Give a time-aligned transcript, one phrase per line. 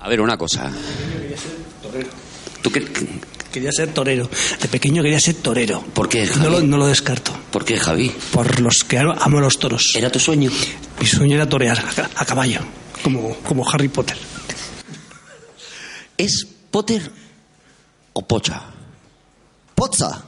[0.00, 0.70] A ver, una cosa.
[2.62, 2.84] ¿Tú qué,
[3.52, 4.30] Quería ser torero.
[4.62, 5.82] De pequeño quería ser torero.
[5.92, 6.50] ¿Por qué, No Javi?
[6.52, 7.32] lo, no lo descarto.
[7.50, 8.08] ¿Por qué, Javi?
[8.32, 9.92] Por los que amo los toros.
[9.96, 10.50] ¿Era tu sueño?
[11.00, 12.60] Mi sueño era torear a, ca- a caballo,
[13.02, 14.16] como, como Harry Potter.
[16.16, 17.10] ¿Es Potter
[18.12, 18.62] o Pocha?
[19.74, 20.22] Poza.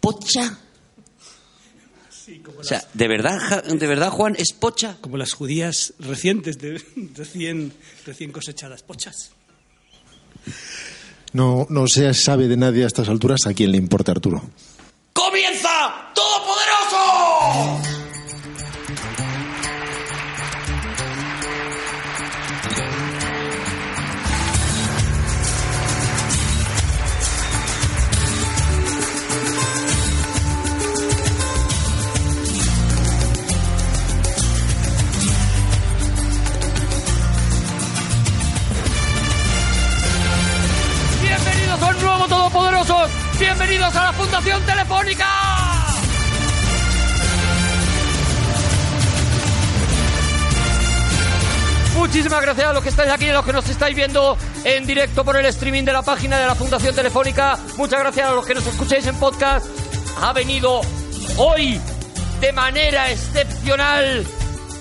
[0.00, 0.58] ¿Pocha?
[2.58, 4.96] O sea, ¿de verdad, ¿de verdad, Juan, es Pocha?
[5.00, 6.82] Como las judías recientes, de,
[7.14, 7.72] recién,
[8.06, 8.82] recién cosechadas.
[8.82, 9.32] Pochas.
[11.32, 14.42] No, no se sabe de nadie a estas alturas a quién le importa Arturo.
[15.12, 15.49] ¡Comienza
[44.40, 45.26] Fundación Telefónica.
[51.94, 54.86] Muchísimas gracias a los que estáis aquí y a los que nos estáis viendo en
[54.86, 57.58] directo por el streaming de la página de la Fundación Telefónica.
[57.76, 59.66] Muchas gracias a los que nos escucháis en podcast.
[60.22, 60.80] Ha venido
[61.36, 61.78] hoy
[62.40, 64.24] de manera excepcional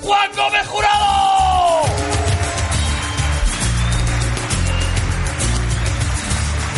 [0.02, 1.82] Juan Gómez Jurado.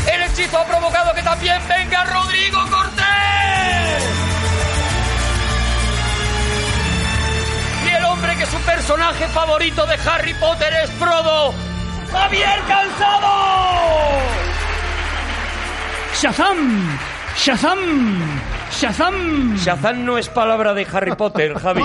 [0.07, 3.03] El hechizo ha provocado que también venga Rodrigo Cortés.
[7.85, 11.53] Y el hombre que su personaje favorito de Harry Potter es Frodo,
[12.11, 13.31] Javier Cansado.
[16.21, 16.99] ¡Shazam!
[17.37, 17.79] ¡Shazam!
[18.71, 19.55] ¡Shazam!
[19.57, 21.81] Shazam no es palabra de Harry Potter, Javi.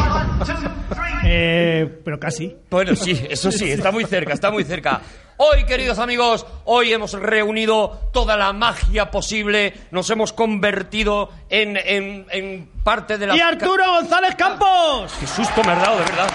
[1.24, 2.54] Eh, pero casi.
[2.70, 5.00] Bueno, sí, eso sí, está muy cerca, está muy cerca.
[5.38, 12.26] Hoy, queridos amigos, hoy hemos reunido toda la magia posible, nos hemos convertido en, en,
[12.30, 13.36] en parte de la...
[13.36, 15.12] ¡Y Arturo González Campos!
[15.20, 16.28] ¡Qué susto me has dado, de verdad!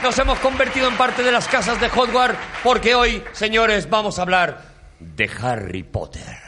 [0.00, 4.22] Nos hemos convertido en parte de las casas de Hogwarts porque hoy, señores, vamos a
[4.22, 4.62] hablar
[5.00, 6.38] de Harry Potter.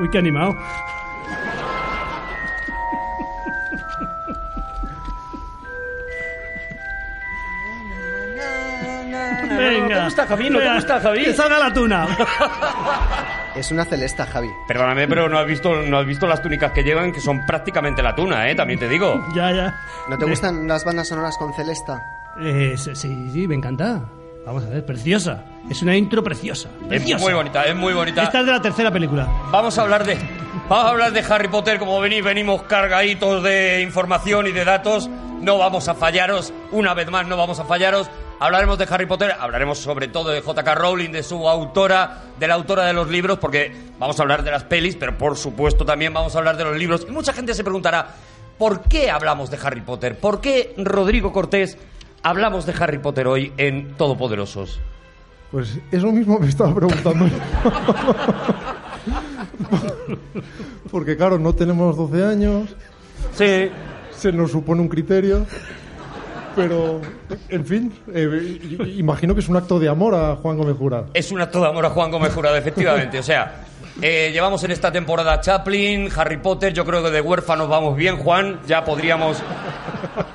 [0.00, 0.54] Uy, qué animado.
[9.56, 9.98] Venga.
[9.98, 10.50] ¿Te gusta, Javi?
[10.50, 11.24] ¿No te gusta, Javi?
[11.24, 12.06] Que salga la tuna.
[13.54, 14.48] Es una celesta, Javi.
[14.66, 18.02] Perdóname, pero no has visto, no has visto las túnicas que llevan, que son prácticamente
[18.02, 18.54] la tuna, ¿eh?
[18.54, 19.22] También te digo.
[19.34, 19.78] ya, ya.
[20.08, 22.02] ¿No te gustan las bandas sonoras con celesta?
[22.40, 24.00] Eh, sí, sí, me encanta.
[24.46, 25.44] Vamos a ver, preciosa.
[25.70, 26.70] Es una intro preciosa.
[26.82, 27.22] Es preciosa.
[27.22, 28.22] muy bonita, es muy bonita.
[28.22, 29.28] Esta es de la tercera película.
[29.50, 30.16] Vamos a hablar de.
[30.68, 35.08] Vamos a hablar de Harry Potter, como venís, venimos cargaditos de información y de datos.
[35.40, 38.08] No vamos a fallaros, una vez más no vamos a fallaros.
[38.42, 40.74] Hablaremos de Harry Potter, hablaremos sobre todo de J.K.
[40.74, 43.70] Rowling, de su autora, de la autora de los libros, porque
[44.00, 46.76] vamos a hablar de las pelis, pero por supuesto también vamos a hablar de los
[46.76, 47.06] libros.
[47.08, 48.16] Y mucha gente se preguntará,
[48.58, 50.18] ¿por qué hablamos de Harry Potter?
[50.18, 51.78] ¿Por qué Rodrigo Cortés
[52.24, 54.80] hablamos de Harry Potter hoy en Todopoderosos?
[55.52, 57.26] Pues eso mismo me estaba preguntando.
[60.90, 62.74] Porque claro, no tenemos 12 años,
[63.34, 63.70] Sí,
[64.10, 65.46] se nos supone un criterio,
[66.54, 67.00] pero
[67.48, 68.60] en fin, eh,
[68.96, 71.08] imagino que es un acto de amor a Juan Gómez Jurado.
[71.14, 73.18] Es un acto de amor a Juan Gómez Jurado, efectivamente.
[73.18, 73.64] O sea,
[74.00, 76.72] eh, llevamos en esta temporada Chaplin, Harry Potter.
[76.72, 78.60] Yo creo que de huérfanos vamos bien, Juan.
[78.66, 79.38] Ya podríamos,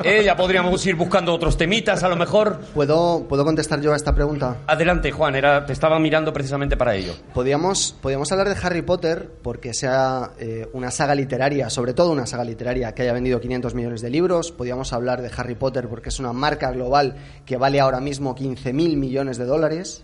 [0.03, 2.59] eh, ya podríamos ir buscando otros temitas, a lo mejor.
[2.73, 4.57] ¿Puedo, ¿Puedo contestar yo a esta pregunta?
[4.67, 5.35] Adelante, Juan.
[5.35, 7.13] Era, te estaba mirando precisamente para ello.
[7.33, 12.27] Podríamos, podríamos hablar de Harry Potter porque sea eh, una saga literaria, sobre todo una
[12.27, 14.51] saga literaria que haya vendido 500 millones de libros.
[14.51, 18.97] Podríamos hablar de Harry Potter porque es una marca global que vale ahora mismo 15.000
[18.97, 20.03] millones de dólares.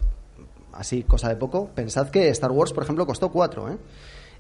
[0.73, 1.69] Así, cosa de poco.
[1.69, 3.72] Pensad que Star Wars, por ejemplo, costó 4.
[3.72, 3.78] ¿eh?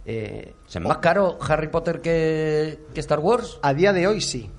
[0.05, 3.59] Eh, ¿Es más caro Harry Potter que, que Star Wars?
[3.61, 4.49] a día de hoy sí.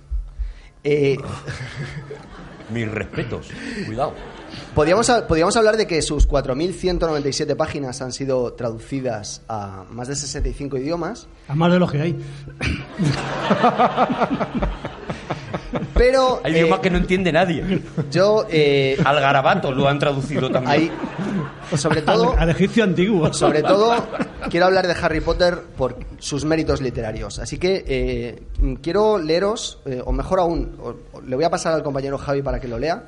[0.83, 1.17] Eh,
[2.71, 3.49] Mis respetos.
[3.87, 4.15] Cuidado.
[4.75, 10.79] Podríamos, podríamos hablar de que sus 4.197 páginas han sido traducidas a más de 65
[10.79, 12.25] idiomas, A más de los que hay.
[15.95, 17.81] pero Hay eh, idiomas que no entiende nadie.
[18.11, 20.91] yo eh, Al garabato lo han traducido también.
[21.73, 23.33] hay, sobre todo, Al, al egipcio antiguo.
[23.33, 23.95] sobre todo
[24.51, 27.39] quiero hablar de Harry Potter por sus méritos literarios.
[27.39, 28.43] Así que eh,
[28.83, 32.43] quiero leeros, eh, o mejor aún, o- o le voy a pasar al compañero Javi
[32.43, 33.05] para que lo lea,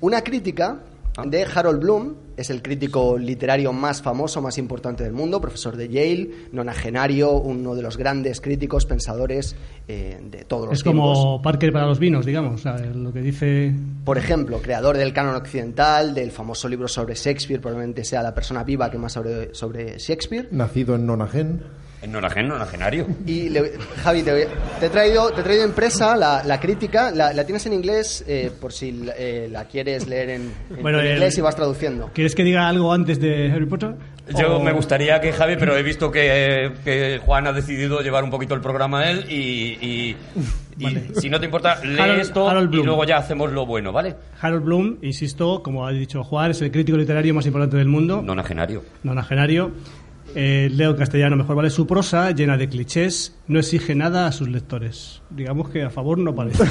[0.00, 0.78] una crítica
[1.24, 5.88] de Harold Bloom, es el crítico literario más famoso, más importante del mundo, profesor de
[5.88, 9.56] Yale, nonagenario, uno de los grandes críticos, pensadores
[9.88, 11.18] eh, de todos los Es tiempos.
[11.18, 12.64] como Parker para los vinos, digamos.
[12.64, 13.74] lo que dice.
[14.04, 18.64] Por ejemplo, creador del canon occidental, del famoso libro sobre Shakespeare, probablemente sea la persona
[18.64, 20.48] viva que más sobre, sobre Shakespeare.
[20.50, 21.62] Nacido en Nonagen.
[22.04, 23.06] En nonagen, nonagenario.
[23.26, 23.72] Y le-
[24.02, 24.46] Javi, te,
[24.78, 28.22] te he traído, te he traído impresa la, la crítica, la, la tienes en inglés
[28.28, 31.56] eh, por si eh, la quieres leer en, en- Bueno, en el- inglés y vas
[31.56, 32.10] traduciendo.
[32.12, 33.94] ¿Quieres que diga algo antes de Harry Potter?
[34.38, 38.22] Yo O- me gustaría que Javi, pero he visto que, que Juan ha decidido llevar
[38.24, 40.16] un poquito el programa él y, y-
[40.78, 42.86] y si no te importa, lee Harold- esto Harold y Bloom.
[42.86, 44.14] luego ya hacemos lo bueno, ¿vale?
[44.40, 48.22] Harold Bloom, insisto, como ha dicho Juan, es el crítico literario más importante del mundo.
[48.22, 48.82] Nonagenario.
[49.02, 49.72] nonagenario.
[50.36, 51.70] Eh, leo en castellano mejor, ¿vale?
[51.70, 55.22] Su prosa, llena de clichés, no exige nada a sus lectores.
[55.30, 56.64] Digamos que a favor no parece.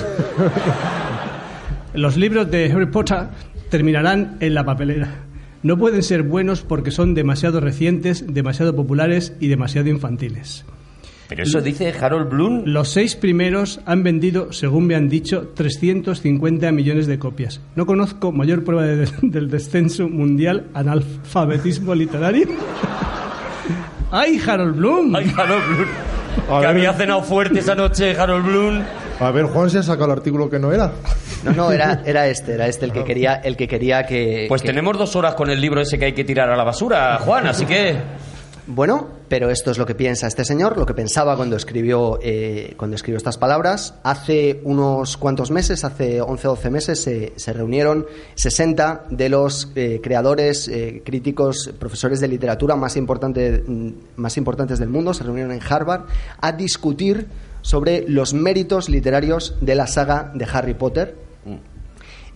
[1.93, 3.27] Los libros de Harry Potter
[3.69, 5.09] terminarán en la papelera.
[5.61, 10.65] No pueden ser buenos porque son demasiado recientes, demasiado populares y demasiado infantiles.
[11.29, 12.63] Pero eso dice Harold Bloom.
[12.65, 17.61] Los seis primeros han vendido, según me han dicho, 350 millones de copias.
[17.75, 22.47] No conozco mayor prueba de- del descenso mundial analfabetismo literario.
[24.15, 25.15] ¡Ay, Harold Bloom!
[25.15, 25.89] Ay, Harold Bloom.
[26.49, 26.67] A que ver.
[26.67, 28.83] había cenado fuerte esa noche Harold Bloom.
[29.19, 30.91] A ver, Juan se ha sacado el artículo que no era.
[31.43, 34.45] No, no, era, era este, era este el que quería, el que quería que.
[34.47, 36.63] Pues que- tenemos dos horas con el libro ese que hay que tirar a la
[36.63, 37.95] basura, Juan, así que...
[38.65, 42.75] Bueno, pero esto es lo que piensa este señor, lo que pensaba cuando escribió, eh,
[42.77, 43.95] cuando escribió estas palabras.
[44.03, 48.05] Hace unos cuantos meses, hace 11 o 12 meses, se, se reunieron
[48.35, 54.79] 60 de los eh, creadores, eh, críticos, profesores de literatura más, importante- mm, más importantes
[54.79, 56.03] del mundo, se reunieron en Harvard
[56.39, 57.27] a discutir
[57.61, 61.15] sobre los méritos literarios de la saga de Harry Potter.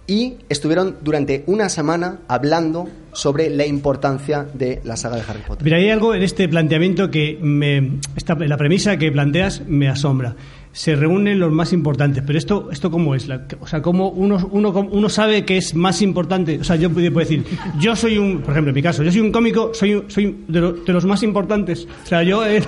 [0.09, 2.87] Y estuvieron durante una semana hablando
[3.17, 5.63] sobre la importancia de la saga de Harry Potter.
[5.63, 7.93] Pero hay algo en este planteamiento que me.
[8.15, 10.35] Esta, la premisa que planteas me asombra.
[10.71, 14.47] Se reúnen los más importantes, pero esto, esto cómo es, La- o sea, cómo uno,
[14.51, 16.59] uno, uno sabe que es más importante.
[16.59, 17.43] O sea, yo puedo decir,
[17.79, 20.61] yo soy un, por ejemplo, en mi caso, yo soy un cómico, soy, soy de,
[20.61, 21.87] lo- de los más importantes.
[22.03, 22.61] O sea, yo, eh,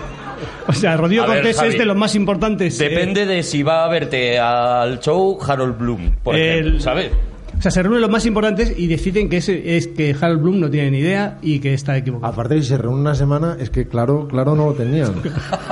[0.68, 2.82] o sea, Rodrigo A ver, Cortés Javi, es de los más importantes.
[2.82, 7.12] eh, Depende de si va a verte al show Harold Bloom, por ejemplo, ¿sabes?
[7.60, 10.60] O sea, se reúnen los más importantes y deciden que ese, es que Harold Bloom
[10.62, 12.32] no tiene ni idea y que está equivocado.
[12.34, 15.14] Aparte de que se reúne una semana, es que claro, claro no lo tenían.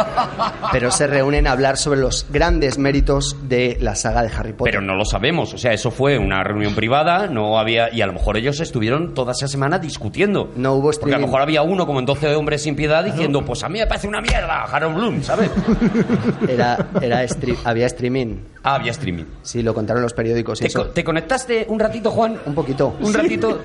[0.71, 4.73] pero se reúnen a hablar sobre los grandes méritos de la saga de Harry Potter.
[4.73, 8.07] Pero no lo sabemos, o sea, eso fue una reunión privada, no había y a
[8.07, 10.51] lo mejor ellos estuvieron toda esa semana discutiendo.
[10.57, 11.21] No hubo Porque a streaming.
[11.21, 13.87] lo mejor había uno como en 12 hombres sin piedad diciendo, pues a mí me
[13.87, 15.49] parece una mierda Harold Bloom, ¿sabes?
[16.47, 18.35] Era, era stre- había streaming.
[18.67, 19.25] Ah, había streaming.
[19.43, 20.59] Sí, lo contaron los periódicos.
[20.59, 20.83] y ¿Te, eso.
[20.83, 22.37] co- te conectaste un ratito, Juan?
[22.45, 22.95] Un poquito.
[22.99, 23.61] Un ratito.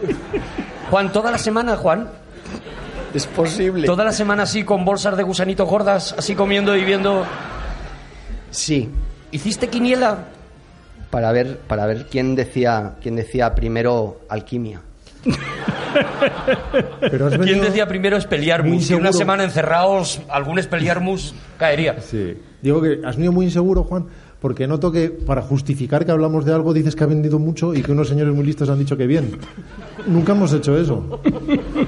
[0.90, 2.08] Juan, toda la semana, Juan,
[3.14, 3.86] Es posible.
[3.86, 7.24] toda la semana así con bolsas de gusanitos gordas, así comiendo y viendo.
[8.50, 8.90] Sí,
[9.30, 10.18] ¿Hiciste quiniela?
[11.10, 14.80] para ver, para ver quién decía, quién decía primero alquimia.
[17.00, 18.86] Pero has ¿Quién decía primero muy Expelliarmus?
[18.86, 22.00] Si una semana encerrados, algún Expelliarmus caería.
[22.00, 22.36] Sí.
[22.62, 24.06] Digo que has venido muy inseguro, Juan,
[24.42, 27.80] porque noto que para justificar que hablamos de algo dices que ha vendido mucho y
[27.80, 29.38] que unos señores muy listos han dicho que bien.
[30.08, 31.20] Nunca hemos hecho eso.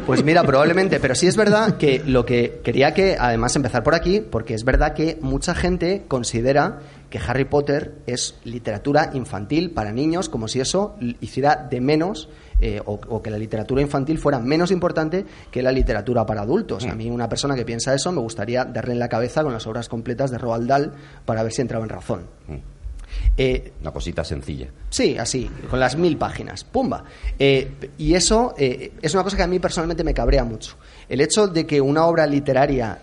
[0.06, 3.96] Pues mira, probablemente, pero sí es verdad que lo que quería que, además, empezar por
[3.96, 6.78] aquí, porque es verdad que mucha gente considera
[7.10, 12.28] que Harry Potter es literatura infantil para niños, como si eso hiciera de menos,
[12.61, 16.84] eh, o, o que la literatura infantil fuera menos importante que la literatura para adultos.
[16.87, 19.66] A mí, una persona que piensa eso, me gustaría darle en la cabeza con las
[19.66, 20.92] obras completas de Roald Dahl
[21.25, 22.26] para ver si entraba en razón.
[23.37, 24.68] Eh, Una cosita sencilla.
[24.90, 26.64] Sí, así, con las mil páginas.
[26.64, 27.04] ¡Pumba!
[27.38, 30.76] Eh, y eso eh, es una cosa que a mí personalmente me cabrea mucho.
[31.08, 33.00] El hecho de que una obra literaria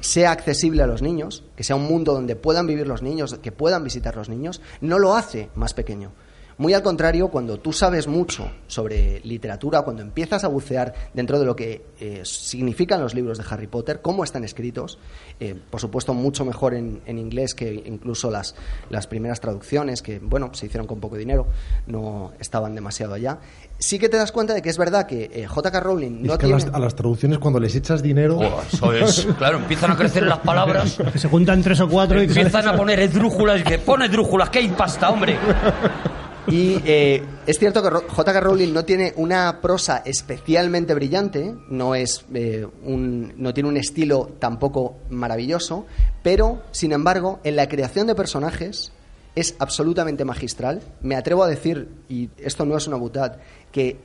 [0.00, 3.52] sea accesible a los niños, que sea un mundo donde puedan vivir los niños, que
[3.52, 6.10] puedan visitar los niños, no lo hace más pequeño.
[6.58, 11.46] Muy al contrario, cuando tú sabes mucho sobre literatura, cuando empiezas a bucear dentro de
[11.46, 14.98] lo que eh, significan los libros de Harry Potter, cómo están escritos,
[15.40, 18.54] eh, por supuesto mucho mejor en, en inglés que incluso las,
[18.90, 21.46] las primeras traducciones, que bueno, se hicieron con poco dinero,
[21.86, 23.38] no estaban demasiado allá,
[23.78, 25.80] sí que te das cuenta de que es verdad que eh, J.K.
[25.80, 26.64] Rowling no es que a tiene...
[26.64, 28.38] las, a las traducciones cuando les echas dinero...
[28.38, 29.28] Oh, eso es.
[29.38, 30.96] Claro, empiezan a crecer las palabras.
[31.12, 34.48] Que se juntan tres o cuatro y Empiezan a poner esdrújulas y que pone esdrújulas,
[34.48, 35.36] que hay pasta, hombre.
[36.46, 38.40] Y eh, es cierto que J.K.
[38.40, 44.32] Rowling no tiene una prosa especialmente brillante, no, es, eh, un, no tiene un estilo
[44.38, 45.86] tampoco maravilloso,
[46.22, 48.92] pero, sin embargo, en la creación de personajes
[49.34, 50.82] es absolutamente magistral.
[51.00, 53.38] Me atrevo a decir, y esto no es una butad,
[53.72, 53.98] que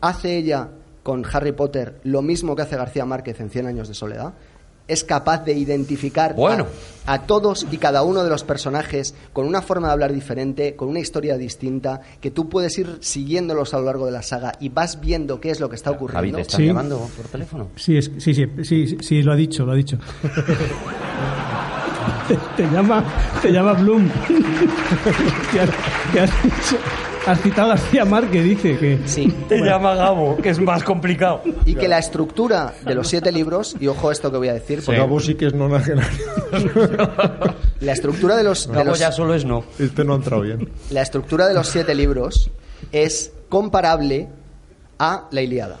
[0.00, 0.68] ¿Hace ella
[1.02, 4.32] con Harry Potter lo mismo que hace García Márquez en Cien años de soledad?
[4.90, 6.66] ¿Es capaz de identificar Bueno.
[7.06, 10.76] a, a todos y cada uno de los personajes con una forma de hablar diferente,
[10.76, 14.52] con una historia distinta, que tú puedes ir siguiéndolos a lo largo de la saga
[14.60, 16.36] y vas viendo qué es lo que está Javi, ocurriendo?
[16.36, 16.66] ¿te están Sí.
[16.66, 17.68] llamando por teléfono?
[17.76, 19.98] Sí, es, sí, sí, sí, sí, sí, lo ha dicho, lo ha dicho.
[22.28, 23.04] te, te llama,
[23.42, 24.08] te llama Bloom.
[25.60, 25.70] has,
[26.12, 26.78] que has dicho-
[27.26, 28.98] has citado a García Márquez, dice que...
[29.06, 29.28] Sí.
[29.48, 31.42] Te llama Gabo, que es más complicado.
[31.64, 34.54] Y que la estructura de los siete libros, y ojo a esto que voy a
[34.54, 36.18] decir, porque Gabo sí que es nonagenario.
[37.80, 39.64] la estructura de los, de Gabo los- ya solo es no.
[39.78, 40.68] Este no ha entrado bien.
[40.90, 42.50] la estructura de los siete libros
[42.92, 44.28] es comparable
[44.98, 45.78] a la Ilíada.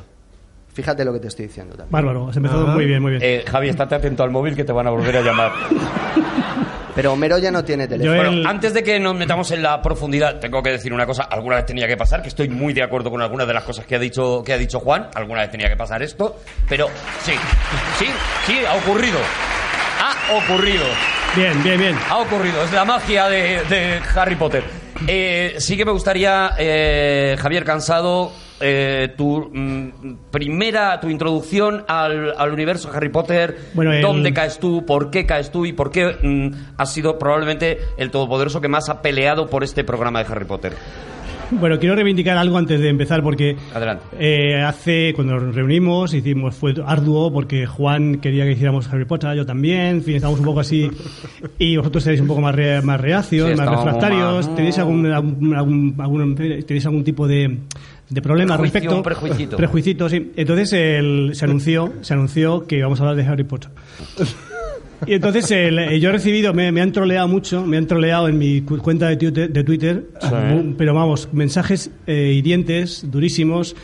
[0.72, 1.90] Fíjate lo que te estoy diciendo también.
[1.90, 3.22] Bárbaro, has empezado muy bien, muy bien.
[3.24, 5.52] Eh, Javi, estate atento al móvil que te van a volver a llamar.
[6.94, 8.16] Pero Homero ya no tiene teléfono.
[8.16, 11.24] Bueno, el- antes de que nos metamos en la profundidad, tengo que decir una cosa.
[11.24, 13.86] Alguna vez tenía que pasar, que estoy muy de acuerdo con algunas de las cosas
[13.86, 15.08] que ha dicho, que ha dicho Juan.
[15.14, 16.36] Alguna vez tenía que pasar esto.
[16.68, 16.88] Pero
[17.24, 17.32] sí,
[17.98, 18.06] sí,
[18.46, 19.18] sí, ha ocurrido.
[20.02, 20.84] Ha ocurrido.
[21.36, 21.96] Bien, bien, bien.
[22.08, 22.64] Ha ocurrido.
[22.64, 24.64] Es la magia de, de Harry Potter.
[25.06, 32.34] Eh, sí que me gustaría, eh, Javier Cansado, eh, tu mm, primera, tu introducción al,
[32.36, 33.56] al universo Harry Potter.
[33.74, 34.84] Bueno, el- ¿Dónde caes tú?
[34.84, 35.64] ¿Por qué caes tú?
[35.66, 39.84] ¿Y por qué mm, has sido probablemente el todopoderoso que más ha peleado por este
[39.84, 40.74] programa de Harry Potter?
[41.52, 44.04] Bueno, quiero reivindicar algo antes de empezar porque Adelante.
[44.18, 49.34] eh, hace cuando nos reunimos hicimos fue arduo porque Juan quería que hiciéramos Harry Potter,
[49.36, 50.90] yo también, en fin, estábamos un poco así
[51.58, 55.06] y vosotros seréis un poco más, re- más reacios, Sí, más refractarios, más- tenéis algún,
[55.06, 57.58] algún, algún- algún- tenéis algún tipo de
[58.10, 59.56] de problema al Prejuicio, respecto un prejuicito.
[59.56, 63.70] prejuicito sí entonces el- se anunció se anunció que vamos a hablar de Harry Potter
[65.06, 68.38] y entonces eh, yo he recibido, me, me han troleado mucho, me han troleado en
[68.38, 70.04] mi cu- cuenta de Twitter, de Twitter
[70.54, 73.74] mu- pero vamos, mensajes eh, hirientes, durísimos,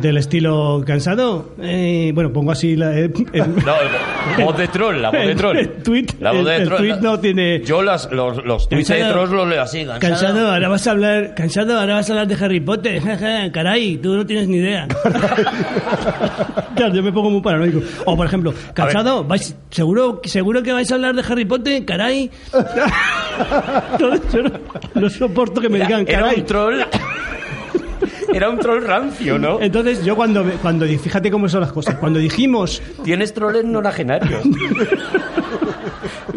[0.00, 1.50] del estilo cansado.
[1.60, 5.56] Eh, bueno, pongo así la, eh, el- No, voz de troll, la voz de troll.
[5.58, 6.78] el tweet, La voz de el troll.
[6.78, 9.78] tweet no tiene- Yo las, los, los tweets de trolls los leo así.
[9.84, 10.00] Cansado.
[10.00, 13.00] Cansado, ahora vas a hablar, cansado, ahora vas a hablar de Harry Potter.
[13.52, 14.86] Caray, tú no tienes ni idea.
[16.76, 17.80] claro, yo me pongo muy paranoico.
[18.06, 22.30] O por ejemplo, cansado, vais, seguro, seguro que vais a hablar de Harry Potter, caray.
[23.98, 24.50] No, yo no,
[24.94, 26.40] no soporto que me Era, digan era caray.
[26.40, 26.80] un troll.
[28.32, 29.60] Era un troll rancio, ¿no?
[29.60, 34.42] Entonces yo cuando, cuando fíjate cómo son las cosas, cuando dijimos Tienes troles nonagenarios.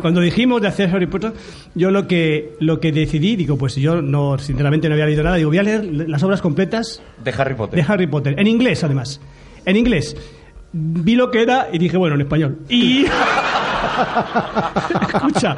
[0.02, 1.32] Cuando dijimos de hacer Harry Potter,
[1.76, 5.38] yo lo que lo que decidí, digo, pues yo no, sinceramente no había leído nada,
[5.38, 7.80] digo, voy a leer las obras completas De Harry Potter.
[7.80, 9.22] de Harry Potter, en inglés además,
[9.66, 10.18] en inglés.
[10.74, 12.58] Vi lo que era y dije, bueno, en español.
[12.68, 13.06] Y
[15.14, 15.56] escucha,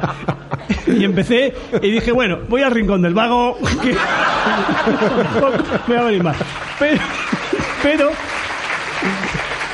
[0.86, 3.58] y empecé y dije, bueno, voy al rincón del vago,
[5.88, 6.36] me va a venir mal.
[6.78, 7.00] Pero,
[7.82, 8.10] pero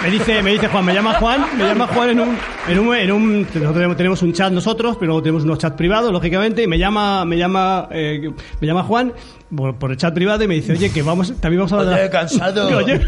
[0.03, 2.39] me dice, me dice Juan, me llama Juan, me llama Juan en un,
[2.69, 5.77] en un, en un nosotros tenemos- tenemos un chat nosotros, pero luego tenemos unos chats
[5.77, 9.13] privados, lógicamente, y me llama, me llama, eh, me llama Juan
[9.55, 11.95] por, por el chat privado y me dice, oye, que vamos, también vamos a hablar
[11.95, 12.67] de Oye, cansado.
[12.67, 13.01] Digo, "Oye,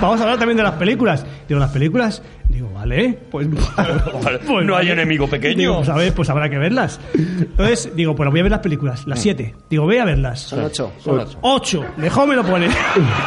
[0.00, 1.24] vamos a hablar también de las películas.
[1.48, 3.48] Digo, las películas, digo, vale, pues,
[4.22, 4.92] pues no hay vale.
[4.92, 5.56] enemigo pequeño.
[5.56, 7.00] Digo, pues a ver, pues habrá que verlas.
[7.14, 9.54] Entonces, digo, pues voy a ver las películas, las siete.
[9.70, 10.40] Digo, voy a verlas.
[10.40, 10.92] Son ocho.
[11.02, 11.38] Son ocho.
[11.42, 12.68] Ocho, mejor me lo pone.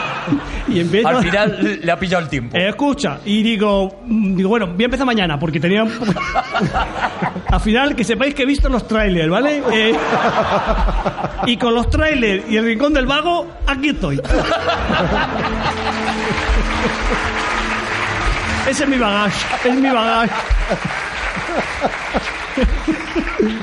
[0.67, 2.55] y empiezo Al final le ha pillado el tiempo.
[2.57, 6.13] eh, escucha, y digo, mm, digo, bueno, voy a empezar mañana porque tenía un poco-
[7.47, 9.61] Al final, que sepáis que he visto los trailers, ¿vale?
[9.71, 9.93] Eh,
[11.47, 14.19] y con los trailers y el rincón del vago, aquí estoy.
[18.67, 20.33] Ese es mi bagaje, es mi bagaje.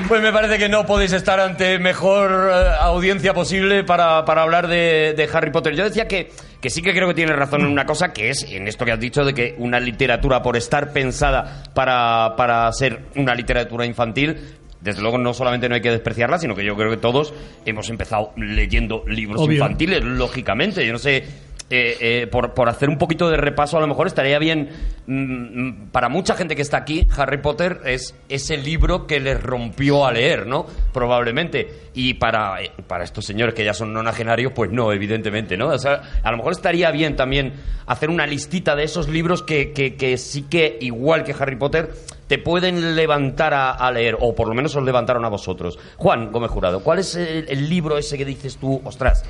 [0.07, 4.67] Pues me parece que no podéis estar ante mejor eh, audiencia posible para, para hablar
[4.67, 5.75] de, Harry Potter.
[5.75, 6.29] Yo decía que,
[6.61, 8.91] que sí que creo que tienes razón en una cosa, que es en esto que
[8.91, 14.57] has dicho de que una literatura, por estar pensada para, para ser una literatura infantil,
[14.83, 17.33] desde luego no solamente no hay que despreciarla, sino que yo creo que todos
[17.65, 19.53] hemos empezado leyendo libros Obvio.
[19.53, 20.85] infantiles, lógicamente.
[20.85, 21.23] Yo no sé...
[21.69, 24.69] eh, eh, por, por hacer un poquito de repaso, a lo mejor estaría bien
[25.07, 27.07] mm, mm, para mucha gente que está aquí.
[27.17, 30.65] Harry Potter es ese libro que les rompió a leer, ¿no?
[30.91, 31.89] Probablemente.
[31.93, 35.69] Y para, eh, para estos señores que ya son nonagenarios, pues no, evidentemente, ¿no?
[35.69, 37.53] O sea, a lo mejor estaría bien también
[37.87, 41.91] hacer una listita de esos libros que, que, sí que, igual que Harry Potter,
[42.27, 45.79] te pueden levantar a, leer, o por lo menos os levantaron a vosotros.
[45.97, 49.23] Juan Gómez Jurado, ¿cuál es el libro ese que dices tú, ostras?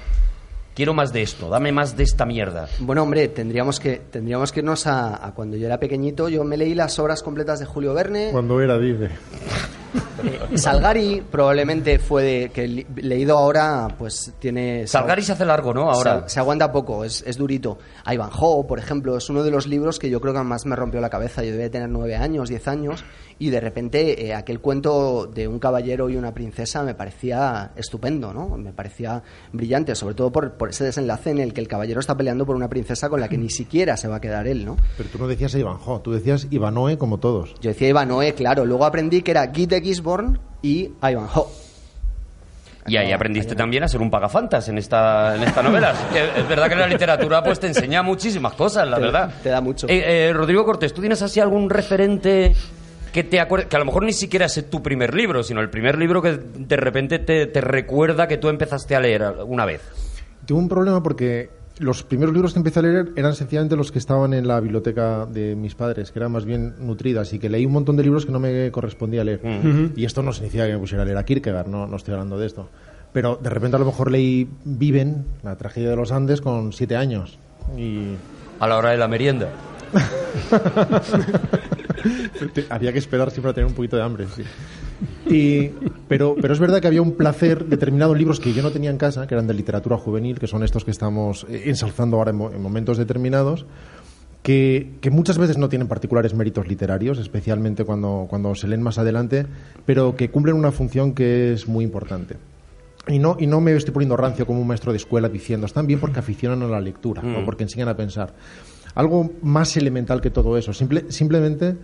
[0.74, 2.68] Quiero más de esto, dame más de esta mierda.
[2.80, 6.30] Bueno, hombre, tendríamos que, tendríamos que irnos a, a cuando yo era pequeñito.
[6.30, 8.30] Yo me leí las obras completas de Julio Verne.
[8.32, 9.10] Cuando era, dice.
[10.24, 14.88] Eh, Salgari probablemente fue de, que leído ahora, pues tiene...
[14.88, 15.92] Salgari se hace largo, ¿no?
[15.92, 16.24] Ahora.
[16.24, 17.78] Se, se aguanta poco, es, es durito.
[18.12, 21.00] Ivanhoe, por ejemplo, es uno de los libros que yo creo que más me rompió
[21.02, 21.44] la cabeza.
[21.44, 23.04] Yo debía tener nueve años, diez años,
[23.40, 28.34] y de repente eh, aquel cuento de un caballero y una princesa me parecía estupendo,
[28.34, 28.58] ¿no?
[28.58, 29.22] Me parecía
[29.52, 32.56] brillante, sobre todo por, por ese desenlace en el que el caballero está peleando por
[32.56, 34.78] una princesa con la que ni siquiera se va a quedar él, ¿no?
[34.98, 37.56] Pero tú no decías Ivanhoe, tú decías Ivanoe como todos.
[37.62, 38.66] Yo decía Ivanhoe, claro.
[38.66, 41.48] Luego aprendí que era Guy de Gisborne y Ivanhoe.
[42.86, 45.94] Y ahí aprendiste también a ser un pagafantas en esta, en esta novela.
[46.38, 49.34] Es verdad que la literatura pues te enseña muchísimas cosas, la Te- verdad.
[49.42, 49.88] te da mucho.
[49.88, 52.54] Eh, eh, Rodrigo Cortés, ¿tú tienes así algún referente
[53.14, 53.70] que te acuerdes?
[53.70, 56.38] Que a lo mejor ni siquiera es tu primer libro, sino el primer libro que
[56.38, 59.82] de repente te, te recuerda que tú empezaste a leer una vez.
[60.46, 64.00] Tuve un problema porque los primeros libros que empecé a leer eran sencillamente los que
[64.00, 67.66] estaban en la biblioteca de mis padres, que eran más bien nutridas, y que leí
[67.66, 69.42] un montón de libros que no me correspondía leer.
[69.96, 72.38] Y esto no significa que me pusiera a leer a Kierkegaard, no, no estoy hablando
[72.38, 72.70] de esto.
[73.12, 76.96] Pero de repente a lo mejor leí Viven, la tragedia de los Andes, con siete
[76.96, 77.38] años.
[77.78, 78.16] Y
[78.60, 79.50] A la hora de la merienda.
[82.70, 84.44] Había que esperar siempre a tener un poquito de hambre, sí.
[85.30, 85.72] Y,
[86.08, 88.90] pero, pero es verdad que había un placer determinado en libros que yo no tenía
[88.90, 92.32] en casa, que eran de literatura juvenil, que son estos que estamos eh, ensalzando ahora
[92.32, 93.66] en, en momentos determinados,
[94.44, 98.98] que, que muchas veces no tienen particulares méritos literarios, especialmente cuando, cuando se leen más
[98.98, 99.46] adelante,
[99.86, 102.38] pero que cumplen una función que es muy importante.
[103.08, 105.88] Y no, y no me estoy poniendo rancio como un maestro de escuela diciendo, están
[105.88, 108.34] bien porque aficionan a la lectura o porque enseñan a pensar.
[108.96, 111.76] Algo más elemental que todo eso, simple- simplemente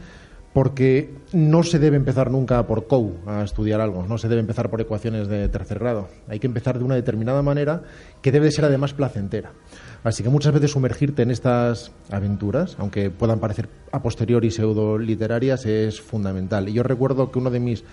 [0.54, 4.70] porque no se debe empezar nunca por COU a estudiar algo, no se debe empezar
[4.72, 6.08] por ecuaciones de tercer grado.
[6.28, 7.84] Hay que empezar de una determinada manera
[8.22, 9.52] que debe ser además placentera.
[10.04, 15.66] Así que muchas veces sumergirte en estas aventuras, aunque puedan parecer a posteriori pseudo literarias,
[15.68, 16.68] es fundamental.
[16.68, 17.84] Y yo recuerdo que uno de mis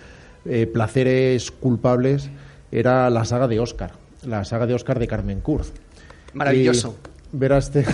[0.45, 2.29] eh, placeres culpables
[2.71, 3.91] era la saga de Oscar,
[4.25, 5.73] la saga de Oscar de Carmen Kurz.
[6.33, 6.95] Maravilloso.
[7.03, 7.85] Y ver a este,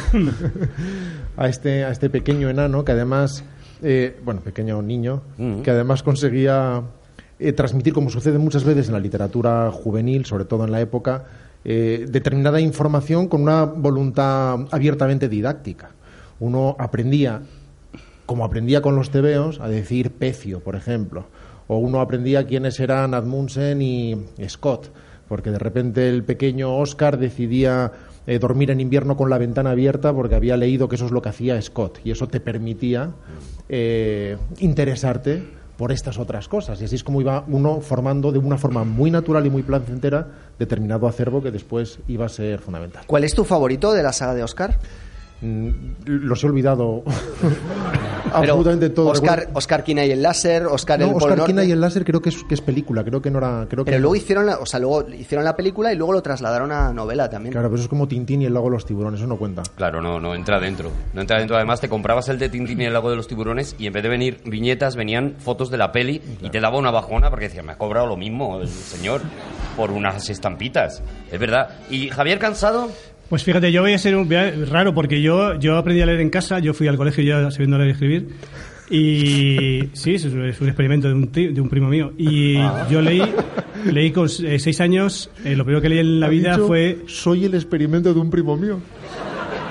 [1.37, 3.43] a este, a este pequeño enano que además,
[3.81, 5.21] eh, bueno, pequeño niño,
[5.63, 6.81] que además conseguía
[7.39, 11.25] eh, transmitir, como sucede muchas veces en la literatura juvenil, sobre todo en la época,
[11.65, 15.91] eh, determinada información con una voluntad abiertamente didáctica.
[16.39, 17.41] Uno aprendía
[18.25, 21.25] como aprendía con los tebeos, a decir pecio, por ejemplo.
[21.67, 24.15] O uno aprendía quiénes eran Admundsen y
[24.47, 24.91] Scott,
[25.27, 27.91] porque de repente el pequeño Oscar decidía
[28.27, 31.21] eh, dormir en invierno con la ventana abierta porque había leído que eso es lo
[31.21, 33.11] que hacía Scott y eso te permitía
[33.69, 35.43] eh, interesarte
[35.77, 36.79] por estas otras cosas.
[36.81, 40.27] Y así es como iba uno formando de una forma muy natural y muy placentera
[40.59, 43.03] determinado acervo que después iba a ser fundamental.
[43.07, 44.79] ¿Cuál es tu favorito de la saga de Oscar?
[45.43, 45.69] Mm,
[46.05, 47.03] Los he olvidado
[48.23, 49.09] Pero absolutamente todo.
[49.09, 51.51] Oscar, Oscar Quina y el láser, Oscar no, el Polo Oscar Norte.
[51.51, 53.67] Quina y el láser creo que es, que es película, creo que no era...
[53.69, 56.21] Creo Pero que luego hicieron, la, o sea, luego hicieron la película y luego lo
[56.23, 57.51] trasladaron a novela también.
[57.51, 59.61] Claro, pero eso es como Tintín y el lago de los tiburones, eso no cuenta.
[59.75, 60.89] Claro, no, no entra dentro.
[61.13, 61.57] No entra dentro.
[61.57, 64.01] Además, te comprabas el de Tintín y el lago de los tiburones y en vez
[64.01, 67.61] de venir viñetas, venían fotos de la peli y te daba una bajona porque decía,
[67.61, 69.21] me ha cobrado lo mismo el señor
[69.77, 71.03] por unas estampitas.
[71.31, 71.69] Es verdad.
[71.89, 72.89] ¿Y Javier Cansado?
[73.33, 76.05] Pues fíjate, yo voy a ser un, voy a- raro porque yo, yo aprendí a
[76.05, 78.27] leer en casa, yo fui al colegio ya sabiendo leer y escribir.
[78.91, 82.13] Y sí, es un, es un experimento de un, ti- de un primo mío.
[82.15, 82.57] Y
[82.91, 83.23] yo leí,
[83.91, 86.99] leí con eh, seis años, eh, lo primero que leí en la vida dicho, fue
[87.07, 88.79] Soy el experimento de un primo mío.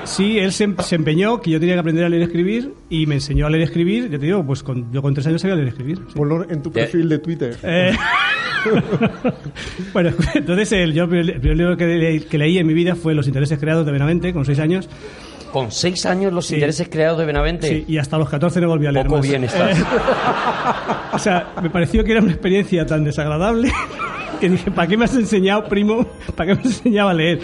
[0.07, 3.07] Sí, él se, se empeñó que yo tenía que aprender a leer y escribir y
[3.07, 4.11] me enseñó a leer y escribir.
[4.11, 5.99] Ya te digo, pues con, yo con tres años sabía leer y escribir.
[5.99, 6.15] sí.
[6.17, 7.57] Ponlo en tu perfil de Twitter.
[7.63, 7.93] Eh,
[9.93, 13.15] bueno, entonces el, yo el primer libro que, leí, que leí en mi vida fue
[13.15, 14.89] Los intereses creados de Benavente, con seis años.
[15.53, 16.55] Con seis años los Sí.
[16.55, 17.69] intereses creados de Benavente.
[17.69, 19.29] Sí, y hasta los 14 no volví a leer Poco más.
[19.29, 19.79] bien estás.
[21.13, 23.71] Eh, o sea, me pareció que era una experiencia tan desagradable
[24.41, 26.07] que dije, ¿para qué me has enseñado, primo?
[26.35, 27.41] ¿Para qué me has enseñado a leer?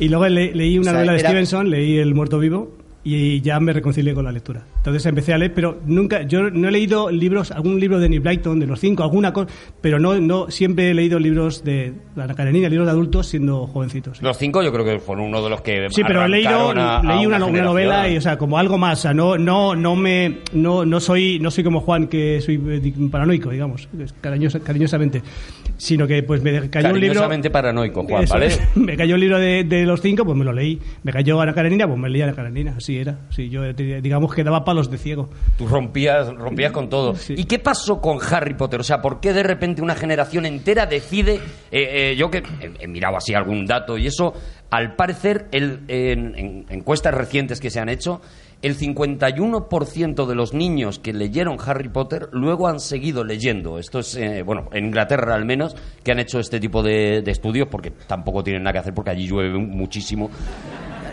[0.00, 2.72] Y luego le- leí una O sea, novela de era- Stevenson, leí El muerto vivo
[3.06, 4.64] y ya me reconcilié con la lectura.
[4.78, 8.22] Entonces empecé a leer, pero nunca, yo no he leído libros, algún libro de Nick
[8.22, 9.48] Blyton, de los cinco, alguna cosa,
[9.82, 14.22] pero no, no, siempre he leído libros de la Karenina, libros de adultos siendo jovencitos.
[14.22, 17.02] Los cinco yo creo que fueron uno de los que Sí, pero he leído, a
[17.02, 19.96] leí una, una novela y, o sea, como algo más, o sea, no, no, no
[19.96, 23.86] me, no, no soy, no soy como Juan que soy eh, paranoico, digamos,
[24.22, 25.22] cariñosa- cariñosamente,
[25.76, 28.24] sino que pues me cayó un libro, paranoico, Juan,
[28.74, 31.52] me cayó el libro de, de los cinco, pues me lo leí, me cayó Ana
[31.54, 34.90] Karenina, pues me leía Ana Karenina, así era, sí, yo eh, digamos que daba palos
[34.90, 35.30] de ciego.
[35.58, 37.14] Tú rompías, rompías con todo.
[37.14, 37.34] Sí.
[37.36, 38.80] ¿Y qué pasó con Harry Potter?
[38.80, 41.34] O sea, ¿por qué de repente una generación entera decide...
[41.70, 44.34] eh, eh, yo que he, he mirado así algún dato y eso,
[44.70, 48.20] al parecer, el- en, en encuestas recientes que se han hecho,
[48.64, 53.78] el 51% de los niños que leyeron Harry Potter luego han seguido leyendo.
[53.78, 57.68] Esto es, eh, bueno, en Inglaterra al menos, que han hecho este tipo de, estudios,
[57.68, 60.30] porque tampoco tienen nada que hacer, porque allí llueve muchísimo.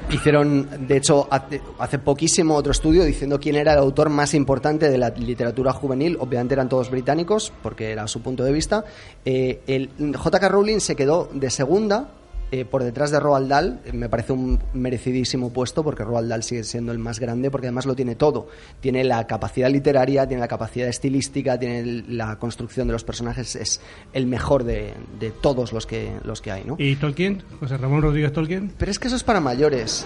[0.10, 4.90] Hicieron, de hecho, hace, hace poquísimo otro estudio diciendo quién era el autor más importante
[4.90, 6.16] de la literatura juvenil.
[6.22, 8.86] Obviamente eran todos británicos, porque era su punto de vista.
[9.26, 10.48] Eh, el J.K.
[10.48, 12.12] Rowling se quedó de segunda
[12.52, 13.80] eh, por detrás de Roald Dahl.
[13.86, 17.68] Eh, me parece un merecidísimo puesto, porque Roald Dahl sigue siendo el más grande, porque
[17.68, 18.50] además lo tiene todo.
[18.82, 23.56] Tiene la capacidad literaria, tiene la capacidad estilística, tiene la construcción de los personajes.
[23.56, 23.82] Es
[24.14, 26.76] el mejor de, de todos los que, los que hay, ¿no?
[26.78, 27.42] ¿Y Tolkien?
[27.60, 28.74] José Ramón Rodríguez Tolkien.
[28.78, 30.06] Pero es que eso es para mayores.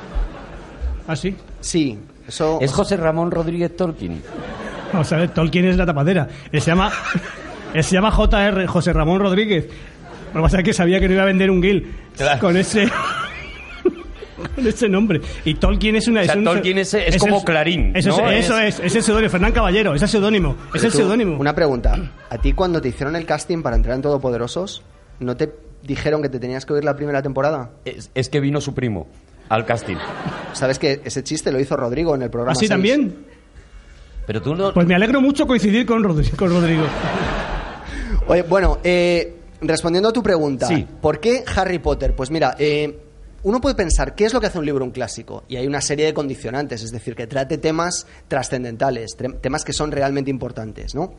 [1.07, 1.35] Ah, sí.
[1.59, 2.59] Sí, eso...
[2.61, 4.21] Es José Ramón Rodríguez Tolkien.
[4.91, 6.27] Vamos a ver, Tolkien es la tapadera.
[6.51, 6.91] Él se llama,
[7.73, 9.67] él se llama JR José Ramón Rodríguez.
[10.35, 12.39] Lo que pasa es que sabía que no iba a vender un guild Claro.
[12.41, 12.87] con ese
[14.55, 15.21] con ese nombre.
[15.45, 16.21] Y Tolkien es una.
[16.21, 18.29] O sea, un- Tolkien es- es como Clarín, Eso, ¿no?
[18.29, 19.29] es, eso Es- es, es el seudónimo.
[19.31, 20.55] Fernán Caballero, es el seudónimo.
[20.73, 21.37] Es el seudónimo.
[21.39, 21.97] Una pregunta.
[22.29, 24.83] ¿A ti cuando te hicieron el casting para entrar en Todopoderosos,
[25.19, 25.51] no te
[25.83, 27.71] dijeron que te tenías que oír la primera temporada?
[27.85, 29.07] Es, es que vino su primo
[29.47, 29.95] al casting.
[30.53, 32.69] ¿Sabes que ese chiste lo hizo Rodrigo en el programa ¿Así 6?
[32.71, 33.15] también?
[34.27, 34.73] Pero tú no...
[34.73, 36.83] Pues me alegro mucho coincidir con, Rodri- con Rodrigo.
[38.27, 39.35] Oye, bueno, eh,
[39.67, 40.85] respondiendo a tu pregunta, Sí.
[41.01, 42.15] ¿por qué Harry Potter?
[42.15, 42.99] Pues mira, eh,
[43.43, 45.43] uno puede pensar, ¿qué es lo que hace un libro un clásico?
[45.47, 49.91] Y hay una serie de condicionantes, es decir, que trate temas trascendentales, temas que son
[49.91, 51.13] realmente importantes, ¿no?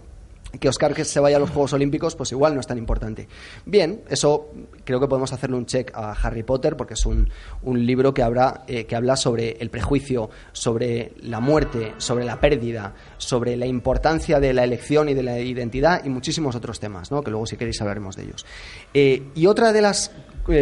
[0.58, 3.28] Que Oscar que se vaya a los Juegos Olímpicos, pues igual no es tan importante.
[3.64, 4.50] Bien, eso
[4.84, 7.28] creo que podemos hacerle un check a Harry Potter porque es un,
[7.62, 12.40] un libro que, habrá, eh, que habla sobre el prejuicio, sobre la muerte, sobre la
[12.40, 17.10] pérdida, sobre la importancia de la elección y de la identidad y muchísimos otros temas,
[17.10, 17.22] ¿no?
[17.22, 18.46] que luego si queréis hablaremos de ellos.
[18.94, 20.10] Eh, y otra de las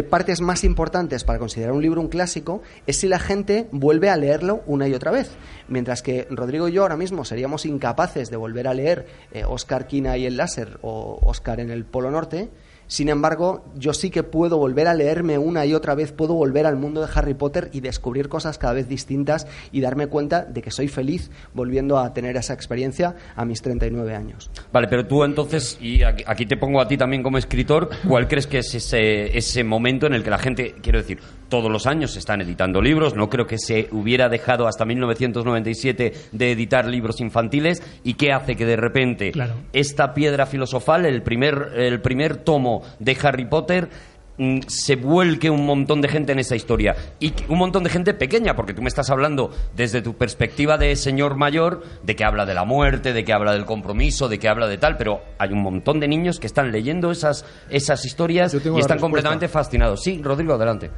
[0.09, 4.17] partes más importantes para considerar un libro un clásico es si la gente vuelve a
[4.17, 5.31] leerlo una y otra vez.
[5.67, 9.87] Mientras que Rodrigo y yo ahora mismo seríamos incapaces de volver a leer eh, Oscar
[9.87, 12.49] Quina y el láser o Oscar en el Polo Norte,
[12.87, 16.65] sin embargo, yo sí que puedo volver a leerme una y otra vez, puedo volver
[16.65, 20.61] al mundo de Harry Potter y descubrir cosas cada vez distintas y darme cuenta de
[20.61, 24.49] que soy feliz volviendo a tener esa experiencia a mis 39 años.
[24.71, 28.47] Vale, pero tú entonces, y aquí, te pongo a ti también como escritor, ¿cuál crees
[28.47, 32.11] que es ese, ese momento en el que la gente, quiero decir, todos los años
[32.11, 37.21] se están editando libros, no creo que se hubiera dejado hasta 1997 de editar libros
[37.21, 39.55] infantiles, y qué hace que de repente Claro.
[39.73, 43.89] esta piedra filosofal, el primer, el primer tomo de Harry Potter,
[44.37, 48.13] mm, se vuelque un montón de gente en esa historia y un montón de gente
[48.13, 52.45] pequeña porque tú me estás hablando desde tu perspectiva de señor mayor de que habla
[52.45, 55.53] de la muerte de que habla del compromiso de que habla de tal pero hay
[55.53, 58.97] un montón de niños que están leyendo esas esas historias y están respuesta.
[58.97, 60.01] completamente fascinados.
[60.03, 60.91] Sí Rodrigo adelante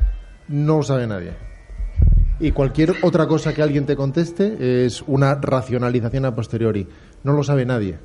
[0.47, 1.33] No lo sabe nadie.
[2.39, 6.87] Y cualquier otra cosa que alguien te conteste es una racionalización a posteriori.
[7.23, 7.97] No lo sabe nadie.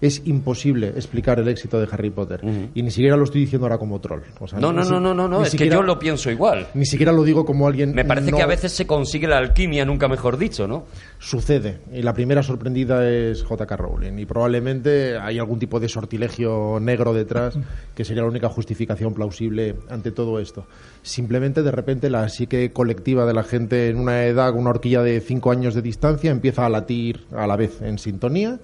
[0.00, 2.40] Es imposible explicar el éxito de Harry Potter.
[2.74, 4.22] Y ni siquiera lo estoy diciendo ahora como troll.
[4.38, 7.12] O sea, no no no no no, es que yo lo pienso igual Ni siquiera
[7.12, 7.94] lo digo como alguien.
[7.94, 10.84] me parece no- que a veces se consigue la alquimia nunca mejor dicho no
[11.18, 11.80] Sucede.
[11.92, 13.76] Y la primera sorprendida es J.K.
[13.76, 14.18] Rowling.
[14.18, 17.58] Y probablemente hay algún tipo de sortilegio negro detrás
[17.94, 20.64] que sería la única justificación plausible ante todo esto.
[21.02, 25.20] Simplemente, de repente, la psique colectiva de la gente en una edad, una horquilla de
[25.20, 28.58] cinco años de distancia, empieza a latir a la vez en sintonía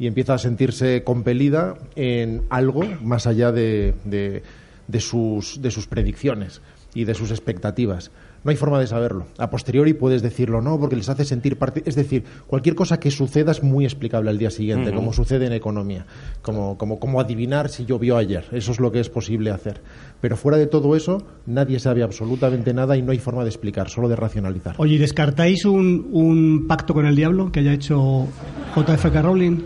[0.00, 4.42] y empieza a sentirse compelida en algo más allá de, de-
[4.88, 6.60] de sus, de sus predicciones
[6.94, 8.10] y de sus expectativas.
[8.42, 9.26] No hay forma de saberlo.
[9.38, 11.82] A posteriori puedes decirlo, no, porque les hace sentir parte.
[11.84, 15.52] Es decir, cualquier cosa que suceda es muy explicable al día siguiente, como sucede en
[15.52, 16.06] economía,
[16.42, 18.46] como, como, como adivinar si llovió ayer.
[18.50, 19.82] Eso es lo que es posible hacer.
[20.22, 23.90] Pero fuera de todo eso, nadie sabe absolutamente nada y no hay forma de explicar,
[23.90, 24.74] solo de racionalizar.
[24.78, 28.26] Oye, ¿y ¿descartáis un, un pacto con el diablo que haya hecho
[28.74, 29.58] JFK Rowling?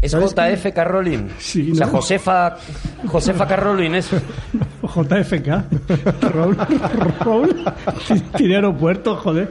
[0.00, 1.92] Es ¿Sabes JF Carolyn Sí, o sea ¿no?
[1.92, 2.56] Josefa
[3.06, 4.10] Josefa Carolyn es
[4.82, 5.48] JFK.
[6.32, 6.56] Raúl,
[7.20, 7.64] Raúl
[8.36, 9.50] tiene aeropuerto, joder.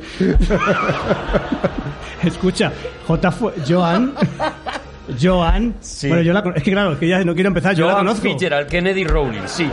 [2.24, 2.72] Escucha,
[3.08, 3.34] J
[3.68, 4.14] Joan.
[5.22, 5.76] Joan.
[5.80, 6.08] Sí.
[6.08, 7.76] Bueno, yo la Es que claro, es que ya no quiero empezar.
[7.76, 8.24] Yo la conozco.
[8.24, 9.70] Fitzgerald Kennedy Rowling sí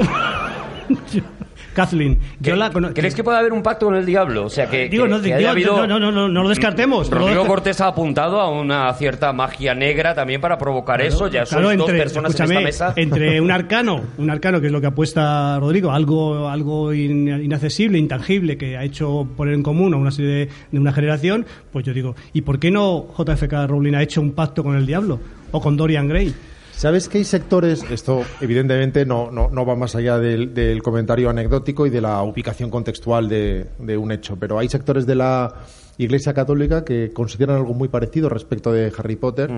[1.74, 2.18] Kathleen.
[2.40, 2.70] Yo ¿Qué- la.
[2.70, 4.46] ¿Crees que puede haber un pacto con el diablo?
[4.46, 6.42] O sea, que, Digo, que- no, que digo, haya habido- no, no, no, no, no
[6.42, 7.10] lo descartemos.
[7.10, 11.02] no lo Rodrigo desca- Cortés ha apuntado a una cierta magia negra también para provocar
[11.02, 11.28] eso.
[11.28, 13.00] Ya Claro, sois dos entre, personas en escúchame, esta mesa.
[13.00, 17.98] entre un arcano, un arcano que es lo que apuesta Rodrigo, algo, algo in- inaccesible,
[17.98, 21.84] intangible, que ha hecho poner en común a una serie de, de una generación, pues
[21.84, 25.18] yo digo, ¿y por qué no JFK Rowling ha hecho un pacto con el diablo?
[25.52, 26.34] O con Dorian Gray.
[26.76, 31.30] ¿Sabes que hay sectores, esto evidentemente no, no, no va más allá del, del comentario
[31.30, 35.54] anecdótico y de la ubicación contextual de, de un hecho, pero hay sectores de la,
[35.96, 39.50] Iglesia Católica que consideran algo muy parecido respecto de Harry Potter,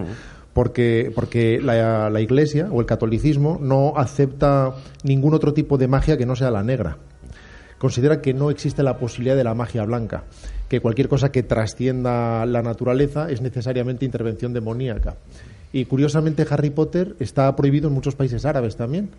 [0.52, 6.16] porque, porque la, la Iglesia o el catolicismo no acepta ningún otro tipo de magia
[6.16, 6.98] que no sea la negra.
[7.78, 10.24] Considera que no existe la posibilidad de la magia blanca,
[10.68, 15.16] que cualquier cosa que trascienda la naturaleza es necesariamente intervención demoníaca.
[15.72, 19.10] Y curiosamente Harry Potter está prohibido en muchos países árabes también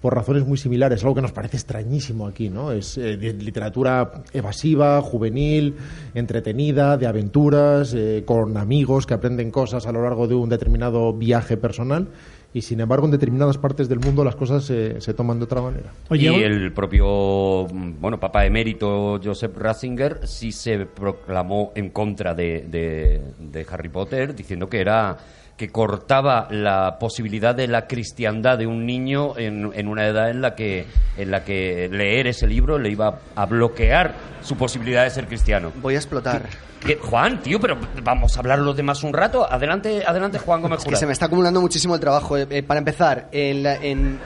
[0.00, 2.70] por razones muy similares, algo que nos parece extrañísimo aquí, ¿no?
[2.70, 5.74] Es eh, de literatura evasiva, juvenil,
[6.14, 11.12] entretenida, de aventuras, eh, con amigos que aprenden cosas a lo largo de un determinado
[11.12, 12.08] viaje personal
[12.54, 15.60] y sin embargo en determinadas partes del mundo las cosas se, se toman de otra
[15.60, 15.92] manera.
[16.10, 23.20] y el propio bueno papa emérito Joseph Ratzinger sí se proclamó en contra de, de,
[23.40, 25.18] de Harry Potter diciendo que era
[25.56, 30.42] que cortaba la posibilidad de la cristiandad de un niño en, en, una edad en
[30.42, 35.10] la que en la que leer ese libro le iba a bloquear su posibilidad de
[35.10, 35.72] ser cristiano.
[35.76, 36.42] Voy a explotar.
[36.80, 36.96] ¿Qué?
[36.96, 39.50] Juan, tío, pero vamos a hablar los demás un rato.
[39.50, 40.80] Adelante, adelante, Juan Gómez.
[40.80, 42.36] Es que se me está acumulando muchísimo el trabajo.
[42.36, 44.18] Eh, para empezar, en, la, en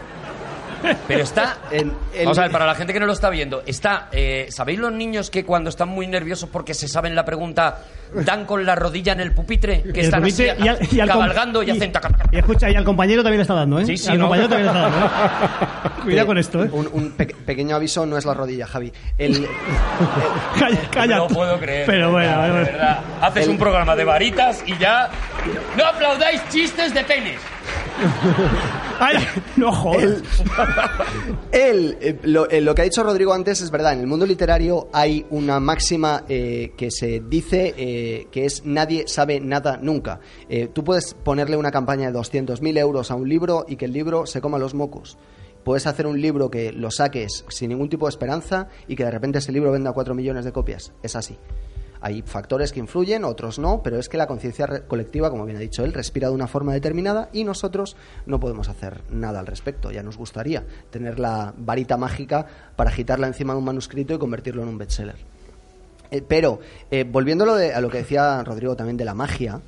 [1.07, 1.59] pero está.
[1.71, 1.93] En,
[2.25, 4.09] Vamos a ver, para la gente que no lo está viendo, está.
[4.13, 7.79] Eh, ¿Sabéis los niños que cuando están muy nerviosos porque se saben la pregunta,
[8.15, 9.83] dan con la rodilla en el pupitre?
[9.83, 13.23] Que están así, y al, y cabalgando y, hacen taca, Y escucha, y al compañero
[13.23, 13.87] también le está dando, ¿eh?
[13.87, 14.25] Sí, sí, al no.
[14.25, 15.07] compañero también le está dando.
[15.07, 15.91] ¿eh?
[16.03, 16.69] Cuidado con esto, ¿eh?
[16.73, 18.93] Un, un pe pequeño aviso no es la rodilla, Javi.
[19.19, 19.49] El, el,
[20.59, 21.17] calla, calla.
[21.17, 21.87] No lo puedo creer.
[21.87, 22.55] Pero bueno, de bueno.
[22.67, 23.01] verdad.
[23.21, 25.11] Haces El- un programa de varitas y ya.
[25.77, 27.41] ¡No aplaudáis chistes de penes!
[29.01, 29.17] Ay,
[29.57, 30.23] no jodas.
[31.53, 33.95] Él, lo, eh, lo que ha dicho Rodrigo antes es verdad.
[33.95, 38.00] En el mundo literario hay una máxima eh, que se dice eh,
[38.31, 40.21] que es nadie sabe nada nunca.
[40.49, 43.93] Eh, tú puedes ponerle una campaña de 200.000 euros a un libro y que el
[43.93, 45.19] libro se coma los mocos.
[45.65, 49.11] Puedes hacer un libro que lo saques sin ningún tipo de esperanza y que de
[49.11, 50.93] repente ese libro venda 4 millones de copias.
[51.03, 51.37] Es así.
[52.03, 55.61] Hay factores que influyen, otros no, pero es que la conciencia colectiva, como bien ha
[55.61, 59.91] dicho él, respira de una forma determinada y nosotros no podemos hacer nada al respecto.
[59.91, 64.63] Ya nos gustaría tener la varita mágica para agitarla encima de un manuscrito y convertirlo
[64.63, 65.17] en un bestseller.
[66.11, 69.61] Eh, pero, eh, volviendo a lo, que decía Rodrigo también de la magia,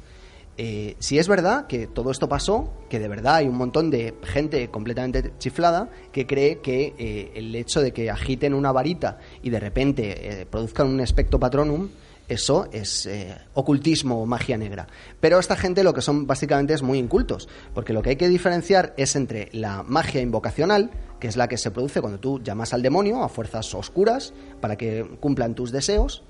[0.59, 4.15] eh, si es verdad que todo esto pasó, que de verdad hay un montón de
[4.23, 9.49] gente completamente chiflada que cree que eh, el hecho de que agiten una varita y
[9.49, 11.89] de repente eh, produzcan un espectro patronum,
[12.33, 14.87] eso es eh, ocultismo o magia negra.
[15.21, 18.29] Pero esta gente lo que son básicamente es muy incultos, porque lo que hay que
[18.29, 20.91] diferenciar es entre la magia invocacional,
[21.21, 24.77] que es la que se produce cuando tú llamas al demonio, a fuerzas oscuras, para
[24.77, 26.25] que cumplan tus deseos,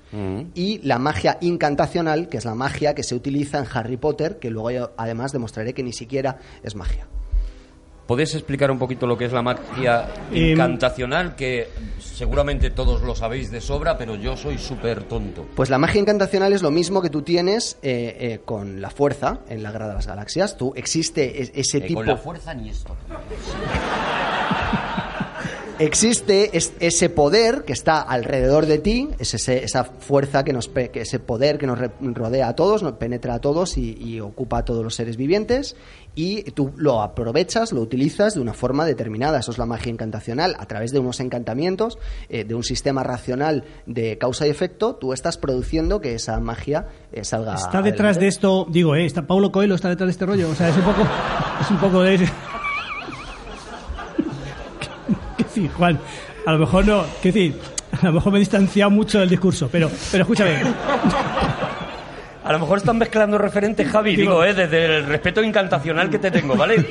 [0.53, 4.51] y la magia incantacional, que es la magia que se utiliza en Harry Potter, que
[4.51, 7.07] luego yo, además demostraré que ni siquiera es magia.
[8.07, 11.35] ¿Podéis explicar un poquito lo que es la magia Em, incantacional?
[11.35, 15.45] Que seguramente todos lo sabéis de sobra, pero yo soy súper tonto.
[15.55, 19.39] Pues la magia incantacional es lo mismo que tú tienes eh, eh, con la fuerza
[19.47, 20.57] en la Guerra de las Galaxias.
[20.57, 21.99] Tú existe es- ese Eh, tipo.
[22.01, 22.95] Con la fuerza ni esto.
[25.79, 30.67] existe es- ese poder que está alrededor de ti, es ese- esa fuerza que nos
[30.69, 34.59] que ese poder que nos rodea a todos, nos penetra a todos y, y ocupa
[34.59, 35.75] a todos los seres vivientes
[36.15, 39.39] y tú lo aprovechas, lo utilizas de una forma determinada.
[39.39, 40.55] Eso es la magia incantacional.
[40.59, 41.97] A través de unos encantamientos,
[42.29, 46.87] eh, de un sistema racional de causa y efecto, tú estás produciendo que esa magia
[47.11, 47.55] eh, salga.
[47.55, 48.19] Está detrás adelante.
[48.21, 50.77] de esto, digo, eh, está Paulo Coelho está detrás de este rollo, o sea, es
[50.77, 51.01] un poco
[51.61, 52.25] es un poco de ¿Qué
[55.53, 55.99] decir, Juan?
[56.45, 57.59] A lo mejor no, qué decir,
[58.01, 60.61] a lo mejor me he distanciado mucho del discurso, pero pero escúchame.
[62.43, 64.17] A lo mejor están mezclando referentes, Javi.
[64.17, 66.85] Digo, eh, desde el respeto incantacional que te tengo, ¿vale?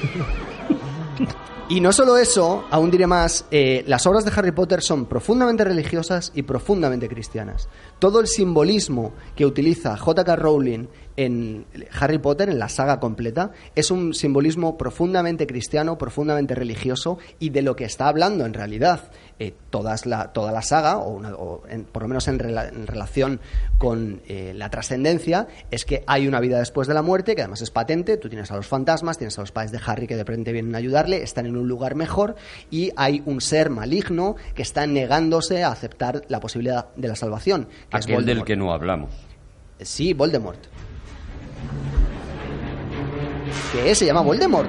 [1.68, 5.64] Y no solo eso, aún diré más, eh, las obras de Harry Potter son profundamente
[5.64, 7.68] religiosas y profundamente cristianas.
[7.98, 10.36] Todo el simbolismo que utiliza J.K.
[10.36, 11.64] Rowling en
[11.98, 17.62] Harry Potter, en la saga completa, es un simbolismo profundamente cristiano, profundamente religioso y de
[17.62, 21.62] lo que está hablando en realidad eh, todas la, toda la saga, o, una- o
[21.68, 23.40] en- por lo menos en, rela- en relación
[23.78, 27.62] con eh, la trascendencia, es que hay una vida después de la muerte, que además
[27.62, 30.24] es patente, tú tienes a los fantasmas, tienes a los padres de Harry que de
[30.24, 32.36] repente vienen a ayudarle, están en un lugar mejor
[32.70, 37.66] y hay un ser maligno que está negándose a aceptar la posibilidad de la salvación.
[37.90, 38.46] Que es Aquel del Voldemort.
[38.46, 39.10] que no hablamos.
[39.80, 40.60] Sí, Voldemort.
[43.72, 43.94] ¿Qué?
[43.94, 44.68] Se llama Voldemort.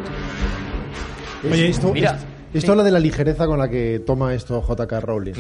[1.52, 5.00] Oye, esto, mira, esto- esto habla de la ligereza con la que toma esto J.K.
[5.00, 5.34] Rowling.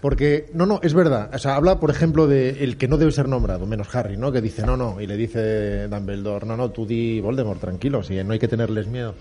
[0.00, 1.30] Porque, no, no, es verdad.
[1.34, 4.30] O sea, habla, por ejemplo, de el que no debe ser nombrado, menos Harry, ¿no?
[4.30, 8.22] Que dice, no, no, y le dice Dumbledore, no, no, tú di Voldemort, tranquilo, si
[8.22, 9.14] no hay que tenerles miedo.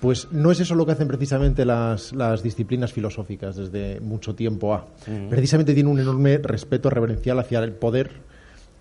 [0.00, 4.74] Pues no es eso lo que hacen precisamente las, las disciplinas filosóficas desde mucho tiempo
[4.74, 4.86] a.
[5.30, 8.10] Precisamente tiene un enorme respeto reverencial hacia el poder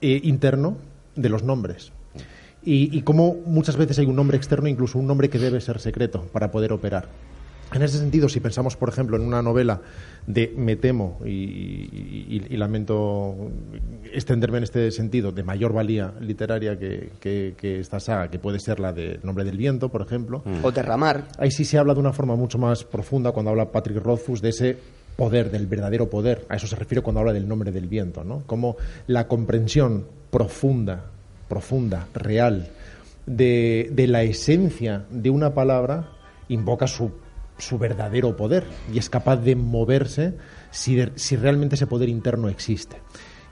[0.02, 0.78] eh, interno
[1.16, 1.92] de los nombres.
[2.66, 5.80] Y, y cómo muchas veces hay un nombre externo, incluso un nombre que debe ser
[5.80, 7.08] secreto para poder operar.
[7.74, 9.82] En ese sentido, si pensamos, por ejemplo, en una novela
[10.28, 13.36] de me temo y, y- y lamento
[14.14, 18.60] extenderme en este sentido de mayor valía literaria que, que- que esta saga, que puede
[18.60, 21.26] ser la de Nombre del Viento, por ejemplo, O derramar.
[21.38, 24.50] Ahí sí se habla de una forma mucho más profunda cuando habla Patrick Rothfuss de
[24.50, 24.78] ese
[25.16, 26.46] poder, del verdadero poder.
[26.50, 28.44] A eso se refiere cuando habla del nombre del viento, ¿no?
[28.46, 31.06] Como la comprensión profunda,
[31.48, 32.70] profunda, real,
[33.26, 36.10] de, de la esencia de una palabra
[36.50, 37.12] invoca su,
[37.65, 40.36] su verdadero poder y es capaz de moverse
[40.71, 42.97] si, si realmente ese poder interno existe.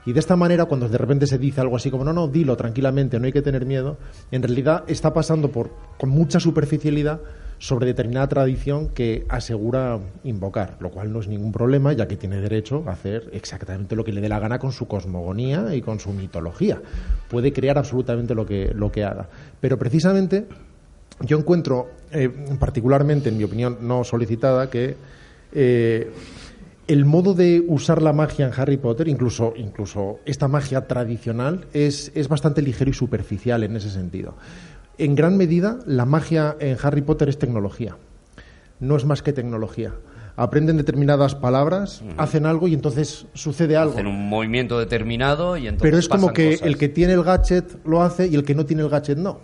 [0.04, 2.56] Y de esta manera, cuando de repente se dice algo así como, no, no, dilo
[2.56, 3.98] tranquilamente, no hay que tener miedo,
[4.32, 7.20] en realidad está pasando por, con mucha superficialidad
[7.58, 12.40] sobre determinada tradición que asegura invocar, lo cual no es ningún problema, ya que tiene
[12.40, 16.00] derecho a hacer exactamente lo que le dé la gana con su cosmogonía y con
[16.00, 16.82] su mitología.
[17.30, 19.28] Puede crear absolutamente lo que, lo que haga.
[19.60, 20.48] Pero precisamente
[21.24, 24.96] yo encuentro, eh, particularmente, en mi opinión no solicitada, que
[25.52, 26.10] eh,
[26.88, 32.12] el modo de usar la magia en Harry Potter, incluso, incluso esta magia tradicional, es,
[32.14, 34.34] es bastante ligero y superficial en ese sentido.
[34.98, 37.96] En gran medida, la magia en Harry Potter es tecnología.
[38.80, 39.92] No es más que tecnología.
[40.34, 43.94] Aprenden determinadas palabras, hacen algo y entonces sucede algo.
[43.94, 46.66] Hacen un movimiento determinado y entonces Pero es como que cosas.
[46.66, 49.40] el que tiene el gadget lo hace y el que no tiene el gadget no.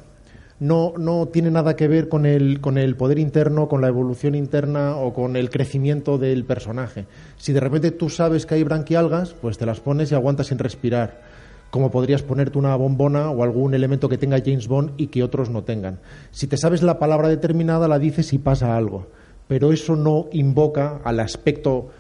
[0.61, 4.35] No, no tiene nada que ver con el, con el poder interno, con la evolución
[4.35, 7.07] interna o con el crecimiento del personaje.
[7.37, 10.59] Si de repente tú sabes que hay branquialgas, pues te las pones y aguantas sin
[10.59, 11.23] respirar.
[11.71, 15.49] Como podrías ponerte una bombona o algún elemento que tenga James Bond y que otros
[15.51, 16.01] no tengan.
[16.33, 19.07] Si te sabes la palabra determinada, la dices y pasa algo.
[19.47, 21.91] Pero eso no invoca al aspecto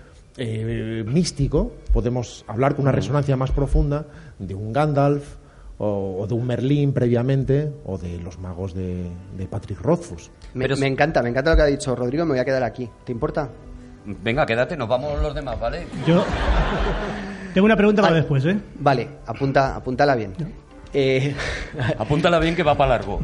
[0.40, 4.06] eh, místico, podemos hablar con una resonancia más profunda
[4.38, 5.34] de un Gandalf
[5.78, 10.30] o, o de un Merlín previamente o de los magos de, de Patrick Rothfuss.
[10.54, 12.44] Me, Pero me si- encanta, me encanta lo que ha dicho Rodrigo, me voy a
[12.44, 12.88] quedar aquí.
[13.04, 13.48] ¿Te importa?
[14.04, 15.86] Venga, quédate, nos vamos los demás, ¿vale?
[16.06, 16.24] Yo
[17.54, 18.18] tengo una pregunta para Ah.
[18.18, 18.58] después, ¿eh?
[18.80, 20.32] Vale, apunta, apúntala bien.
[20.94, 21.34] Eh,
[21.98, 23.20] Apúntala bien que va para largo.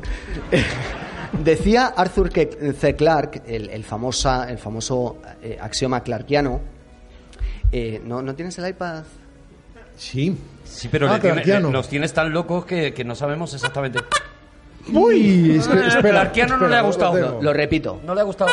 [1.43, 2.31] decía Arthur
[2.79, 2.95] C.
[2.95, 6.61] Clarke, el, el famosa, el famoso eh, axioma clarkiano.
[7.73, 9.03] eh, ¿no, ¿No tienes el iPad?
[9.97, 10.37] Sí.
[10.65, 11.69] Sí, pero Ah, le tiene- clarkiano.
[11.69, 14.01] le- los tienes tan locos que, que no sabemos exactamente.
[14.93, 17.15] Uy, es que, Ah, espera, Clarkiano no espera, le ha lo gustado.
[17.15, 17.43] tengo.
[17.43, 18.01] Lo repito.
[18.05, 18.51] ¿No le ha gustado?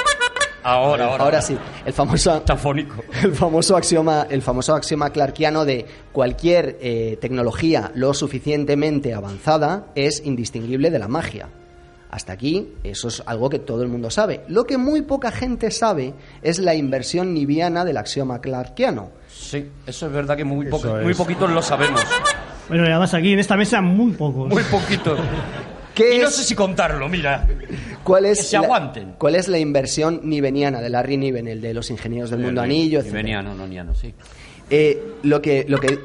[0.63, 1.23] Ahora, ahora.
[1.23, 1.57] Ahora sí.
[1.85, 3.03] El famoso, Está fónico.
[3.23, 10.21] el famoso axioma, el famoso axioma clarkiano de cualquier eh, tecnología lo suficientemente avanzada es
[10.23, 11.49] indistinguible de la magia.
[12.11, 14.41] Hasta aquí, eso es algo que todo el mundo sabe.
[14.49, 19.09] Lo que muy poca gente sabe es la inversión nibiana del axioma clarkiano.
[19.41, 21.03] Sí, eso es verdad que muy, poco, es.
[21.03, 22.01] muy poquitos lo sabemos.
[22.69, 24.47] Bueno, y además aquí en esta mesa muy pocos.
[24.49, 25.19] Muy poquitos.
[25.95, 27.45] ¿Qué Y no es- sé si contarlo, mira.
[28.03, 29.15] ¿Cuál es Que se la- aguanten.
[29.17, 32.99] ¿Cuál es la inversión nibeniana de Larry Niven, el de los ingenieros del mundo anillo?
[32.99, 33.21] Etcétera?
[33.21, 34.13] venía, no, no, ni no, sí.
[34.69, 35.99] Eh, lo que, lo que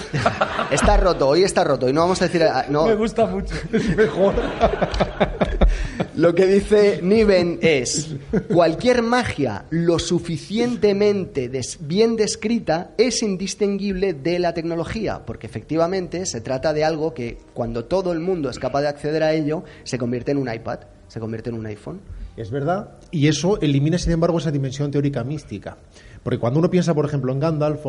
[0.70, 3.54] está roto, hoy está roto y no vamos a decir, no, gusta mucho.
[3.96, 4.34] Mejor.
[6.16, 8.14] Lo que dice Niven es,
[8.52, 16.40] cualquier magia lo suficientemente des- bien descrita es indistinguible de la tecnología, porque efectivamente se
[16.42, 19.96] trata de algo que cuando todo el mundo es capaz de acceder a ello, se
[19.98, 22.00] convierte en un iPad, se convierte en un iPhone.
[22.36, 22.90] Es verdad.
[23.10, 25.76] Y eso elimina, sin embargo, esa dimensión teórica mística.
[26.22, 27.84] Porque cuando uno piensa, por ejemplo, en Gandalf,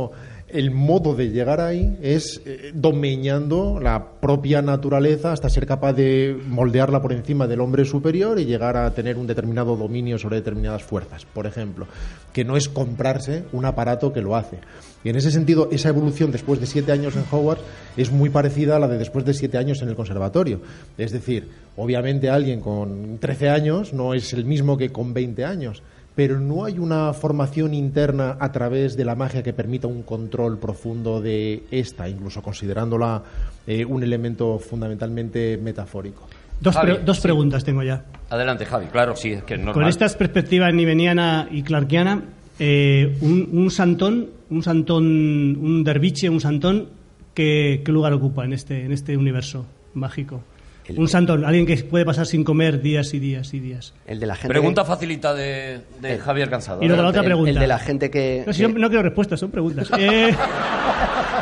[0.48, 6.36] el modo de llegar ahí es eh, domeñando la propia naturaleza hasta ser capaz de
[6.48, 10.84] moldearla por encima del hombre superior y llegar a tener un determinado dominio sobre determinadas
[10.84, 11.88] fuerzas, por ejemplo.
[12.32, 14.58] Que no es comprarse un aparato que lo hace.
[15.04, 17.64] Y en ese sentido, esa evolución después de siete años en Hogwarts
[17.98, 20.62] es muy parecida a la de después de siete años en el conservatorio.
[20.98, 25.84] Es decir, obviamente alguien con 13 años no es el mismo que con 20 años,
[26.16, 30.60] pero no hay una formación interna a través de la magia que permita un control
[30.60, 33.24] profundo de esta, incluso considerándola
[33.66, 36.28] eh, un elemento fundamentalmente metafórico.
[36.60, 37.24] Dos, pre- Javi, dos sí.
[37.24, 38.06] preguntas tengo ya.
[38.30, 38.86] Adelante, Javi.
[38.88, 39.74] Claro, sí, es que es normal.
[39.74, 42.24] Con estas perspectivas niveniana y clarkiana,
[42.60, 46.88] eh, un, un santón, un santón, un derviche, un santón,
[47.34, 50.42] ¿qué, qué lugar ocupa en este, en este universo mágico?
[50.86, 53.94] El- un santón, alguien que puede pasar sin comer días y días y días.
[54.06, 56.82] El de la gente Pregunta facilita de, de Javier Cansado.
[56.84, 57.20] Y luego la Adelante.
[57.20, 57.50] otra pregunta.
[57.52, 58.44] El de la gente que...
[58.46, 59.90] No, si yo que- no quiero respuestas, son preguntas.
[59.98, 60.36] Eh,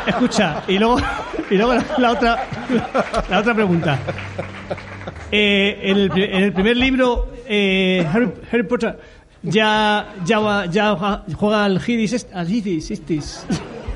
[0.06, 0.96] escucha, y luego,
[1.50, 2.46] y luego la, la otra,
[3.30, 3.98] la otra pregunta.
[5.30, 8.98] Eh, en, el, pri- en el primer libro, eh, Harry, Harry Potter
[9.42, 10.94] ya, ya, va- ya
[11.36, 13.44] juega al Hidis, al Hidis.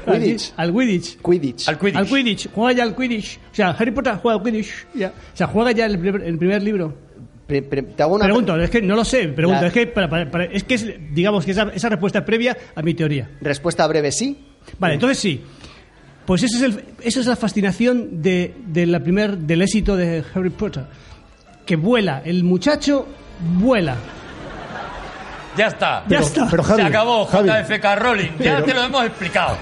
[0.07, 0.52] Quidditch.
[0.57, 1.18] Al Quidditch.
[1.20, 1.68] Quidditch.
[1.68, 1.96] Al Quidditch.
[1.98, 2.48] Al Quidditch.
[2.54, 3.38] Juega ya al Quidditch.
[3.52, 4.86] O sea, Harry Potter juega al Quidditch.
[4.94, 5.09] Ya.
[5.09, 6.94] O sea, juega ya el primer, el primer libro.
[7.46, 9.28] Pre- pre- te hago una Pregunto, es que no lo sé.
[9.28, 12.20] Pregunto, La- es que, para- para- para- es que es, digamos que esa, esa respuesta
[12.20, 13.30] es previa a mi teoría.
[13.40, 14.36] respuesta breve sí.
[14.80, 15.42] Vale, entonces sí.
[16.24, 20.24] Pues ese es el, esa es la fascinación de, de la primer, del éxito de
[20.34, 20.86] Harry Potter.
[21.64, 23.07] Que vuela, el muchacho
[23.61, 23.96] vuela.
[25.57, 26.04] Ya está.
[26.09, 26.46] Ya está.
[26.50, 28.28] pero Javi, Se acabó Javi, JFK Rowling.
[28.38, 29.57] Ya Pero- te lo hemos explicado.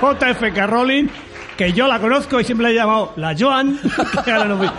[0.00, 1.08] JFK Rowling,
[1.56, 3.78] que yo la conozco y siempre la he llamado la Joan.
[4.24, 4.70] que ahora no voy-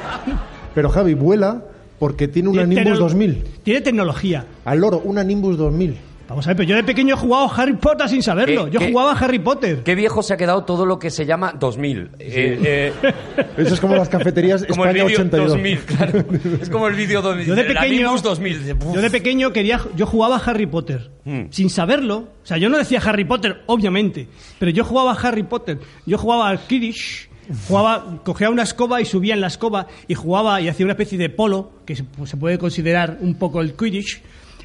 [0.74, 1.62] Pero Javi vuela
[2.00, 3.44] porque tiene una Tiene Nimbus tecno- 2000.
[3.64, 4.46] Tiene tecnología.
[4.66, 5.98] Al loro, una Nimbus 2000.
[6.32, 8.66] Vamos a ver, pero yo de pequeño he jugado Harry Potter sin saberlo.
[8.66, 9.84] ¿Qué- Yo qué- jugaba a Harry Potter.
[9.84, 12.10] Qué viejo se ha quedado todo lo que se llama 2000.
[12.20, 13.14] Eh, eh,
[13.58, 15.50] Eso es como las cafeterías como el España vídeo 82.
[15.50, 16.24] 2000, claro.
[16.62, 17.46] Es como el vídeo 2000.
[17.48, 18.60] Yo de pequeño, Nimbus 2000.
[18.60, 18.96] Dice, "Buf".
[18.96, 21.42] yo de pequeño quería, yo jugaba a Harry Potter Hmm.
[21.50, 22.18] sin saberlo.
[22.44, 24.28] O sea, yo no decía Harry Potter, obviamente,
[24.58, 25.80] pero yo jugaba a Harry Potter.
[26.06, 27.30] Yo jugaba al Quidditch,
[27.68, 31.18] jugaba, cogía una escoba y subía en la escoba y jugaba y hacía una especie
[31.18, 34.22] de polo que se, pues, se puede considerar un poco el Quidditch.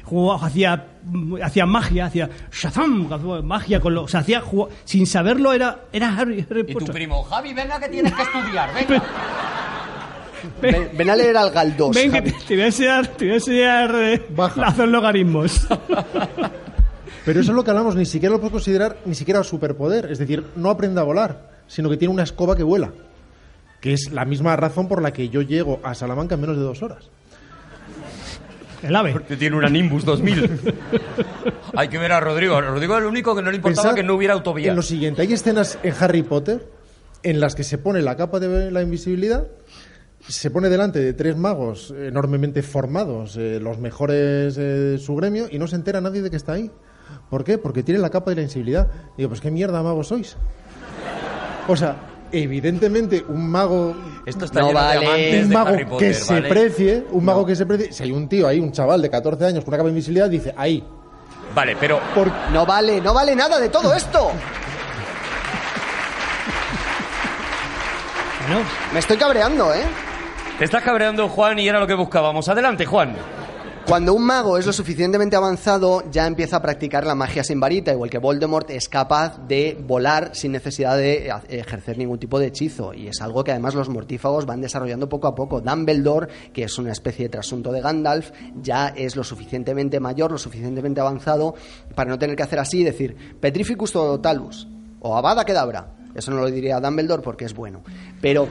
[0.07, 0.85] Jugaba, hacía,
[1.43, 3.09] hacía magia, hacía Shazam,
[3.43, 6.85] magia con lo, o sea, hacía jugó- sin saberlo era era Harry, Harry Y tu
[6.85, 9.03] primo, Javi, venga que tienes que estudiar, venga.
[10.61, 11.93] Ven, ven a leer al Galdós.
[11.93, 14.27] Ven que te, te voy a enseñar, te voy a enseñar eh,
[14.63, 15.67] hacer logaritmos.
[17.25, 20.09] Pero eso es lo que hablamos, ni siquiera lo puedo considerar ni siquiera superpoder.
[20.09, 22.91] Es decir, no aprende a volar, sino que tiene una escoba que vuela.
[23.81, 26.63] Que es la misma razón por la que yo llego a Salamanca en menos de
[26.63, 27.09] dos horas.
[28.83, 29.15] El ave.
[29.27, 30.59] Que tiene una Nimbus 2000.
[31.75, 32.55] Hay que ver a Rodrigo.
[32.55, 34.69] A Rodrigo es el único que no le importaba Pensad que no hubiera autovía.
[34.69, 36.67] En lo siguiente, hay escenas en Harry Potter
[37.23, 39.47] en las que se pone la capa de la invisibilidad,
[40.27, 45.47] se pone delante de tres magos enormemente formados, eh, los mejores eh, de su gremio,
[45.49, 46.71] y no se entera nadie de que está ahí.
[47.29, 47.57] ¿Por qué?
[47.57, 48.87] Porque tiene la capa de la invisibilidad.
[49.17, 50.37] Digo, pues qué mierda magos sois.
[51.67, 51.97] O sea,
[52.31, 55.43] evidentemente un mago Esto está No vale.
[55.43, 56.49] un mago Potter, que se ¿vale?
[56.49, 59.45] precie, un mago que se precie, si hay un tío ahí, un chaval de 14
[59.45, 60.83] años con una capa de invisibilidad, dice, ahí.
[61.55, 64.31] Vale, pero Por, No vale, no vale nada de todo esto.
[68.47, 68.61] Bueno,
[68.93, 69.83] Me estoy cabreando, ¿eh?
[70.57, 72.47] te estás cabreando, Juan, y era lo que buscábamos.
[72.49, 73.15] Adelante, Juan.
[73.87, 77.93] Cuando un mago es lo suficientemente avanzado, ya empieza a practicar la magia sin varita,
[77.93, 82.47] igual que Voldemort es capaz de volar sin necesidad de ha- ejercer ningún tipo de
[82.47, 82.93] hechizo.
[82.93, 85.61] Y es algo que además los mortífagos van desarrollando poco a poco.
[85.61, 88.31] Dumbledore, que es una especie de trasunto de Gandalf,
[88.61, 91.55] ya es lo suficientemente mayor, lo suficientemente avanzado
[91.95, 94.67] para no tener que hacer así y decir Petrificus totalus
[94.99, 95.93] o Avada Kedavra.
[96.13, 97.83] Eso no lo diría Dumbledore porque es bueno.
[98.19, 98.49] Pero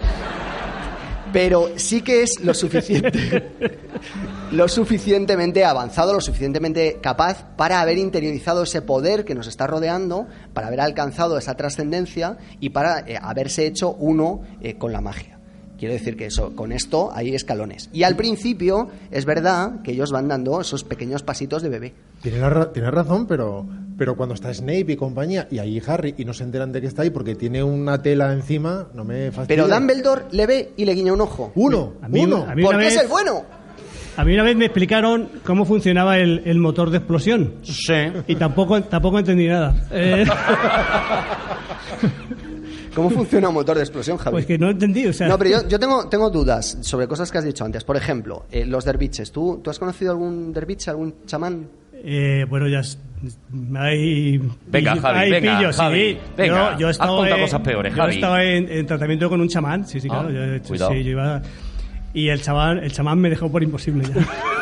[1.33, 3.51] pero sí que es lo suficiente
[4.53, 10.27] lo suficientemente avanzado, lo suficientemente capaz para haber interiorizado ese poder que nos está rodeando,
[10.55, 15.36] para haber alcanzado esa trascendencia y para eh, haberse hecho uno eh, con la magia.
[15.79, 17.91] Quiero decir que eso, con esto hay escalones.
[17.93, 21.95] Y al principio es verdad que ellos van dando esos pequeños pasitos de bebé.
[22.22, 23.66] Tienes, ra- razón, pero,
[23.99, 26.87] pero cuando está Snape y compañía, y ahí Harry, y no se enteran de que
[26.87, 29.64] está ahí porque tiene una tela encima, no me fastidia.
[29.64, 31.53] Pero Dumbledore le ve y le guiña un ojo.
[31.55, 32.47] Uno, A mí- uno.
[32.49, 33.45] a mí- una Porque es el bueno.
[34.16, 37.57] a mí una vez me explicaron cómo funcionaba el, el motor de explosión.
[37.62, 37.93] Sí.
[38.27, 39.74] Y tampoco, tampoco entendí nada.
[39.93, 40.24] Eh,
[42.97, 44.32] ¿Cómo funciona un motor de explosión, Javi?
[44.34, 45.28] pues que no entendí, o sea...
[45.28, 47.84] No, pero yo, yo tengo, tengo dudas sobre cosas que has dicho antes.
[47.84, 49.30] Por ejemplo, eh, los derviches.
[49.30, 51.68] ¿Tú, ¿Tú has conocido algún derviche, algún chamán?
[52.03, 52.99] Eh, bueno, ya es-
[53.76, 54.38] hay...
[54.66, 55.80] Venga, Javi, hay venga, pillos, sí.
[55.82, 58.14] Javi, venga, yo, yo he haz estado contado en- cosas peores, yo he Javi.
[58.14, 60.30] estado en, en tratamiento con un chamán, sí, sí, Ah, claro.
[60.32, 60.92] yo hecho- cuidado.
[60.92, 61.42] sí, yo iba-
[62.14, 64.26] y el chamán, el chamán me dejó por imposible ya.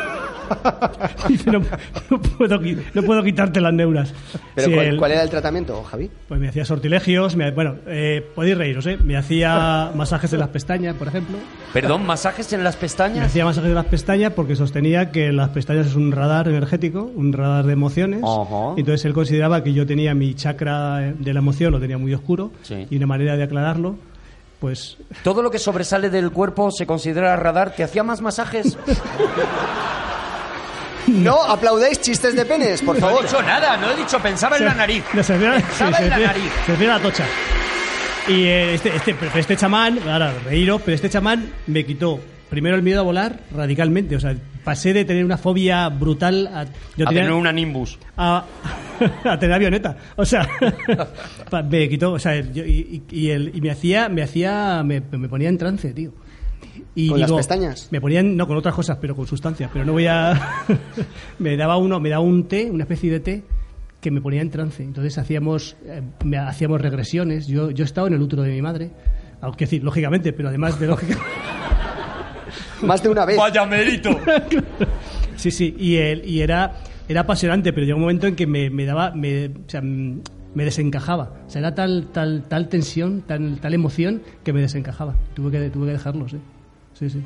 [1.27, 1.61] Dice, no,
[2.09, 2.59] no puedo,
[2.93, 4.13] no puedo quitarte las neuras.
[4.55, 6.09] ¿Pero Sí, cuál, el- cuál era el tratamiento, Javi?
[6.27, 8.97] Pues me hacía sortilegios, me- bueno, eh, podéis reíros, ¿eh?
[9.03, 11.37] Me hacía masajes en las pestañas, por ejemplo.
[11.73, 13.25] Perdón, masajes en las Me pestañas.
[13.25, 17.33] hacía masajes en las pestañas porque sostenía que las pestañas es un radar energético, un
[17.33, 18.21] radar de emociones.
[18.23, 18.73] Ajá.
[18.77, 22.13] Y Entonces él consideraba que yo tenía mi chakra de la emoción, lo tenía muy
[22.13, 22.51] oscuro.
[22.63, 22.87] Sí.
[22.89, 23.97] Y una manera de aclararlo,
[24.59, 27.71] pues Todo lo que sobresale del cuerpo se considera radar.
[27.75, 28.77] ¿Te hacía más masajes?
[31.07, 33.23] No aplaudéis chistes de penes, por No he favor.
[33.25, 35.03] dicho nada, no he dicho, pensaba en la nariz.
[35.13, 36.51] No, se refiere, Pensaba sí, en la se refiere- nariz.
[36.65, 37.23] se refiere a la tocha.
[38.27, 42.81] Y eh, este, este, este chamán, ahora reíros, pero este chamán me quitó primero el
[42.81, 44.15] miedo a volar radicalmente.
[44.15, 46.63] O sea, pasé de tener una fobia brutal a,
[46.97, 47.99] yo A tenía- tener una Nimbus.
[48.17, 48.43] a,
[49.25, 49.95] a tener avioneta.
[50.15, 50.49] O sea,
[51.69, 55.01] me quitó, o sea, yo- y, y- y el- y me hacía, me hacía, me,
[55.11, 56.11] me ponía en trance, tío.
[56.95, 57.89] Y ¿Con las digo, pestañas?
[57.91, 59.69] Me ponían, no, con otras cosas, pero con sustancias.
[59.73, 60.65] Pero no voy a.
[61.39, 63.43] me daba uno, me daba un té, una especie de té,
[63.99, 64.81] que me ponía en trance.
[64.81, 67.47] Entonces hacíamos, eh, me- hacíamos regresiones.
[67.47, 68.91] Yo, yo he estado en el útero de mi madre,
[69.41, 71.17] aunque decir, lógicamente, pero además de lógica.
[72.81, 73.37] Más de una vez.
[73.37, 74.09] Vaya mérito.
[75.37, 76.77] Sí, sí, y, el, y era,
[77.09, 80.23] era apasionante, pero llegó un momento en que me, me daba, me, o sea, me
[80.63, 81.33] desencajaba.
[81.45, 85.13] O sea, era tal, tal, tal tensión, tal, tal emoción que me desencajaba.
[85.35, 86.37] Tuve que, tuve que dejarlo, sí.
[86.97, 87.21] Sí, sí.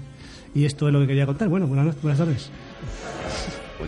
[0.56, 1.48] Y esto es lo que quería contar.
[1.48, 2.50] Bueno, buenas, buenas tardes.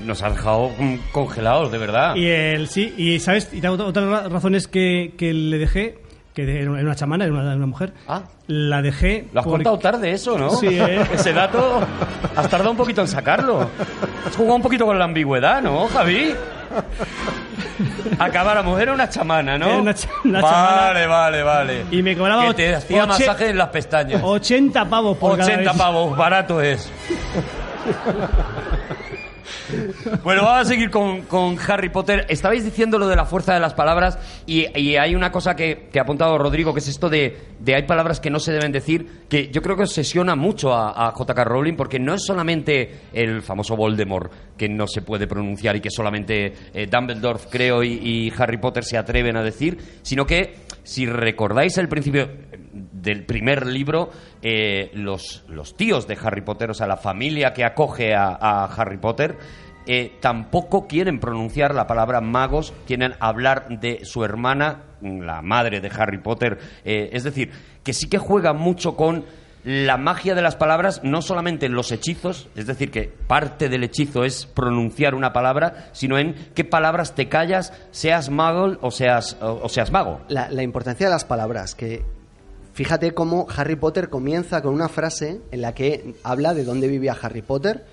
[0.06, 0.72] Nos has dejado
[1.12, 2.16] congelados, de verdad.
[2.16, 5.98] Y el, sí, y sabes, y otra, otra ra- razón es que, que le dejé,
[6.34, 7.94] que era una chamana, era una, una mujer.
[8.08, 8.24] Ah.
[8.48, 9.28] La dejé.
[9.34, 10.52] Lo has porque- contado tarde eso, ¿no?
[10.52, 11.02] Sí, ¿eh?
[11.14, 11.82] Ese dato
[12.36, 13.70] has tardado un poquito en sacarlo.
[14.26, 16.34] Has jugado un poquito con la ambigüedad, ¿no, Javi?
[18.20, 19.68] Acabáramos, era una chamana, ¿no?
[19.68, 21.86] Era una cha- una vale, vale, vale.
[21.92, 24.22] Y me cobraba Que te hacía oche- masaje en las pestañas.
[24.24, 25.80] 80 pavos por cada 80 vez.
[25.80, 26.92] pavos, barato es.
[30.24, 32.26] Bueno, vamos a seguir con, con Harry Potter.
[32.30, 34.66] Estabais diciendo lo de la fuerza de las palabras y,
[34.96, 38.20] hay una cosa que, que ha apuntado Rodrigo, que es esto de, de hay palabras
[38.20, 41.44] que no se deben decir, que yo creo que obsesiona mucho a, a J.K.
[41.44, 45.90] Rowling, porque no es solamente el famoso Voldemort que no se puede pronunciar y que
[45.90, 51.78] solamente eh, Dumbledore, creo, y Harry Potter se atreven a decir, sino que, si recordáis
[51.78, 52.30] el principio
[52.74, 54.10] del primer libro,
[54.42, 58.98] eh, los, los tíos de Harry Potter, o sea, la familia que acoge a, Harry
[58.98, 59.38] Potter,
[59.86, 65.90] eh, tampoco quieren pronunciar la palabra magos, quieren hablar de su hermana, la madre de
[65.90, 66.60] Harry Potter.
[66.86, 67.52] eh, es decir,
[67.84, 69.26] que sí que juega mucho con
[69.64, 73.84] la magia de las palabras, no solamente en los hechizos, es decir, que parte del
[73.84, 79.38] hechizo es pronunciar una palabra, sino en qué palabras te callas, seas mago o seas,
[79.42, 80.22] o, o seas mago.
[80.30, 82.04] La, la importancia de las palabras, que
[82.84, 87.16] fíjate cómo Harry Potter comienza con una frase en la que habla de dónde vivía
[87.22, 87.86] Harry Potter.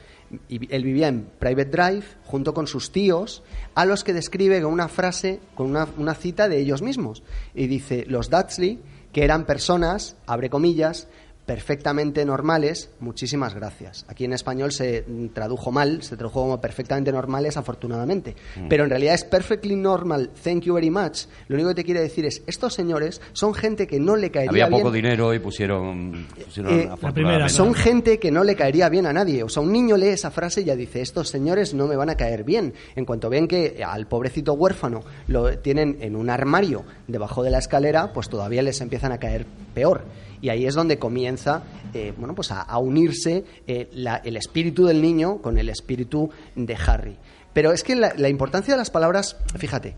[0.48, 3.42] Y él vivía en Private Drive junto con sus tíos,
[3.74, 7.22] a los que describe con una frase, con una, una cita de ellos mismos.
[7.54, 8.80] Y dice, los Dudley,
[9.12, 11.06] que eran personas, abre comillas,
[11.48, 14.04] perfectamente normales, muchísimas gracias.
[14.06, 18.36] Aquí en español se tradujo mal, se tradujo como perfectamente normales, afortunadamente.
[18.56, 18.68] Mm.
[18.68, 21.22] Pero en realidad es perfectly normal, thank you very much.
[21.48, 24.50] Lo único que te quiere decir es, estos señores son gente que no le caería
[24.50, 24.82] Había bien.
[24.82, 27.12] poco dinero y pusieron, pusieron Eh, afortunadamente.
[27.14, 29.42] primera, Son gente que no le caería bien a nadie.
[29.42, 32.10] O sea, un niño lee esa frase y ya dice, estos señores no me van
[32.10, 32.74] a caer bien.
[32.94, 37.58] En cuanto ven que al pobrecito huérfano lo tienen en un armario debajo de la
[37.58, 40.04] escalera, pues todavía les empiezan a caer peor.
[40.40, 41.62] Y ahí es donde comienza
[41.94, 46.76] eh, bueno, pues a, unirse eh, la- el espíritu del niño con el espíritu de
[46.76, 47.16] Harry.
[47.52, 49.96] Pero es que la, importancia de las palabras, fíjate,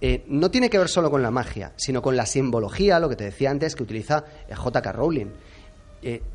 [0.00, 3.16] eh, no tiene que ver solo con la magia, sino con la simbología, lo que
[3.16, 4.92] te decía antes, que utiliza J.K.
[4.92, 5.28] Rowling.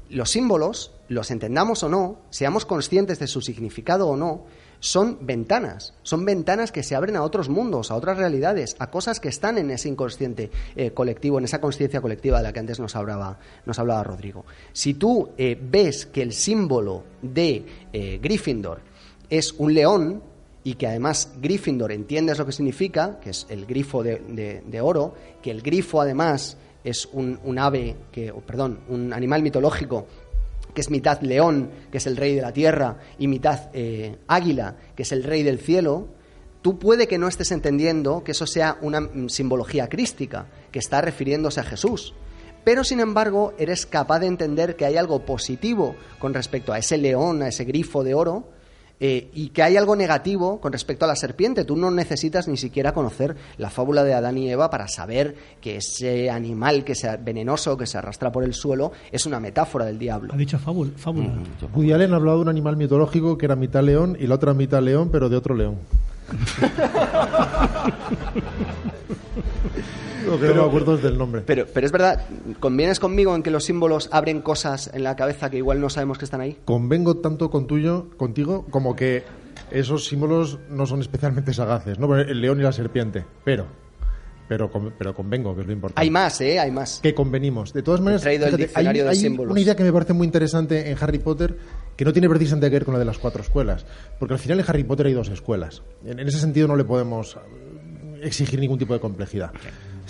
[0.09, 4.45] Los símbolos, los entendamos o no, seamos conscientes de su significado o no,
[4.79, 9.19] son ventanas, son ventanas que se abren a otros mundos, a otras realidades, a cosas
[9.19, 12.79] que están en ese inconsciente eh, colectivo, en esa conciencia colectiva de la que antes
[12.79, 14.45] nos hablaba, nos hablaba Rodrigo.
[14.73, 18.81] Si tú eh, ves que el símbolo de eh, Gryffindor
[19.29, 20.21] es un león,
[20.63, 24.81] y que además Gryffindor entiendes lo que significa, que es el grifo de, de- de
[24.81, 30.07] oro, que el grifo además es un, un ave, que, perdón, un animal mitológico
[30.77, 34.75] que es mitad león, que es el rey de la tierra, y mitad eh, águila,
[34.95, 36.07] que es el rey del cielo,
[36.61, 41.01] tú puede que no estés entendiendo que eso sea una mm, simbología crística, que está
[41.01, 42.13] refiriéndose a Jesús.
[42.63, 46.99] Pero, sin embargo, eres capaz de entender que hay algo positivo con respecto a ese
[46.99, 48.47] león, a ese grifo de oro,
[48.99, 51.65] eh, y que hay algo negativo con respecto a la serpiente.
[51.65, 55.77] Tú no necesitas ni siquiera conocer la fábula de Adán y Eva para saber que
[55.77, 59.99] ese animal que sea venenoso, que se arrastra por el suelo, es una metáfora del
[59.99, 60.33] diablo.
[60.33, 60.91] Ha dicho fábula.
[60.95, 61.29] fábula.
[61.73, 64.53] Woody Allen ha hablado de un animal mitológico que era mitad león y la otra
[64.53, 65.77] mitad león, pero de otro león.
[70.27, 71.41] Lo que no me acuerdo es del nombre.
[71.45, 72.25] Pero, pero es verdad,
[72.59, 76.17] ¿convienes conmigo en que los símbolos abren cosas en la cabeza que igual no sabemos
[76.17, 76.57] que están ahí?
[76.65, 79.23] Convengo tanto con tuyo, contigo como que
[79.71, 82.15] esos símbolos no son especialmente sagaces, ¿no?
[82.15, 83.67] El león y la serpiente, pero
[84.47, 86.01] pero pero convengo que es lo importante.
[86.01, 86.59] Hay más, ¿eh?
[86.59, 86.99] Hay más.
[87.01, 87.73] que convenimos.
[87.73, 89.51] De todas maneras, el diccionario hay, de hay símbolos.
[89.51, 91.57] una idea que me parece muy interesante en Harry Potter
[91.95, 93.85] que no tiene precisamente que ver con la de las cuatro escuelas,
[94.19, 95.81] porque al final en Harry Potter hay dos escuelas.
[96.05, 97.37] En, en ese sentido no le podemos
[98.21, 99.51] exigir ningún tipo de complejidad.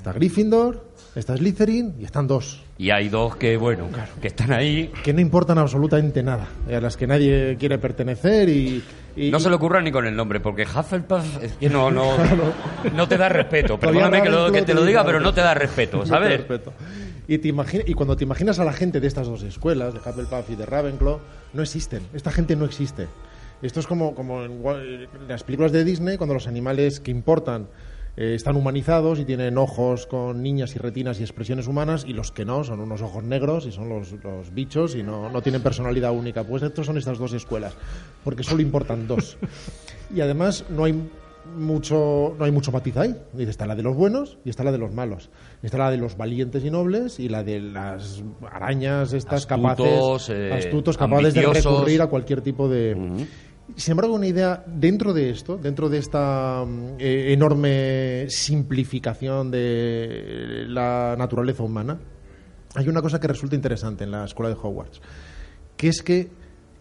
[0.08, 0.86] Está Gryffindor,
[1.16, 3.90] está Slytherin y están dos Y hay dos que, bueno,
[4.22, 4.90] que están ahí.
[5.04, 8.82] que no importan absolutamente nada, a las que nadie quiere pertenecer y,
[9.18, 12.14] y- No se le ocurra ni con el nombre, porque Hufflepuff es que no, no,
[12.96, 13.78] no te da respeto.
[13.78, 16.38] Perdóname que, lo- que te lo diga, pero no te da respeto, No te ¿sabes?
[16.38, 16.72] respeto.
[17.28, 20.00] Y, te imagina- y cuando te imaginas a la gente de estas dos escuelas, de
[20.00, 21.20] Hufflepuff y de Ravenclaw,
[21.52, 22.04] no existen.
[22.14, 23.08] Esta gente no existe.
[23.62, 27.68] Esto es como, como en las películas de Disney, cuando los animales que importan
[28.18, 32.32] eh, están humanizados y tienen ojos con niñas y retinas y expresiones humanas, y los
[32.32, 35.62] que no son unos ojos negros y son los, los bichos y no, no tienen
[35.62, 36.44] personalidad única.
[36.44, 37.76] Pues estos son estas dos escuelas,
[38.24, 39.38] porque solo importan dos.
[40.10, 40.94] Y además no hay
[41.56, 43.16] mucho no hay mucho matiz ahí.
[43.34, 45.30] Dice, Está la de los buenos y está la de los malos.
[45.62, 50.30] Está la de los valientes y nobles y la de las arañas estas Astutos, capaces
[50.30, 52.96] eh, astutos capaces de recurrir a cualquier tipo de
[53.76, 60.66] sin embargo, una idea dentro de esto, dentro de esta mm, eh, enorme simplificación de
[60.68, 62.00] la naturaleza humana,
[62.76, 65.02] hay una cosa que resulta interesante en la escuela de Hogwarts,
[65.76, 66.30] que es que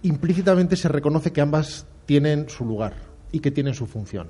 [0.02, 2.94] implícitamente se reconoce que ambas tienen su lugar
[3.32, 4.28] y que tienen su función.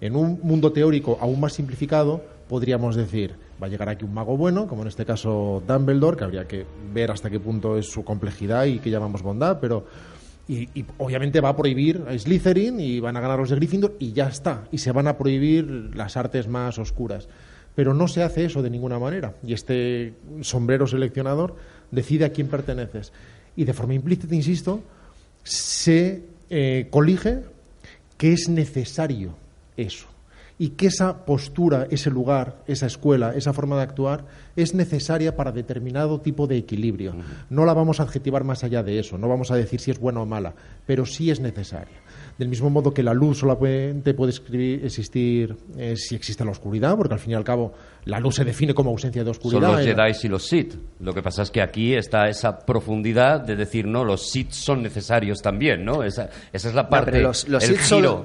[0.00, 4.36] En un mundo teórico aún más simplificado, podríamos decir, va a llegar aquí un mago
[4.36, 8.02] bueno, como en este caso Dumbledore, que habría que ver hasta qué punto es su
[8.02, 9.86] complejidad y qué llamamos bondad, pero
[10.48, 13.96] y, y obviamente va a prohibir a Slytherin y van a ganar los de Gryffindor
[13.98, 14.64] y ya está.
[14.70, 17.28] Y se van a prohibir las artes más oscuras.
[17.74, 19.34] Pero no se hace eso de ninguna manera.
[19.42, 21.56] Y este sombrero seleccionador
[21.90, 23.12] decide a quién perteneces.
[23.56, 24.82] Y de forma implícita, insisto,
[25.42, 27.40] se eh, colige
[28.18, 29.34] que es necesario
[29.76, 30.12] eso
[30.58, 34.24] y que esa postura, ese lugar, esa escuela, esa forma de actuar
[34.54, 37.14] es necesaria para determinado tipo de equilibrio.
[37.50, 39.98] No la vamos a adjetivar más allá de eso, no vamos a decir si es
[39.98, 40.54] buena o mala,
[40.86, 42.00] pero sí es necesaria.
[42.38, 46.96] Del mismo modo que la luz solamente puede escribir- existir eh, si existe la oscuridad,
[46.96, 47.74] porque al fin y al cabo
[48.06, 49.72] la luz se define como ausencia de Son oscuridad.
[49.72, 50.74] los Eh, Jedi y los Sith.
[51.00, 54.82] Lo que pasa es que aquí está esa profundidad de decir, no, los Sith son
[54.82, 56.02] necesarios también, ¿no?
[56.02, 58.24] Esa, esa es la No, parte, pero los, los, el Sith giro.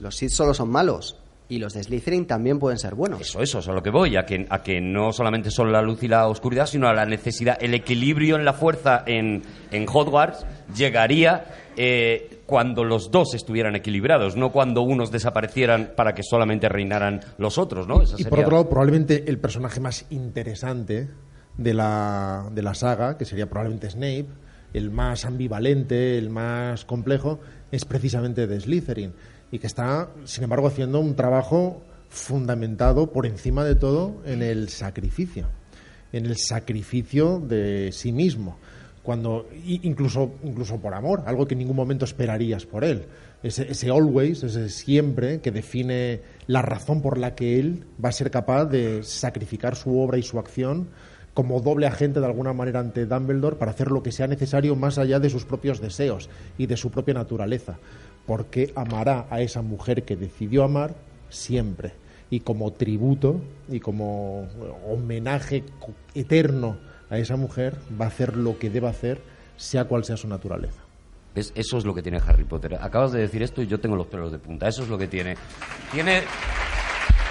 [0.00, 1.16] los Sith solo son malos.
[1.48, 3.20] Y los de Slytherin también pueden ser buenos.
[3.20, 5.82] Eso, eso es a lo que voy, a que, a que no solamente son la
[5.82, 9.86] luz y la oscuridad, sino a la necesidad, el equilibrio en la fuerza en, en
[9.86, 11.44] Hogwarts llegaría
[11.76, 17.58] eh, cuando los dos estuvieran equilibrados, no cuando unos desaparecieran para que solamente reinaran los
[17.58, 18.00] otros, ¿no?
[18.00, 21.08] Esa Y por otro lado, probablemente el personaje más interesante
[21.56, 24.26] de la, de la saga, que sería probablemente Snape,
[24.72, 27.40] el más ambivalente, el más complejo,
[27.70, 29.12] es precisamente de Slytherin.
[29.54, 34.68] Y que está, sin embargo, haciendo un trabajo fundamentado por encima de todo en el
[34.68, 35.46] sacrificio,
[36.12, 38.58] en el sacrificio de sí mismo.
[39.04, 43.04] Cuando, incluso, incluso por amor, algo que en ningún momento esperarías por él.
[43.44, 48.12] Ese, ese always, ese siempre, que define la razón por la que él va a
[48.12, 50.88] ser capaz de sacrificar su obra y su acción
[51.32, 54.98] como doble agente de alguna manera ante Dumbledore para hacer lo que sea necesario más
[54.98, 57.78] allá de sus propios deseos y de su propia naturaleza.
[58.26, 60.94] Porque amará a esa mujer que decidió amar
[61.28, 61.92] siempre.
[62.30, 64.48] Y como tributo y como
[64.88, 65.64] homenaje
[66.14, 66.78] eterno
[67.10, 69.20] a esa mujer, va a hacer lo que deba hacer,
[69.56, 70.80] sea cual sea su naturaleza.
[71.34, 72.78] Eso es lo que tiene Harry Potter.
[72.80, 74.68] Acabas de decir esto y yo tengo los pelos de punta.
[74.68, 75.36] Eso es lo que tiene.
[75.92, 76.22] Tiene,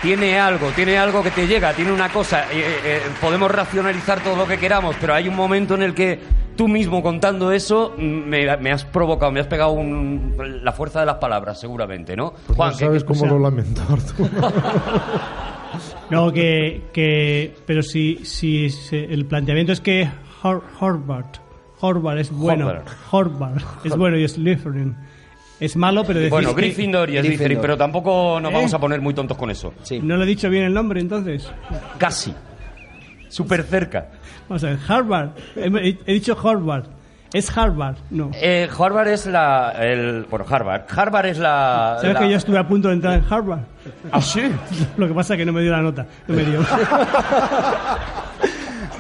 [0.01, 2.51] tiene algo, tiene algo que te llega, tiene una cosa.
[2.51, 6.19] eh, eh, podemos racionalizar todo lo que queramos, pero hay un momento en el que
[6.55, 11.05] tú mismo contando eso me, me has provocado, me has pegado un- la fuerza de
[11.05, 12.33] las palabras, seguramente, ¿no?
[12.55, 14.29] Juan, no ¿qué- sabes qué- cómo o sea- lo lamento, Arturo.
[16.09, 20.07] No, que, que pero si, si el planteamiento es que
[20.43, 21.37] Hor- Horvath,
[21.79, 22.71] Horvath es bueno,
[23.11, 23.61] Horvath.
[23.83, 24.95] Es bueno y Slytherin
[25.59, 28.55] es malo, pero decís Bueno, Gryffindor y Slytherin, pero tampoco nos ¿Eh?
[28.55, 29.73] vamos a poner muy tontos con eso.
[29.81, 29.99] Sí.
[30.03, 31.49] no le he dicho bien el nombre entonces.
[31.97, 32.33] Casi.
[33.29, 34.09] Súper cerca.
[34.49, 36.85] Vamos a ver, Harvard, he, he dicho Horvath,
[37.33, 38.29] es Harvard, no.
[38.35, 39.71] Eh, Harvard es la...
[39.79, 40.83] El, bueno, Harvard.
[40.95, 41.97] Harvard es la...
[41.99, 43.61] ¿Sabes la- que yo estuve a punto de entrar en Harvard?
[44.11, 44.41] ¿Ah, sí?
[44.97, 46.59] Lo que pasa es que no me dio la nota, no me dio.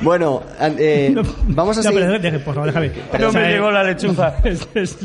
[0.03, 0.43] Bueno,
[0.77, 1.99] eh, No, vamos a no, seguir.
[2.01, 2.91] pero deje, por favor, déjame.
[3.19, 4.35] No me llegó la lechuza.
[4.43, 4.97] Es- es-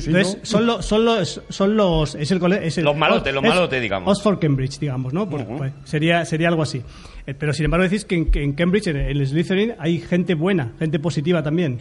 [0.00, 0.44] si entonces, no.
[0.44, 3.48] son, los, son los son los es el cole- es el- Los malotes, los es
[3.50, 4.16] malotes, digamos.
[4.16, 5.28] Oxford Cambridge, digamos, ¿no?
[5.28, 6.82] Pues, pues, sería sería algo así.
[7.26, 10.34] Eh, Pero sin embargo decís que en, que en Cambridge, en el Slytherin, hay gente
[10.34, 11.78] buena, gente positiva también,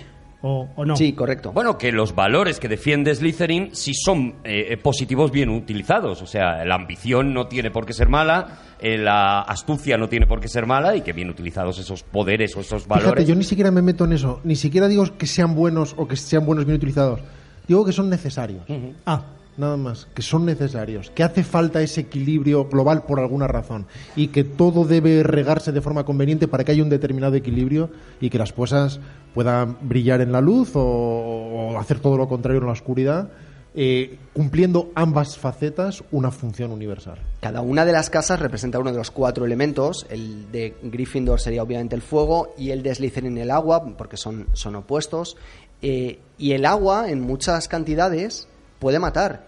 [0.47, 0.95] o, o no.
[0.95, 1.51] Sí, correcto.
[1.51, 6.21] Bueno, que los valores que defiende Slytherin sí son eh, eh, positivos bien utilizados.
[6.21, 10.27] O sea, la ambición no tiene por qué ser mala, eh, la astucia no tiene
[10.27, 13.13] por qué ser mala y que bien utilizados esos poderes o esos valores.
[13.13, 14.39] Fíjate, yo ni siquiera me meto en eso.
[14.43, 17.21] Ni siquiera digo que sean buenos o que sean buenos bien utilizados.
[17.67, 18.61] Digo que son necesarios.
[19.07, 19.23] Ah,
[19.57, 23.85] Nada más, que son necesarios, que hace falta ese equilibrio global por alguna razón
[24.15, 27.89] y que todo debe regarse de forma conveniente para que haya un determinado equilibrio
[28.19, 28.99] y que las cosas
[29.33, 33.29] puedan brillar en la luz o, hacer todo lo contrario en la oscuridad,
[33.73, 37.19] eh, cumpliendo ambas facetas una función universal.
[37.39, 40.05] Cada una de las casas representa uno de los cuatro elementos.
[40.09, 44.47] El de Gryffindor sería obviamente el fuego y el de Slytherin el agua, porque son,
[44.53, 45.37] son opuestos.
[45.81, 48.47] Eh, y el agua, en muchas cantidades,
[48.80, 49.47] puede matar.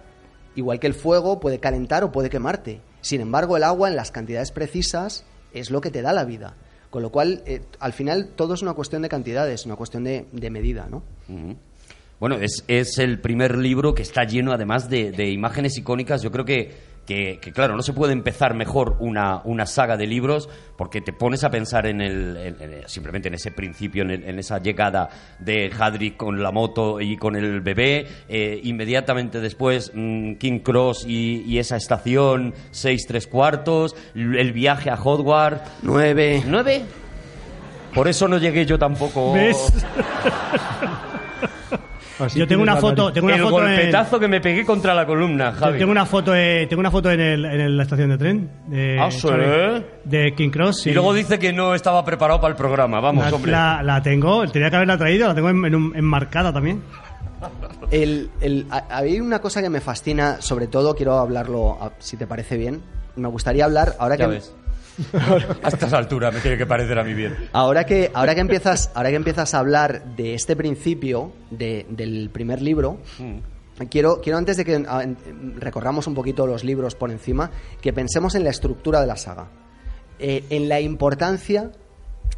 [0.55, 2.81] Igual que el fuego puede calentar o puede quemarte.
[3.01, 6.55] Sin embargo, el agua, en las cantidades precisas, es lo que te da la vida.
[6.89, 10.25] Con lo cual, eh, al final, todo es una cuestión de cantidades, una cuestión de,
[10.31, 11.03] de medida, ¿no?
[12.19, 16.23] Bueno, es, es el primer libro que está lleno además de, de imágenes icónicas.
[16.23, 16.71] Yo creo que,
[17.07, 20.47] que, que, claro, no se puede empezar mejor una, una saga de libros
[20.77, 24.23] porque te pones a pensar en el, en- en- simplemente en ese principio, en, el-
[24.25, 28.05] en esa llegada de Hadrick con la moto y con el bebé.
[28.29, 34.89] eh, inmediatamente después mm, King Cross y, y esa estación, seis tres cuartos, el viaje
[34.91, 35.61] a Hogwarts.
[35.81, 36.43] Nueve.
[36.45, 36.83] ¿Nueve?
[37.95, 39.33] Por eso no llegué yo tampoco.
[39.33, 39.57] ¿Ves?
[42.19, 44.93] Así Yo tengo una foto, tengo una el foto en, golpetazo que me pegué contra
[44.95, 45.77] la columna, yo Javi.
[45.79, 48.99] tengo una foto, eh, tengo una foto en, el, en la estación de tren de,
[48.99, 49.27] Ah, ¿sí?
[49.27, 50.87] Xavi, de King Cross.
[50.87, 52.99] Y luego dice que no estaba preparado para el programa.
[52.99, 53.51] Vamos, la, hombre.
[53.51, 56.81] la, la tengo, tenía que haberla traído, la tengo en- en un- enmarcada también.
[57.91, 62.25] El, el, a- hay una cosa que me fascina, sobre todo quiero hablarlo, si te
[62.27, 62.81] parece bien.
[63.15, 64.55] Me gustaría hablar, ahora Ya que, ves.
[65.63, 67.35] a estas alturas me tiene que parecer a mí bien.
[67.53, 72.29] ahora que, ahora que, empiezas, ahora que empiezas a hablar de este principio de- del
[72.31, 72.97] primer libro,
[73.89, 74.83] quiero, quiero antes de que
[75.57, 79.47] recorramos un poquito los libros por encima, que pensemos en la estructura de la saga.
[80.19, 81.71] Eh, en la importancia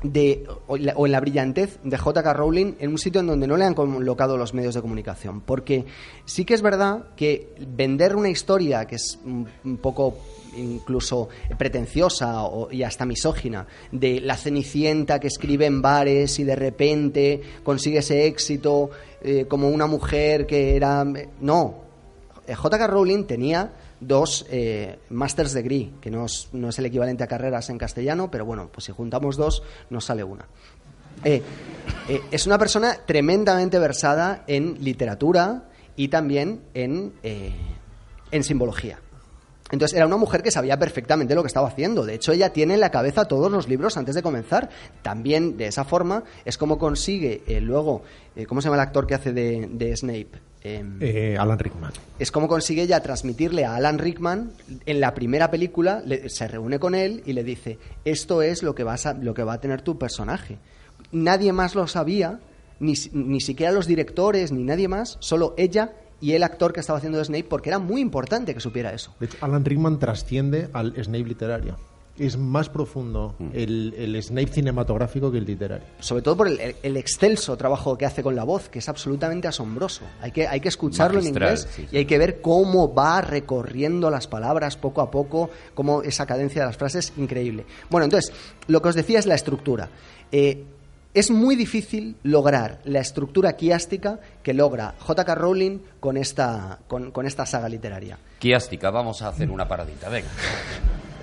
[0.03, 2.33] de, o, en la- o en la brillantez de J.K.
[2.33, 5.41] Rowling en un sitio en donde no le han colocado los medios de comunicación.
[5.41, 5.85] Porque
[6.25, 10.17] sí que es verdad que vender una historia que es un, un poco
[10.55, 16.55] incluso pretenciosa o- y hasta misógina de la cenicienta que escribe en bares y de
[16.55, 18.89] repente consigue ese éxito
[19.21, 21.05] eh, como una mujer que era...
[21.41, 21.75] No,
[22.47, 22.87] eh, J.K.
[22.87, 27.69] Rowling tenía dos eh, Master's Degree, que no es, no es el equivalente a carreras
[27.69, 30.45] en castellano, pero bueno, pues si juntamos dos, nos sale una.
[32.31, 35.65] Es una persona tremendamente versada en literatura
[35.97, 37.11] y también en,
[38.31, 38.99] en simbología.
[39.71, 42.05] Entonces era una mujer que sabía perfectamente lo que estaba haciendo.
[42.05, 44.69] De hecho, ella tiene en la cabeza todos los libros antes de comenzar.
[45.01, 48.01] También de esa forma es como consigue eh, luego,
[48.35, 50.29] eh, ¿cómo se llama el actor que hace de, de Snape?
[50.61, 51.93] Em, Eh, Alan Rickman.
[52.19, 54.51] es como consigue ella transmitirle a Alan Rickman
[54.85, 58.75] en la primera película, le- se reúne con él y le dice, esto es lo
[58.75, 60.57] que, vas a, lo que va a tener tu personaje.
[61.11, 62.39] Nadie más lo sabía,
[62.81, 66.97] ni, ni siquiera los directores, ni nadie más, solo ella y el actor que estaba
[66.97, 69.13] haciendo de Snape, porque era muy importante que supiera eso.
[69.19, 71.77] De hecho, Alan Rickman trasciende al Snape literario.
[72.17, 73.49] Es más profundo Mm.
[73.53, 75.87] el, el Snape cinematográfico que el literario.
[76.01, 79.47] Sobre todo por el, el excelso trabajo que hace con la voz, que es absolutamente
[79.47, 80.01] asombroso.
[80.21, 81.87] Hay que, hay que escucharlo Magistral, en inglés sí, sí.
[81.93, 86.61] y hay que ver cómo va recorriendo las palabras poco a poco, cómo esa cadencia
[86.63, 87.65] de las frases, increíble.
[87.89, 88.33] Bueno, entonces,
[88.67, 89.87] lo que os decía es la estructura.
[90.33, 90.65] Eh,
[91.19, 95.35] es muy difícil lograr la estructura quiástica que logra J.K.
[95.35, 98.17] Rowling con esta, con, con esta saga literaria.
[98.39, 100.29] Quiástica, vamos a hacer una paradita, venga.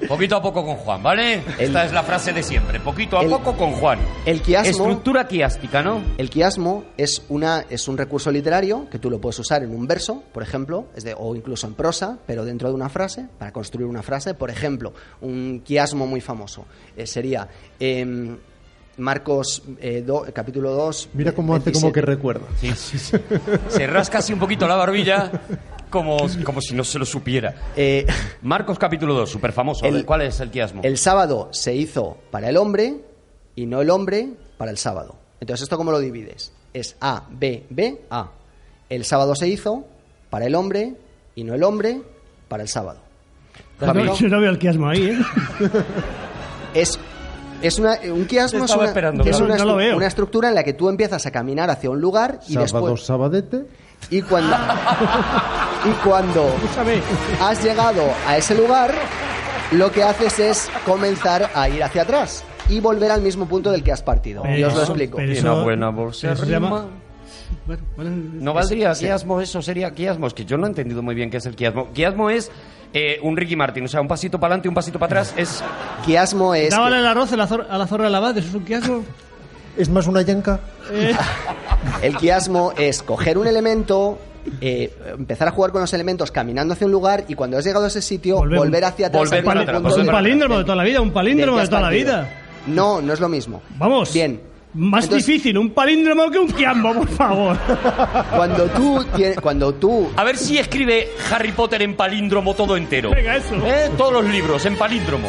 [0.09, 1.35] Poquito a poco con Juan, ¿vale?
[1.59, 2.79] El- Esta es la frase de siempre.
[2.81, 3.99] Poquito a el- poco con Juan.
[4.27, 6.03] el quiasmo- Estructura quiástica, ¿no?
[6.19, 9.87] El quiasmo es, una, es un recurso literario que tú lo puedes usar en un
[9.87, 13.53] verso, por ejemplo, es de- o incluso en prosa, pero dentro de una frase, para
[13.53, 14.35] construir una frase.
[14.35, 14.93] Por ejemplo,
[15.23, 17.49] un quiasmo muy famoso eh, sería
[17.81, 18.37] em,
[18.99, 21.11] Marcos eh, do- capítulo 2.
[21.15, 22.47] Mira cómo hace como que recuerda.
[22.61, 23.17] Sí, sí, sí.
[23.69, 25.31] Se rasca así un poquito la barbilla
[25.91, 27.55] como, como si no se lo supiera.
[27.77, 28.07] Eh,
[28.43, 29.85] Marcos capítulo 2, súper famoso.
[29.87, 30.81] El- ¿Cuál es el quiasmo?
[30.85, 32.97] el sábado se hizo para el hombre
[33.55, 35.17] y no el hombre para el sábado.
[35.41, 36.53] Entonces, ¿esto cómo lo divides?
[36.73, 38.31] Es A, B, B, A.
[38.89, 39.85] El sábado se hizo
[40.31, 40.95] para el hombre
[41.35, 42.01] y no el hombre
[42.49, 43.01] para el sábado.
[43.81, 45.19] Yo no veo el quiasmo ahí, ¿eh?
[46.75, 46.99] es
[47.63, 49.45] es una, un quiasmo Te es, una, esperando, es claro.
[49.47, 49.97] una estru- veo.
[49.97, 53.05] una estructura en la que tú empiezas a caminar hacia un lugar y Sábado, después
[53.07, 53.67] sabadete.
[54.11, 54.57] y cuando
[55.85, 57.01] y cuando Escúchame.
[57.41, 58.95] has llegado a ese lugar
[59.73, 63.83] lo que haces es comenzar a ir hacia atrás y volver al mismo punto del
[63.83, 66.87] que has partido y os lo explico pero Y eso- una buena bolsa pero llama-.
[67.65, 70.27] Bueno, bueno, No valdría quiasmo, eso sería quiasmo.
[70.27, 71.89] Es que yo no he entendido muy bien qué es el quiasmo.
[71.93, 72.51] Quiasmo es
[72.99, 75.35] eh, un Ricky Martin, o sea, un pasito para adelante y un pasito para atrás.
[75.37, 75.63] Es
[76.05, 78.37] quiasmo es que- Dávale el arroz a la, zor- a la zorra de la abad,
[78.39, 79.05] ¿eso es un quiasmo?
[79.77, 80.61] Es más una yanca.
[82.03, 84.19] El quiasmo es coger un elemento,
[84.61, 87.85] eh, empezar a jugar con los elementos caminando hacia un lugar y cuando has llegado
[87.85, 89.29] a ese sitio Volver- volver hacia atrás.
[89.29, 91.91] volver para atrás, un para palíndromo de toda la vida, un palíndromo de toda la
[91.91, 92.29] vida.
[92.67, 93.61] No, no es lo mismo.
[93.77, 94.13] Vamos.
[94.13, 94.41] Bien,
[94.77, 97.57] Más Entonces- difícil un palíndromo que un quiambo, por favor.
[98.37, 103.11] Cuando tú, tienes- cuando tú A ver si escribe Harry Potter en palíndromo todo entero.
[103.11, 103.55] Venga, eso.
[103.67, 103.91] ¿Eh?
[103.97, 105.29] Todos los libros en palíndromo.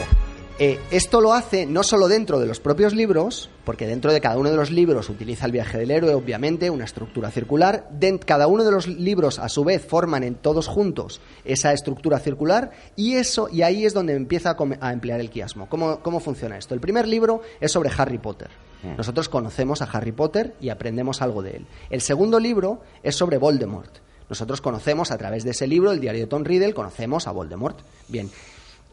[0.60, 4.38] Eh, esto lo hace no solo dentro de los propios libros, porque dentro de cada
[4.38, 7.88] uno de los libros utiliza el viaje del héroe, obviamente, una estructura circular.
[7.91, 12.18] Den- cada uno de los libros, a su vez, forman en todos juntos esa estructura
[12.20, 15.70] circular y eso y ahí es donde empieza a, a emplear el quiasmo.
[15.70, 16.74] ¿Cómo, ¿Cómo funciona esto?
[16.74, 18.50] El primer libro es sobre Harry Potter.
[18.98, 21.66] Nosotros conocemos a Harry Potter y aprendemos algo de él.
[21.90, 23.98] El segundo libro es sobre Voldemort.
[24.30, 27.80] Nosotros conocemos a través de ese libro, el diario de Tom Riddle, conocemos a Voldemort.
[28.08, 28.30] Bien.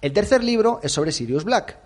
[0.01, 1.77] El tercer libro es sobre Sirius Black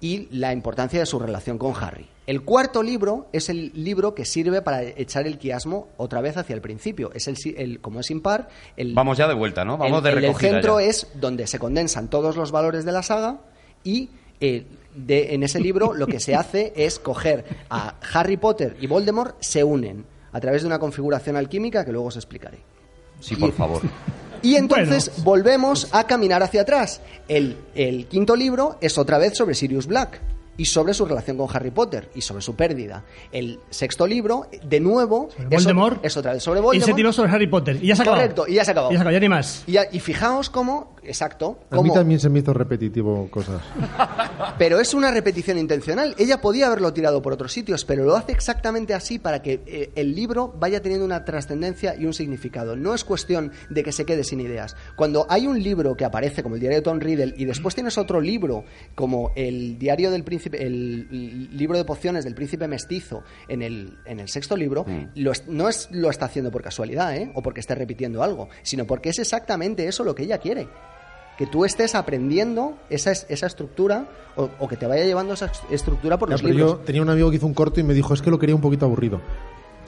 [0.00, 2.06] y la importancia de su relación con Harry.
[2.26, 6.54] El cuarto libro es el libro que sirve para echar el quiasmo otra vez hacia
[6.54, 7.10] el principio.
[7.14, 9.78] Es el, el- como es impar, el, Vamos ya de vuelta, ¿no?
[9.78, 10.86] Vamos el- de el recogida centro ya.
[10.86, 13.38] es donde se condensan todos los valores de la saga
[13.84, 14.10] y
[14.40, 14.66] eh,
[14.96, 19.36] de- en ese libro lo que se hace es coger a Harry Potter y Voldemort
[19.40, 22.58] se unen a través de una configuración alquímica que luego os explicaré.
[23.20, 23.82] Sí, por favor.
[24.42, 25.24] Y entonces Bueno.
[25.24, 27.00] volvemos a caminar hacia atrás.
[27.28, 30.20] El, el quinto libro es otra vez sobre Sirius Black
[30.56, 33.04] y sobre su relación con Harry Potter y sobre su pérdida.
[33.32, 36.04] El sexto libro, de nuevo, es, Voldemort.
[36.04, 36.86] es otra vez sobre Y Voldemort.
[36.86, 37.78] séptimo sobre Harry Potter.
[37.82, 38.22] Y ya se acabado.
[38.22, 38.92] Correcto, y ya se ha acabado.
[38.92, 39.64] Ya se acabado, ya ni más.
[39.66, 43.60] Y, ya- y fijaos cómo, exacto, A mí también se me hizo repetitivo cosas.
[44.58, 46.14] pero es una repetición intencional.
[46.18, 49.90] Ella podía haberlo tirado por otros sitios, pero lo hace exactamente así para que eh,
[49.94, 52.76] el libro vaya teniendo una trascendencia y un significado.
[52.76, 54.76] No es cuestión de que se quede sin ideas.
[54.96, 57.98] Cuando hay un libro que aparece como el diario de Tom Riddle y después tienes
[57.98, 63.62] otro libro como el diario del príncipe, el, libro de pociones del príncipe mestizo en
[63.62, 64.84] el, en el sexto libro,
[65.14, 67.30] lo es- no es lo está haciendo por casualidad, ¿eh?
[67.34, 70.68] o porque esté repitiendo algo, sino porque es exactamente eso lo que ella quiere
[71.38, 75.52] que tú estés aprendiendo esa, es- esa estructura o, o que te vaya llevando esa
[75.70, 76.72] estructura por No, los pero libros.
[76.72, 78.54] yo tenía un amigo que hizo un corto y me dijo, es que lo quería
[78.54, 79.20] un poquito aburrido.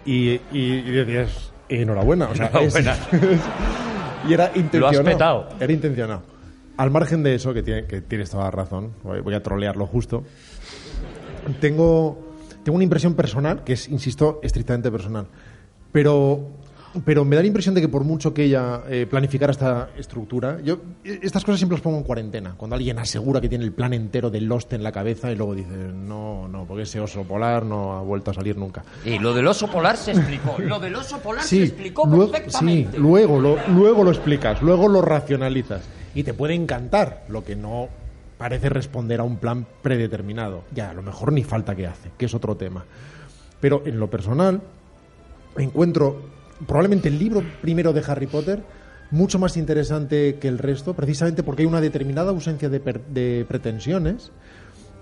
[0.05, 2.29] Y, y, y decías, enhorabuena.
[2.29, 2.97] O sea, es- Enhorabuena.
[4.29, 5.05] y era intencionado.
[5.05, 5.49] petado.
[5.59, 6.23] Era intencionado.
[6.79, 10.25] Al margen de eso, que, tiene, que tienes toda la razón, voy a trolearlo justo,
[11.61, 12.19] tengo,
[12.65, 15.27] tengo una impresión personal, que es, insisto, estrictamente personal.
[15.93, 16.49] Pero,
[17.05, 20.59] pero me da la impresión de que por mucho que ella eh, planificara esta estructura,
[20.63, 22.55] yo eh, estas cosas siempre las pongo en cuarentena.
[22.57, 25.55] Cuando alguien asegura que tiene el plan entero de Lost en la cabeza y luego
[25.55, 28.85] dice, no, no, porque ese oso polar no ha vuelto a salir nunca.
[29.05, 30.57] Y lo del oso polar se explicó.
[30.59, 32.99] Lo del oso polar se explicó luego, sí, perfectamente.
[32.99, 35.83] luego, lo, luego lo explicas, luego lo racionalizas.
[36.15, 37.89] Y te puede encantar lo que no
[38.39, 40.65] parece responder a un plan predeterminado.
[40.75, 42.85] Ya, a lo mejor ni falta que hace, que es otro tema.
[43.61, 44.61] Pero en lo personal,
[45.57, 48.63] encuentro probablemente el libro primero de Harry Potter
[49.11, 53.47] mucho más interesante que el resto, precisamente porque hay una determinada ausencia de, per- de
[53.49, 54.31] pretensiones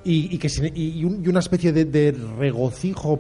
[0.05, 3.19] y, que y- y un- y una especie de, regocijo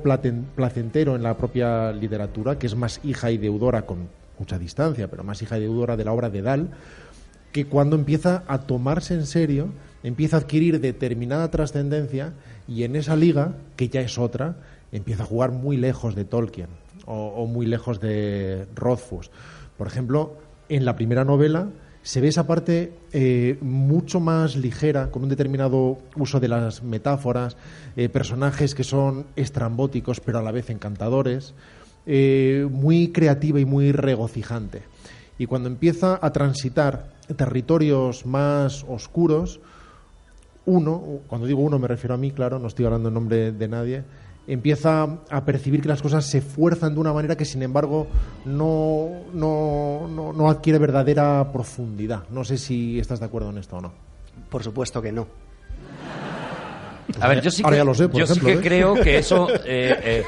[0.54, 4.08] placentero en la propia literatura, que es más hija y deudora con
[4.38, 6.68] mucha distancia, pero más hija y deudora de la obra de Dahl,
[7.50, 9.70] que cuando empieza a tomarse en serio,
[10.04, 12.34] empieza a adquirir determinada trascendencia
[12.68, 14.56] y en esa liga, que ya es otra,
[14.92, 16.68] empieza a jugar muy lejos de Tolkien
[17.06, 19.30] o, muy lejos de Rothfuss.
[19.78, 20.36] Por ejemplo,
[20.68, 21.68] en la primera novela
[22.02, 27.56] se ve esa parte eh, mucho más ligera, con un determinado uso de las metáforas,
[27.96, 31.54] eh, personajes que son estrambóticos pero a la vez encantadores,
[32.06, 34.82] eh, muy creativa y muy regocijante.
[35.38, 39.60] Y cuando empieza a transitar territorios más oscuros,
[40.64, 43.68] uno, cuando digo uno me refiero a mí, claro, no estoy hablando en nombre de
[43.68, 44.04] nadie,
[44.46, 48.06] empieza a percibir que las cosas se fuerzan de una manera que, sin embargo,
[48.44, 52.24] no, no, no, no adquiere verdadera profundidad.
[52.30, 53.92] No sé si estás de acuerdo en esto o no.
[54.50, 55.26] Por supuesto que no.
[57.20, 58.66] A ver, yo sí Ahora que, ya lo sé, por yo ejemplo, sí que ¿ves?
[58.66, 60.24] creo que eso eh, eh,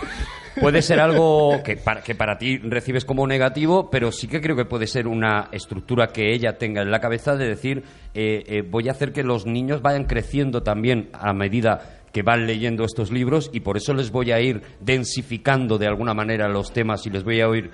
[0.60, 4.56] puede ser algo que para, que para ti recibes como negativo, pero sí que creo
[4.56, 8.62] que puede ser una estructura que ella tenga en la cabeza de decir, eh, eh,
[8.62, 13.10] voy a hacer que los niños vayan creciendo también a medida que van leyendo estos
[13.12, 17.10] libros y por eso les voy a ir densificando de alguna manera los temas y
[17.10, 17.70] les voy a ir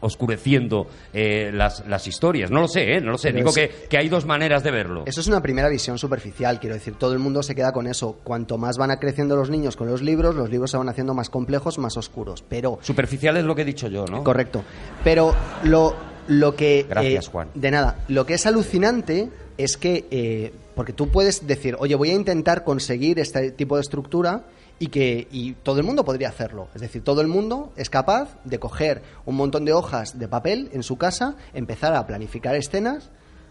[0.00, 2.50] oscureciendo eh, las, las historias.
[2.50, 3.00] No lo sé, ¿eh?
[3.00, 3.28] No lo sé.
[3.28, 5.02] Pero Digo es- que, que hay dos maneras de verlo.
[5.06, 8.18] Eso es una primera visión superficial, quiero decir, todo el mundo se queda con eso.
[8.24, 11.14] Cuanto más van a creciendo los niños con los libros, los libros se van haciendo
[11.14, 12.44] más complejos, más oscuros.
[12.48, 14.22] Pero Superficial es lo que he dicho yo, ¿no?
[14.24, 14.62] Correcto.
[15.04, 15.94] Pero lo,
[16.28, 16.86] lo que...
[16.88, 17.48] Gracias, eh, Juan.
[17.54, 17.98] De nada.
[18.08, 19.28] Lo que es alucinante
[19.58, 20.06] es que...
[20.10, 24.46] eh, porque tú puedes decir, oye, voy a intentar conseguir este tipo de estructura
[24.78, 26.68] y que y todo el mundo podría hacerlo.
[26.74, 30.70] Es decir, todo el mundo es capaz de coger un montón de hojas de papel
[30.72, 33.10] en su casa, empezar a planificar escenas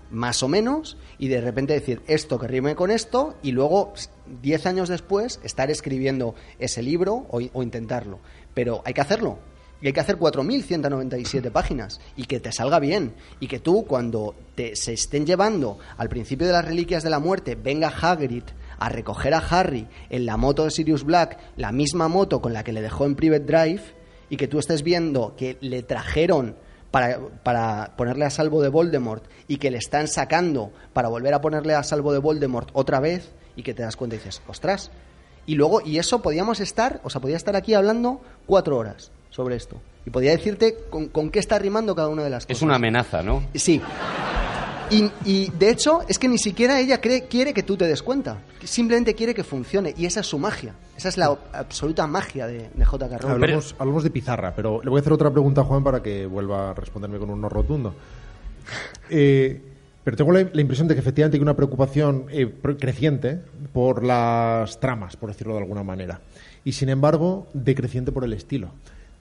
[0.10, 3.94] más o menos, y de repente decir esto que rime con esto, y luego,
[4.42, 8.20] diez años después, estar escribiendo ese libro o intentarlo.
[8.54, 9.40] Pero hay que hacerlo.
[9.82, 13.14] Y hay que hacer 4.197 páginas y que te salga bien.
[13.40, 17.20] Y que tú, cuando te, se estén llevando al principio de las reliquias de la
[17.20, 18.44] muerte, venga Hagrid
[18.78, 22.64] a recoger a Harry en la moto de Sirius Black, la misma moto con la
[22.64, 23.82] que le dejó en Private Drive,
[24.30, 26.56] y que tú estés viendo que le trajeron
[26.90, 31.42] para, para ponerle a salvo de Voldemort y que le están sacando para volver a
[31.42, 34.92] ponerle a salvo de Voldemort otra vez y que te das cuenta y dices, ostras.
[35.46, 39.56] Y luego, y eso podíamos estar, o sea, podía estar aquí hablando cuatro horas sobre
[39.56, 39.82] esto.
[40.06, 42.58] Y podía decirte con, con qué está rimando cada una de las cosas.
[42.58, 43.44] Es una amenaza, ¿no?
[43.56, 43.82] Sí.
[44.92, 48.04] Y, y, de hecho, es que ni siquiera ella cree, quiere que tú te des
[48.04, 48.40] cuenta.
[48.64, 49.94] Simplemente quiere que funcione.
[49.98, 50.76] Y esa es su magia.
[50.98, 53.18] Esa es la absoluta magia de, de J.K.
[53.20, 53.36] Rowling.
[53.36, 56.26] Hablamos, hablamos de pizarra, pero le voy a hacer otra pregunta a Juan para que
[56.26, 57.96] vuelva a responderme con un no rotundo.
[59.14, 59.62] Eh,
[60.06, 63.42] pero tengo la, la, impresión de que efectivamente hay una preocupación eh, creciente
[63.74, 66.22] por las tramas, por decirlo de alguna manera.
[66.64, 68.72] Y sin embargo, decreciente por el estilo.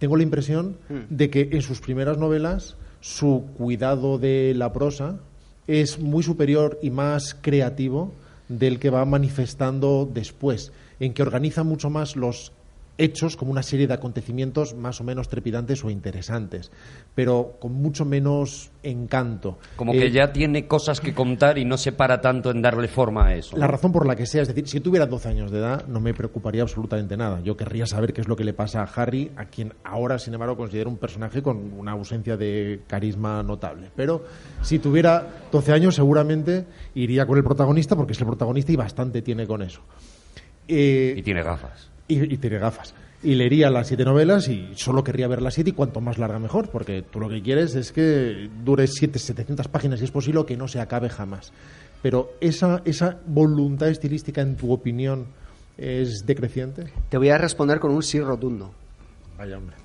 [0.00, 0.78] Tengo la impresión
[1.10, 5.20] de que en sus primeras novelas su cuidado de la prosa
[5.66, 8.14] es muy superior y más creativo
[8.48, 12.50] del que va manifestando después, en que organiza mucho más los
[13.00, 16.70] hechos como una serie de acontecimientos más o menos trepidantes o interesantes,
[17.14, 19.58] pero con mucho menos encanto.
[19.76, 22.88] Como que Eh, ya tiene cosas que contar y no se para tanto en darle
[22.88, 23.56] forma a eso.
[23.56, 23.72] La ¿no?
[23.72, 26.14] razón por la que sea, es decir, si tuviera 12 años de edad, no me
[26.14, 27.40] preocuparía absolutamente nada.
[27.40, 30.34] Yo querría saber qué es lo que le pasa a Harry, a quien ahora, sin
[30.34, 33.90] embargo, considero un personaje con una ausencia de carisma notable.
[33.96, 34.24] Pero
[34.62, 39.22] si tuviera 12 años, seguramente iría con el protagonista, porque es el protagonista y bastante
[39.22, 39.80] tiene con eso.
[40.68, 41.89] Eh, Y tiene gafas.
[42.10, 42.94] Y, y tiene gafas.
[43.22, 46.38] Y leería las siete novelas y solo querría ver las siete y cuanto más larga
[46.38, 50.40] mejor, porque tú lo que quieres es que dure siete, 700 páginas y es posible
[50.40, 51.52] o que no se acabe jamás.
[52.02, 55.26] Pero esa, esa voluntad estilística, en tu opinión,
[55.76, 56.84] es decreciente.
[57.10, 58.72] Te voy a responder con un sí rotundo.
[59.36, 59.76] Vaya hombre.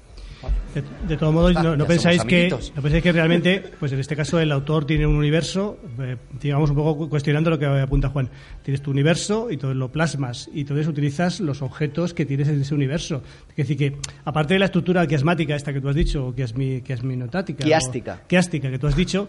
[0.74, 4.16] De, de todos modos, no, no pensáis que, no pensáis que realmente, pues en este
[4.16, 8.30] caso el autor tiene un universo, eh, digamos un poco cuestionando lo que apunta Juan.
[8.62, 12.60] Tienes tu universo y todo lo plasmas y entonces utilizas los objetos que tienes en
[12.62, 13.24] ese universo.
[13.52, 16.82] Es decir, que aparte de la estructura quiasmática esta que tú has dicho, o quiasmi,
[16.82, 18.22] quiasminotática, o- Quiástica.
[18.28, 19.28] quiástica que tú has dicho,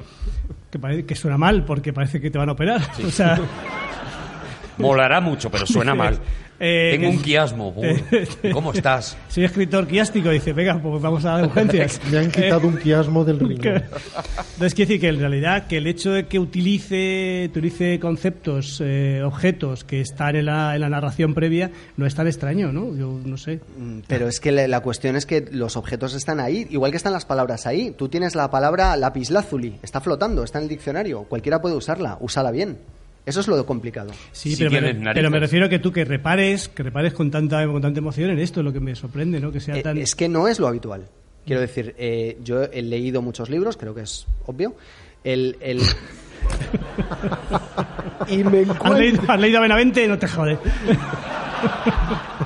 [0.71, 2.81] que, parece, que suena mal porque parece que te van a operar.
[3.07, 3.39] O sea,
[4.79, 6.19] Molará mucho, pero suena mal.
[6.59, 7.75] Eh, Tengo que- un quiasmo.
[7.77, 9.17] Uy, ¿Cómo estás?
[9.29, 12.01] soy escritor quiástico, dice, venga, pues vamos a dar urgencias.
[12.11, 13.83] Me han quitado un quiasmo del riñón.
[14.55, 19.23] Entonces, quiere decir que en realidad que el hecho de que utilice, utilice conceptos, eh,
[19.25, 22.97] objetos que están en la, en la narración previa, no es tan extraño, ¿no?
[22.97, 23.61] Yo no sé.
[23.79, 26.97] Mm, Pero es que la, la cuestión es que los objetos están ahí, igual que
[26.97, 27.93] están las palabras ahí.
[27.97, 31.25] Tú tienes la palabra lapislázuli, está flotando, está en el diccionario.
[31.25, 32.79] Cualquiera puede usarla, úsala bien.
[33.27, 34.11] Eso es lo complicado.
[34.31, 37.83] Sí, Si pero, me refiero a que tú que repares, que repares con tanta, con
[37.83, 39.51] tanta emoción en esto, es lo que me sorprende, ¿no?
[39.51, 39.99] Que sea Eh, tan...
[39.99, 41.09] Es que no es lo habitual.
[41.45, 44.77] Quiero decir, eh, yo he leído muchos libros, creo que es obvio.
[45.25, 45.81] El, el-
[48.29, 50.09] y, me ¿Has encuentro, leído, has leído a Benavente?
[50.09, 50.59] No te jodes.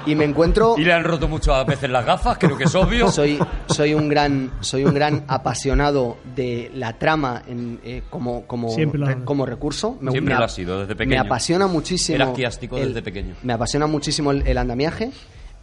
[0.06, 2.74] y me encuentro Y le han roto mucho a veces las gafas, creo que es
[2.74, 3.08] obvio.
[3.12, 8.74] soy soy un gran soy un gran apasionado de la trama en, eh, como como
[8.76, 11.20] re- como recurso me, Siempre me lo a- has sido, desde me pequeño.
[11.22, 13.34] apasiona muchísimo el- desde pequeño.
[13.42, 15.10] me apasiona muchísimo el, el andamiaje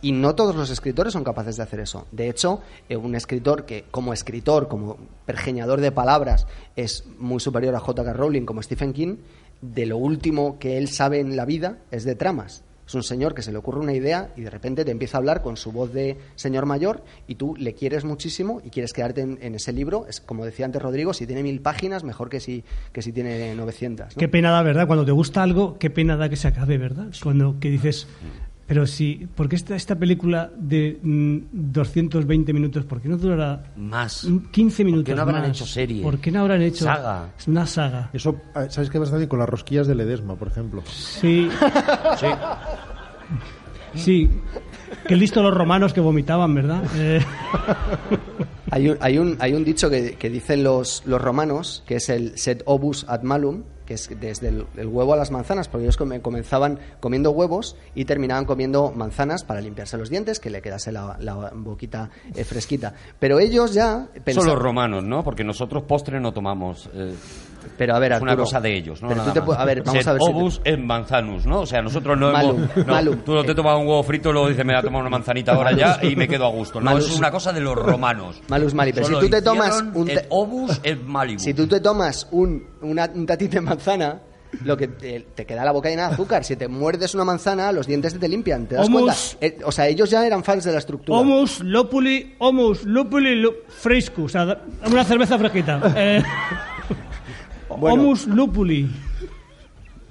[0.02, 2.08] y no todos los escritores son capaces de hacer eso.
[2.12, 7.76] De hecho, eh, un escritor que, como escritor, como pergeñador de palabras, es muy superior
[7.76, 8.14] a J.K.
[8.14, 9.18] Rowling como Stephen King,
[9.62, 12.64] de lo último que él sabe en la vida es de tramas.
[12.88, 15.20] Es un señor que se le ocurre una idea y de repente te empieza a
[15.20, 19.22] hablar con su voz de señor mayor y tú le quieres muchísimo y quieres quedarte
[19.22, 20.06] en, ese libro.
[20.08, 23.54] Es como decía antes Rodrigo, si tiene mil páginas, mejor que si, que si tiene
[23.56, 24.16] 900.
[24.16, 24.20] ¿no?
[24.20, 24.88] Qué pena da, ¿verdad?
[24.88, 27.08] Cuando te gusta algo, qué pena da que se acabe, ¿verdad?
[27.22, 28.08] Cuando que dices,
[28.68, 31.38] pero si, ¿por qué esta, esta película de mm,
[31.72, 34.26] 220 minutos, por qué no durará Más.
[34.26, 35.50] mm, 15 minutos no habrán más?
[35.52, 36.04] hecho serie?
[36.04, 37.30] ¿Por qué no habrán hecho Saga.
[37.40, 38.10] Es una saga?
[38.14, 38.36] Eso,
[38.70, 40.84] ¿sabes qué pasa también con las rosquillas de Ledesma, por ejemplo?
[40.86, 41.50] Sí,
[42.18, 42.28] Sí.
[43.96, 44.30] sí.
[45.08, 46.84] Qué listo los romanos que vomitaban, ¿verdad?
[46.96, 47.20] Eh,
[48.70, 52.10] Hay un, hay un, hay un dicho que, que dicen los, los romanos, que es
[52.10, 55.86] el set obus ad malum, que es desde el, el huevo a las manzanas, porque
[55.86, 60.62] ellos come- comenzaban comiendo huevos y terminaban comiendo manzanas para limpiarse los dientes, que le
[60.62, 62.94] quedase la, la boquita eh, fresquita.
[63.20, 64.50] Pero ellos ya Son pensaban...
[64.50, 65.24] los romanos, ¿no?
[65.24, 66.90] Porque nosotros postre no tomamos.
[66.94, 67.14] eh,
[67.78, 69.10] Pero a ver, es una Arturo, cosa de ellos, ¿no?
[69.10, 71.62] pero tú te a ver, vamos a ver si te- obus et manzanus, ¿no?
[71.62, 72.78] O sea, nosotros no Malum, hemos...
[72.88, 73.18] no, malum.
[73.26, 75.10] Tú no te tomas un huevo frito y luego dices, me voy a tomar una
[75.10, 76.80] manzanita ahora ya y me quedo a gusto.
[76.80, 77.10] No, Malus.
[77.12, 78.42] es una cosa de los romanos.
[78.48, 81.44] Malus mali, pero Solo si tú te tomas un te- obus et malibus.
[81.44, 84.22] Si tú te tomas un, una, un tatín de manzana,
[84.64, 86.44] lo que te, te queda la boca llena de azúcar.
[86.46, 88.66] Si te muerdes una manzana, los dientes te limpian.
[88.66, 89.36] ¿Te das Homus.
[89.40, 89.46] cuenta?
[89.46, 91.20] Eh, o sea, ellos ya eran fans de la estructura.
[91.20, 94.24] Homus lupuli, homus lupuli lu- fresco.
[94.24, 94.58] O sea,
[94.90, 95.82] una cerveza fresquita.
[95.98, 96.24] Eh,
[97.78, 98.02] Bueno.
[98.04, 98.90] Homus lupuli.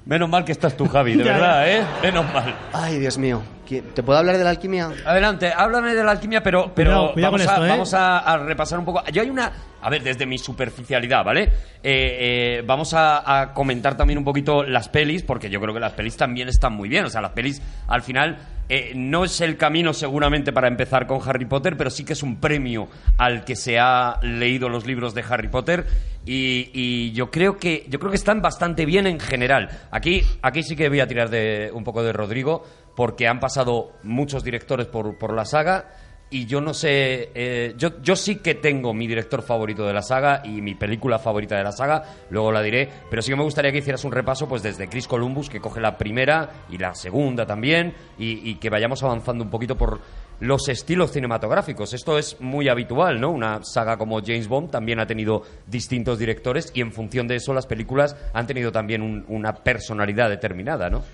[0.05, 1.83] Menos mal que estás tú, Javi, de Ya, verdad, ¿eh?
[2.01, 2.55] Menos mal.
[2.73, 3.43] Ay, Dios mío.
[3.69, 4.91] ¿Qui- ¿Te puedo hablar de la alquimia?
[5.05, 7.69] Adelante, háblame de la alquimia, pero, pero Cuidado, cuidado vamos, con a, esto, ¿eh?
[7.71, 9.03] vamos a, a repasar un poco.
[9.13, 9.51] Yo hay una.
[9.83, 11.43] A ver, desde mi superficialidad, ¿vale?
[11.43, 11.51] Eh,
[11.83, 15.93] eh, vamos a, a comentar también un poquito las pelis, porque yo creo que las
[15.93, 17.05] pelis también están muy bien.
[17.05, 18.37] O sea, las pelis, al final,
[18.69, 22.23] eh, no es el camino seguramente para empezar con Harry Potter, pero sí que es
[22.23, 25.87] un premio al que se ha leído los libros de Harry Potter.
[26.25, 29.71] Y, y yo creo que yo creo que están bastante bien en general.
[29.93, 32.65] Aquí, aquí sí que voy a tirar de un poco de Rodrigo,
[32.97, 35.89] porque han pasado muchos directores por, por la saga.
[36.29, 40.03] Y yo no sé, eh, yo, yo sí que tengo mi director favorito de la
[40.03, 43.45] saga y mi película favorita de la saga, luego la diré, pero sí que me
[43.45, 46.97] gustaría que hicieras un repaso pues desde Chris Columbus, que coge la primera y la
[46.97, 50.01] segunda también, y, que vayamos avanzando un poquito por
[50.41, 51.95] los estilos cinematográficos.
[51.95, 53.31] Esto es muy habitual, ¿no?
[53.31, 57.55] Una saga como James Bond también ha tenido distintos directores y en función de eso
[57.55, 61.05] las películas han tenido también un- una personalidad determinada, ¿no?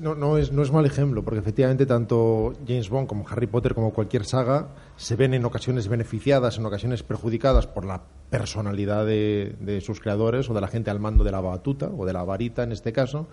[0.00, 3.74] No, no es, no es mal ejemplo, porque efectivamente tanto James Bond como Harry Potter,
[3.74, 9.54] como cualquier saga, se ven en ocasiones beneficiadas, en ocasiones perjudicadas por la personalidad de,
[9.60, 12.24] de sus creadores o de la gente al mando de la batuta o de la
[12.24, 13.28] varita en este caso,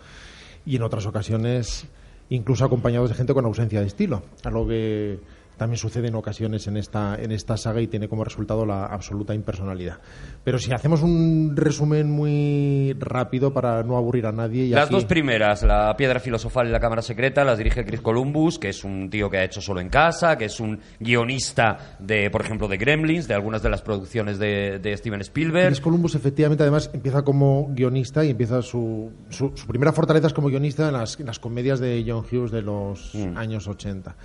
[0.65, 1.88] y en otras ocasiones
[2.30, 5.19] incluso acompañados de gente con ausencia de estilo, algo que
[5.62, 9.36] también sucede en ocasiones en esta, en esta saga y tiene como resultado la absoluta
[9.36, 9.99] impersonalidad.
[10.43, 14.64] Pero si hacemos un resumen muy rápido para no aburrir a nadie...
[14.64, 18.01] Y Las así- dos primeras, La Piedra Filosofal y La Cámara Secreta, las dirige Chris
[18.01, 21.95] Columbus, que es un tío que ha hecho solo en casa, que es un guionista
[21.99, 25.68] de, por ejemplo, de Gremlins, de algunas de las producciones de, de Steven Spielberg.
[25.68, 30.34] Chris Columbus efectivamente además empieza como guionista y empieza su, su, su primera fortaleza es
[30.34, 34.16] como guionista en las, en las comedias de John Hughes de los años 80.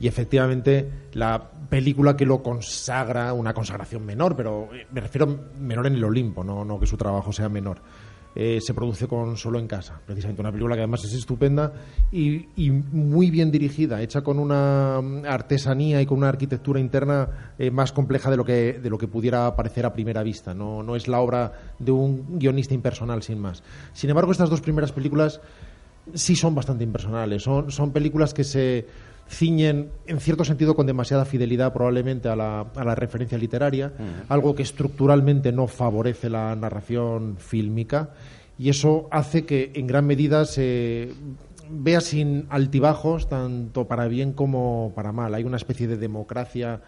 [0.00, 5.26] Y efectivamente la película que lo consagra, una consagración menor, pero eh, me refiero
[5.58, 7.80] menor en el Olimpo, no, no que su trabajo sea menor.
[8.38, 11.72] eh, se produce con Solo en Casa, precisamente una película que además es estupenda
[12.12, 17.70] y, muy bien dirigida, hecha con una mm, artesanía y con una arquitectura interna eh,
[17.70, 20.52] más compleja de lo que de lo que pudiera parecer a primera vista.
[20.52, 23.62] No, no es la obra de un guionista impersonal sin más.
[23.94, 25.40] Sin embargo, estas dos primeras películas
[26.12, 27.42] sí son bastante impersonales.
[27.42, 28.86] Son, son películas que se
[29.28, 33.92] ciñen, en cierto sentido, con demasiada fidelidad probablemente a la, a la referencia literaria,
[34.28, 38.10] algo que estructuralmente no favorece la narración fílmica,
[38.58, 41.12] y eso hace que en gran medida se
[41.68, 45.34] vea sin altibajos, tanto para bien como para mal.
[45.34, 46.80] Hay una especie de democracia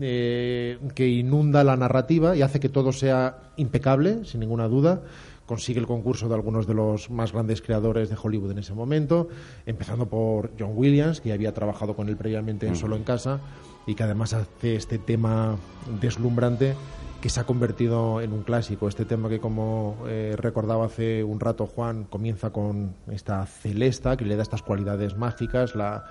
[0.00, 5.02] eh, que inunda la narrativa y hace que todo sea impecable, sin ninguna duda.
[5.48, 9.28] Consigue el concurso de algunos de los más grandes creadores de Hollywood en ese momento,
[9.64, 13.40] empezando por John Williams, que había trabajado con él previamente en Solo en Casa
[13.86, 15.56] y que además hace este tema
[16.02, 16.74] deslumbrante
[17.22, 18.88] que se ha convertido en un clásico.
[18.88, 24.26] Este tema que, como eh, recordaba hace un rato Juan, comienza con esta celesta que
[24.26, 25.74] le da estas cualidades mágicas.
[25.74, 26.04] La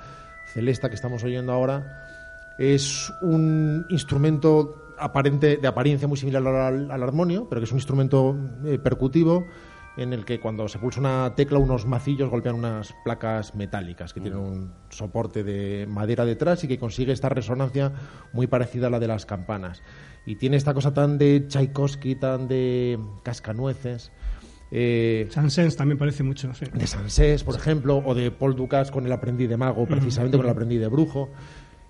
[0.52, 7.04] celesta que estamos oyendo ahora es un instrumento aparente, de apariencia muy similar al, al
[7.04, 8.36] armonio, pero que es un instrumento
[8.66, 9.46] eh, percutivo
[9.98, 14.22] en el que cuando se pulsa una tecla unos macillos golpean unas placas metálicas que
[14.22, 17.92] tienen un soporte de madera detrás y que consigue esta resonancia
[18.32, 19.82] muy parecida a la de las campanas.
[20.26, 24.12] Y tiene esta cosa tan de Tchaikovsky, tan de cascanueces.
[24.70, 26.66] Eh, Sansens también parece mucho, sí.
[26.72, 30.46] de Sansés, por ejemplo, o de Paul Dukas con el aprendiz de mago, precisamente con
[30.46, 31.30] el aprendiz de brujo.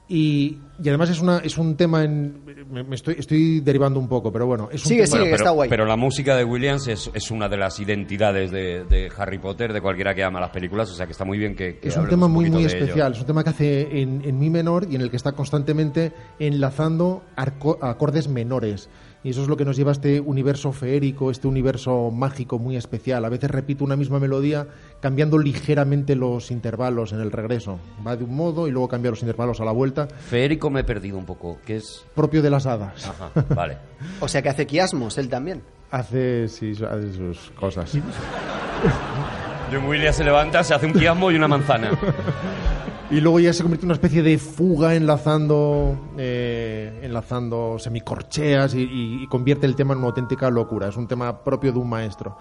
[0.09, 2.45] Y, y además es, una, es un tema en...
[2.71, 5.11] Me, me estoy, estoy derivando un poco, pero bueno, es un Sigue, tema...
[5.17, 5.69] sigue, que pero, está guay.
[5.69, 9.73] pero la música de Williams es, es una de las identidades de, de Harry Potter,
[9.73, 11.97] de cualquiera que ama las películas, o sea que está muy bien que, que Es
[11.97, 13.13] un tema muy, muy especial.
[13.13, 16.13] Es un tema que hace en, en mi menor y en el que está constantemente
[16.39, 18.89] enlazando arco- acordes menores.
[19.23, 22.77] Y eso es lo que nos lleva a este universo feérico, este universo mágico muy
[22.77, 23.25] especial.
[23.25, 24.67] A veces repito una misma melodía
[25.01, 27.79] cambiando ligeramente los intervalos en el regreso.
[28.05, 30.83] Va de un modo y luego cambia los intervalos a la vuelta, Federico me he
[30.83, 32.05] perdido un poco, que es...
[32.15, 33.07] propio de las hadas.
[33.07, 33.77] Ajá, vale.
[34.21, 35.63] O sea que hace quiasmos él también.
[35.89, 37.91] Hace, sí, hace sus cosas.
[39.71, 41.91] John Williams se levanta, se hace un quiasmo y una manzana.
[43.09, 49.25] Y luego ya se convierte en una especie de fuga enlazando, eh, enlazando semicorcheas y,
[49.29, 50.89] convierte el tema en una auténtica locura.
[50.89, 52.37] Es un tema propio de un maestro.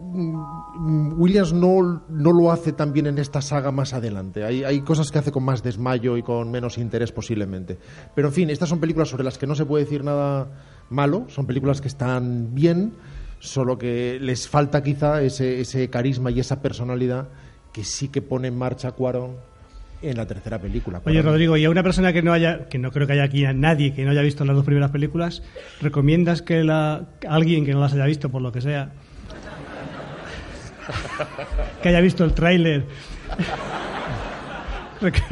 [0.00, 4.42] Mm, Williams no, no lo hace tan bien en esta saga más adelante.
[4.42, 7.78] Hay, hay cosas que hace con más desmayo y con menos interés posiblemente.
[8.14, 10.48] Pero en fin, estas son películas sobre las que no se puede decir nada
[10.88, 11.26] malo.
[11.28, 12.94] Son películas que están bien,
[13.38, 17.28] solo que les falta quizá ese, ese carisma y esa personalidad
[17.72, 19.36] que sí que pone en marcha Cuarón
[20.02, 21.00] en la tercera película.
[21.04, 21.22] Oye.
[21.22, 23.52] Rodrigo, y a una persona que no haya, que no creo que haya aquí a
[23.52, 25.42] nadie que no haya visto las dos primeras películas,
[25.80, 28.90] ¿recomiendas que la, alguien que no las haya visto, por lo que sea,
[31.82, 32.84] que haya visto el tráiler,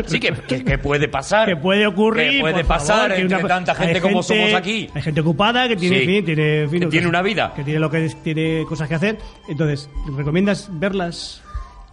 [0.06, 1.46] Sí, que, que- que puede pasar.
[1.48, 4.88] que puede ocurrir, Que puede pasar favor, que entre una- tanta gente como somos aquí.
[4.94, 6.06] Hay gente ocupada que tiene, Sí.
[6.06, 7.52] fin, tiene, en fin, Que tiene una vida.
[7.54, 9.18] que tiene lo que tiene cosas que hacer.
[9.48, 11.40] Entonces, ¿recomiendas verlas?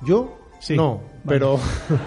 [0.02, 0.76] Yo Sí.
[0.76, 1.40] no, Vale.
[1.40, 1.60] pero,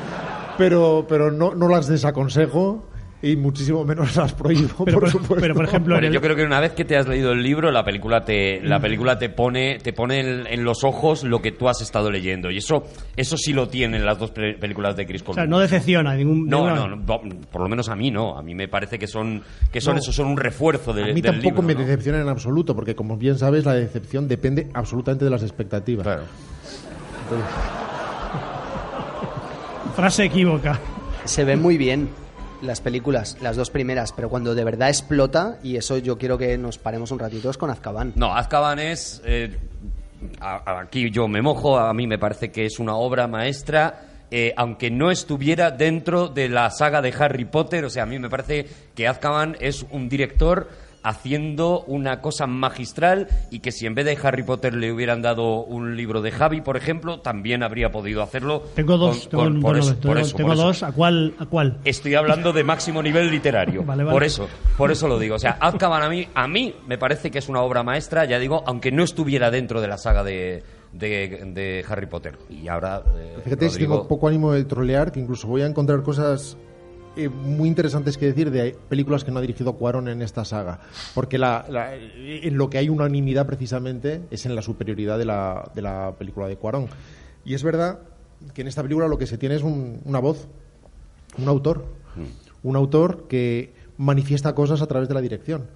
[0.59, 2.87] pero, pero no, no las desaconsejo
[3.23, 5.37] y muchísimo menos las prohíbo, Pero, por, supuesto.
[5.41, 7.71] pero, por ejemplo, el- yo creo que una vez que te has leído el libro,
[7.71, 11.53] la película te, la película te pone, te pone en, en los ojos lo que
[11.53, 12.51] tú has estado leyendo.
[12.51, 12.85] Y eso,
[13.17, 15.43] eso sí lo tienen las dos pe- películas de Chris o Columbus.
[15.43, 16.47] sea, no decepciona ningún.
[16.49, 18.39] No, ninguna- no, no, no, por lo menos a mí no.
[18.39, 20.01] A mí me parece que son, que son No.
[20.01, 21.81] eso, son un refuerzo de- A mí del tampoco libro, me ¿no?
[21.81, 26.05] decepciona en absoluto, porque como bien sabes, la decepción depende absolutamente de las expectativas.
[26.05, 26.23] Claro.
[29.95, 30.79] Frase equívoca.
[31.25, 32.09] Se ven muy bien
[32.63, 36.57] las películas, las dos primeras, pero cuando de verdad explota, y eso yo quiero que
[36.59, 38.13] nos paremos un ratito, es con Azkaban.
[38.17, 39.23] No, Azkaban es...
[39.25, 39.57] eh,
[40.41, 44.53] a- aquí yo me mojo, a mí me parece que es una obra maestra, eh,
[44.57, 48.31] aunque no estuviera dentro de la saga de Harry Potter, o sea, a mí me
[48.31, 50.69] parece que Azkaban es un director
[51.03, 55.63] haciendo una cosa magistral y que si en vez de Harry Potter le hubieran dado
[55.65, 58.63] un libro de Javi, por ejemplo, también habría podido hacerlo.
[58.75, 59.27] Tengo dos.
[59.29, 60.83] por dos.
[60.83, 61.35] ¿A cuál?
[61.39, 61.79] ¿A cuál?
[61.85, 63.83] Estoy hablando de máximo nivel literario.
[63.91, 64.15] Vale, vale.
[64.15, 65.35] Por eso, por eso lo digo.
[65.37, 68.39] O sea, Azkaban a mí, a mí me parece que es una obra maestra, ya
[68.39, 70.63] digo, aunque no estuviera dentro de la saga de,
[70.93, 72.39] de- de Harry Potter.
[72.49, 76.03] Y ahora, eh, Fíjate, si tengo poco ánimo de trolear, que incluso voy a encontrar
[76.03, 76.57] cosas
[77.17, 80.81] eh, muy interesantes que decir de películas que no ha dirigido Cuarón en esta saga.
[81.15, 85.71] Porque la, la- en lo que hay unanimidad precisamente es en la superioridad de la,
[85.75, 86.87] de la película de Cuarón.
[87.45, 88.01] Y es verdad
[88.55, 90.49] que en esta película lo que se tiene es un- una voz,
[91.39, 91.85] un autor.
[92.63, 95.67] Un autor que manifiesta cosas a través de la dirección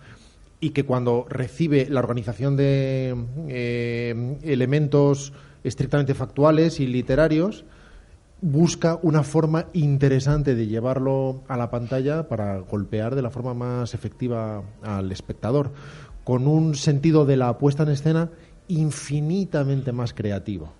[0.60, 3.14] y que cuando recibe la organización de
[3.48, 5.32] eh, elementos
[5.62, 7.64] estrictamente factuales y literarios,
[8.46, 13.94] busca una forma interesante de llevarlo a la pantalla para golpear de la forma más
[13.94, 15.72] efectiva al espectador,
[16.24, 18.30] con un sentido de la puesta en escena
[18.68, 20.74] infinitamente más creativo.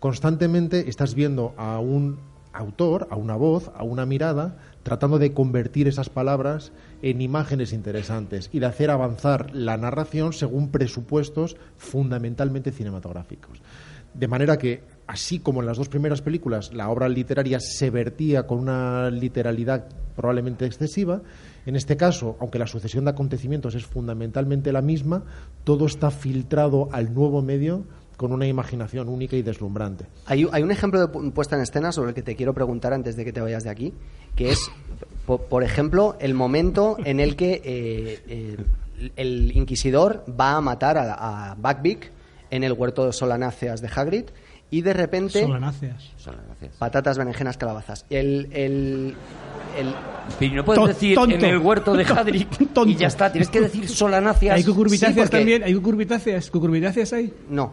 [0.00, 2.18] Constantemente estás viendo a un
[2.52, 8.50] autor, a una voz, a una mirada, tratando de convertir esas palabras en imágenes interesantes
[8.52, 13.62] y de hacer avanzar la narración según presupuestos fundamentalmente cinematográficos.
[14.14, 18.46] De manera que, así como en las dos primeras películas la obra literaria se vertía
[18.46, 19.86] con una literalidad
[20.16, 21.22] probablemente excesiva,
[21.66, 25.24] en este caso, aunque la sucesión de acontecimientos es fundamentalmente la misma,
[25.64, 27.84] todo está filtrado al nuevo medio
[28.16, 30.06] con una imaginación única y deslumbrante.
[30.26, 32.92] Hay, hay un ejemplo de pu- puesta en escena sobre el que te quiero preguntar
[32.92, 33.92] antes de que te vayas de aquí,
[34.36, 34.70] que es,
[35.26, 38.56] po- por, ejemplo, el momento en el que eh, eh,
[39.16, 41.56] el inquisidor va a matar a, a
[42.50, 44.24] en el huerto de solanáceas de Hagrid
[44.78, 46.10] y de repente Solanáceas.
[46.24, 46.76] Gracias.
[46.78, 48.06] patatas, berenjenas, calabazas.
[48.10, 49.14] El, el,
[49.78, 49.94] el-
[50.38, 51.36] Pero no puedes decir tonto.
[51.36, 52.86] en el huerto de Hadrick Tonto.
[52.86, 53.30] y ya está.
[53.30, 54.56] Tienes que decir solanáceas.
[54.56, 55.62] ¿Hay cucurbitáceas Sí, porque- también?
[55.64, 56.50] ¿Hay cucurbitáceas?
[56.50, 57.32] ¿Cucurbitáceas hay?
[57.48, 57.72] no.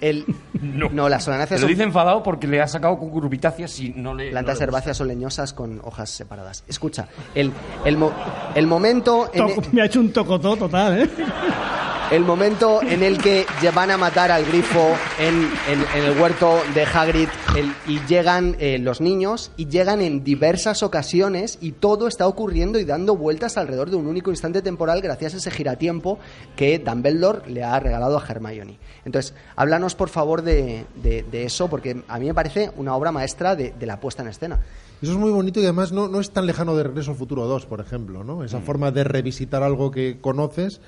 [0.00, 0.24] El,
[0.62, 0.88] No.
[0.90, 4.30] no, las solanáceas lo son dice enfadado porque le ha sacado cucurbitáceas y no le.
[4.32, 6.64] plantas no le herbáceas o leñosas con hojas separadas.
[6.66, 7.06] Escucha,
[7.36, 7.52] el,
[7.84, 8.12] el, mo-
[8.56, 9.30] el momento...
[9.32, 11.08] en- Toco- me ha hecho un tocotó total, ¿eh?
[12.10, 16.60] El momento en el que van a matar al grifo en, en- en el huerto
[16.74, 22.08] de Hagrid el- y llegan eh, los niños y llegan en diversas ocasiones y todo
[22.08, 26.18] está ocurriendo y dando vueltas alrededor de un único instante temporal gracias a ese giratiempo
[26.54, 28.78] que Dumbledore le ha regalado a Hermione.
[29.06, 33.10] Entonces, háblanos por favor de, de- de eso porque a mí me parece una obra
[33.10, 34.60] maestra de, de la puesta en escena.
[35.00, 37.46] Eso es muy bonito y además no, no es tan lejano de Regreso al Futuro
[37.46, 38.44] 2, por ejemplo, ¿no?
[38.44, 40.80] Esa forma de revisitar algo que conoces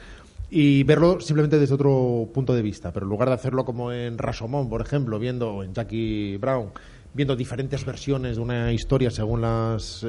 [0.57, 4.17] y verlo simplemente desde otro punto de vista, pero en lugar de hacerlo como en
[4.17, 6.71] Rashomon, por ejemplo, viendo en Jackie Brown,
[7.13, 10.07] viendo diferentes versiones de una historia según los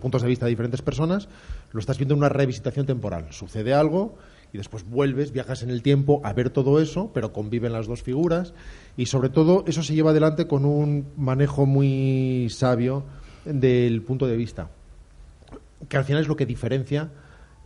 [0.00, 1.28] puntos de vista de diferentes personas,
[1.70, 3.28] lo estás viendo en una revisitación temporal.
[3.30, 4.16] Sucede algo
[4.52, 8.02] y después vuelves, viajas en el tiempo a ver todo eso, pero conviven las dos
[8.02, 8.54] figuras
[8.96, 13.04] y sobre todo eso se lleva adelante con un manejo muy sabio
[13.44, 14.68] del punto de vista,
[15.88, 17.08] que al final es lo que diferencia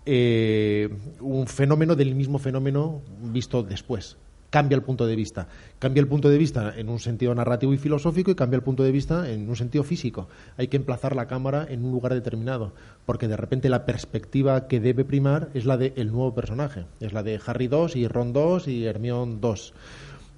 [0.07, 0.89] eh,
[1.21, 4.17] un fenómeno del mismo fenómeno visto después
[4.51, 5.47] cambia el punto de vista.
[5.79, 8.83] Cambia el punto de vista en un sentido narrativo y filosófico y cambia el punto
[8.83, 10.29] de vista en un sentido físico.
[10.59, 12.73] Hay que emplazar la cámara en un lugar determinado,
[13.07, 17.23] porque de repente la perspectiva que debe primar es la del nuevo personaje, es la
[17.23, 19.75] de Harry 2 y Ron 2 y Hermione 2.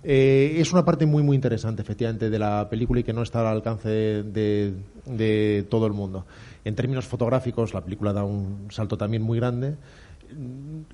[0.04, 3.40] Eh, es una parte muy muy interesante, efectivamente, de la película y que no está
[3.40, 4.74] al alcance de,
[5.06, 6.26] de todo el mundo.
[6.64, 9.76] En términos fotográficos, la película da un salto también muy grande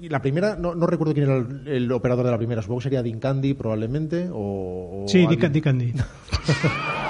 [0.01, 1.37] y la primera, no, no, recuerdo quién era
[1.67, 4.29] el, operador de la primera, supongo que sería Dean Candy probablemente.
[4.33, 5.61] O, sí, alguien...
[5.61, 5.95] Candy.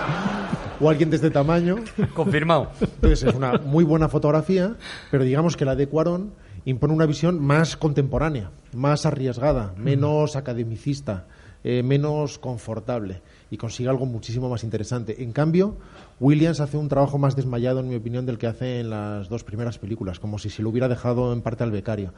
[0.80, 1.76] o alguien de este tamaño.
[2.14, 2.70] Confirmado.
[2.80, 4.76] Entonces es una muy buena fotografía,
[5.10, 6.32] pero digamos que la de Cuarón
[6.64, 11.26] impone una visión más contemporánea, más arriesgada, menos academicista,
[11.64, 15.22] eh, menos confortable y consigue algo muchísimo más interesante.
[15.22, 15.76] En cambio,
[16.20, 19.44] Williams hace un trabajo más desmayado, en mi opinión, del que hace en las dos
[19.44, 22.12] primeras películas, como si se lo hubiera dejado en parte al becario.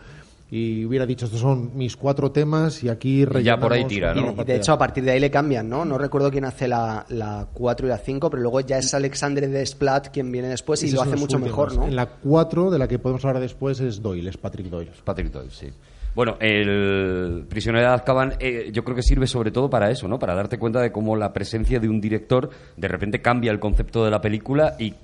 [0.52, 4.32] Y hubiera dicho, estos son mis cuatro temas y aquí Ya por ahí tira, ¿no?
[4.32, 5.84] Y, de hecho, a partir de ahí le cambian, ¿no?
[5.84, 9.46] No recuerdo quién hace la, la 4 y la 5, pero luego ya es Alexandre
[9.46, 11.86] de Splat quien viene después y, lo hace mucho mejor, ¿no?
[11.86, 14.90] En la 4, de la que podemos hablar después, es Doyle, es Patrick Doyle.
[15.04, 15.68] Patrick Doyle, sí.
[16.14, 20.18] Bueno, el prisionero de Azkaban eh, yo creo que sirve sobre todo para eso, ¿no?
[20.18, 24.04] Para darte cuenta de cómo la presencia de un director de repente cambia el concepto
[24.04, 24.94] de la película y,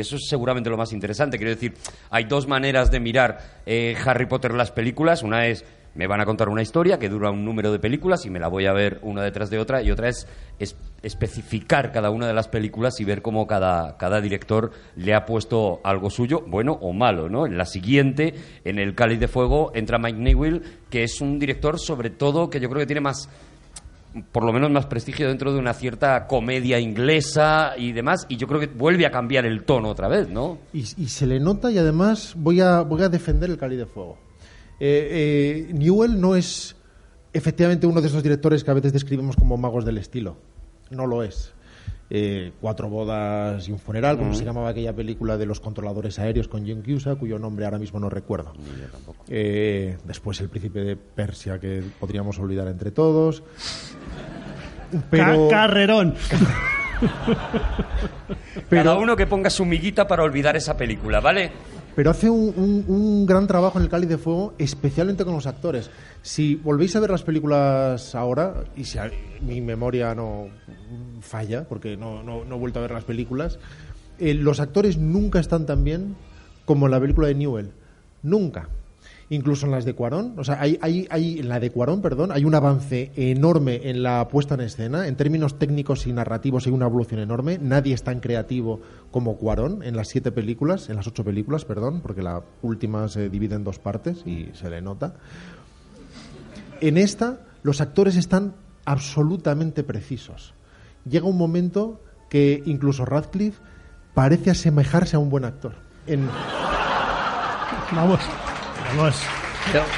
[0.00, 1.36] eso es seguramente lo más interesante.
[1.36, 1.74] Quiero decir,
[2.10, 5.22] hay dos maneras de mirar eh, Harry Potter las películas.
[5.22, 5.64] Una es
[5.94, 8.48] me van a contar una historia que dura un número de películas y me la
[8.48, 10.26] voy a ver una detrás de otra y otra es,
[11.02, 15.80] especificar cada una de las películas y ver cómo cada, cada director le ha puesto
[15.84, 17.46] algo suyo, bueno o malo, ¿no?
[17.46, 21.78] En la siguiente, en El Cáliz de Fuego, entra Mike Newell, que es un director
[21.78, 23.28] sobre todo que yo creo que tiene más
[24.32, 28.48] por lo menos más prestigio dentro de una cierta comedia inglesa y demás, y yo
[28.48, 30.58] creo que vuelve a cambiar el tono otra vez, ¿no?
[30.72, 34.18] Y, se le nota y además voy a, voy a defender el Cáliz de Fuego
[34.80, 36.74] eh, eh, Newell no es
[37.34, 40.38] efectivamente uno de esos directores que a veces describimos como magos del estilo.
[40.90, 41.52] No lo es.
[42.12, 46.48] Eh, cuatro bodas y un funeral, como se llamaba aquella película de los controladores aéreos
[46.48, 48.52] con John Cusack, cuyo nombre ahora mismo no recuerdo.
[50.04, 53.44] después El Príncipe de Persia, que podríamos olvidar entre todos.
[55.08, 55.48] Pero...
[55.48, 56.16] Carrerón.
[58.68, 61.52] Cada uno que ponga su miguita para olvidar esa película, ¿vale?
[61.94, 65.90] Pero hace un, gran trabajo en el Cáliz de Fuego, especialmente con los actores.
[66.22, 68.98] Si volvéis a ver las películas ahora, y si
[69.40, 70.48] mi memoria no
[71.20, 73.58] falla, porque no, he vuelto a ver las películas,
[74.18, 76.16] eh, los actores nunca están tan bien
[76.64, 77.72] como en la película de Newell.
[78.22, 78.68] Nunca
[79.30, 80.34] incluso en las de Cuarón.
[80.36, 84.02] O sea, hay, hay, hay, en la de Cuarón, perdón, hay un avance enorme en
[84.02, 85.06] la puesta en escena.
[85.06, 87.58] En términos técnicos y narrativos hay una evolución enorme.
[87.58, 88.80] Nadie es tan creativo
[89.10, 93.30] como Cuarón en las siete películas, en las ocho películas, perdón, porque la última se
[93.30, 95.14] divide en dos partes y se le nota.
[96.80, 98.54] En esta, los actores están
[98.84, 100.54] absolutamente precisos.
[101.08, 103.60] Llega un momento que incluso Radcliffe
[104.12, 105.74] parece asemejarse a un buen actor.
[107.92, 108.20] Vamos.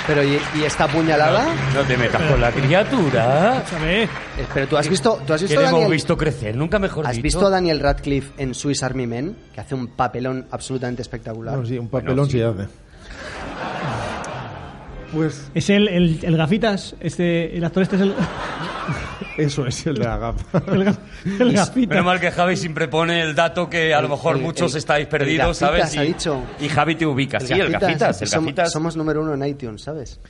[0.06, 1.55] Pero, ¿y, esta puñalada?
[1.74, 3.64] No te metas con la criatura.
[3.82, 4.09] Eh,
[4.52, 7.47] pero tú has visto, tú has visto a Daniel, visto crecer, nunca mejor ¿Has visto
[7.47, 9.36] a Daniel Radcliffe en Swiss Army Men?
[9.55, 11.66] Que hace un papelón absolutamente espectacular.
[11.66, 12.66] sí, un papelón sí hace.
[15.12, 15.51] Pues...
[15.55, 18.14] Es el, el, gafitas, este, el actor este es el...
[19.37, 20.63] Eso es el de la gafa.
[20.73, 21.89] el, gafitas.
[21.89, 25.57] Menos mal que Javi siempre pone el dato que a lo mejor muchos estáis perdidos,
[25.57, 25.95] ¿sabes?
[25.95, 26.43] Y, ha dicho.
[26.61, 27.41] y Javi te ubica.
[27.41, 28.23] sí, el gafitas.
[28.23, 28.73] El gafitas.
[28.73, 30.21] Somos, número uno en iTunes, ¿sabes?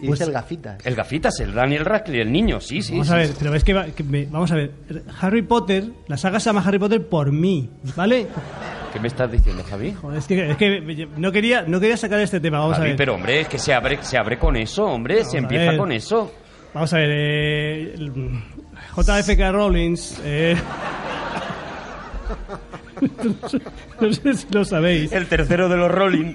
[0.00, 0.84] Y pues, el gafitas.
[0.86, 2.92] El gafitas, el Daniel Radcliffe, el niño, sí, sí.
[2.92, 3.74] Vamos a ver, pero es que,
[4.30, 4.72] vamos a ver.
[5.20, 8.28] Harry Potter, la saga se llama Harry Potter por mí, ¿vale?
[8.92, 9.96] ¿Qué me estás diciendo, Javi?
[10.16, 12.96] es, que, es que, no, quería, no quería sacar este tema, vamos a ver.
[12.96, 16.30] Pero, hombre, es que se abre, se abre con eso, hombre, se empieza con eso.
[16.74, 17.94] Vamos a ver, eh,
[18.96, 20.20] JFK Rollins.
[20.24, 20.56] Eh,
[24.00, 25.12] no sé si lo sabéis.
[25.12, 26.34] El tercero de los Rolling.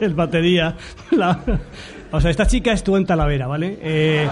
[0.00, 0.76] el batería.
[2.12, 3.78] O sea, esta chica estuvo en Talavera, ¿vale?
[3.82, 4.28] Eh,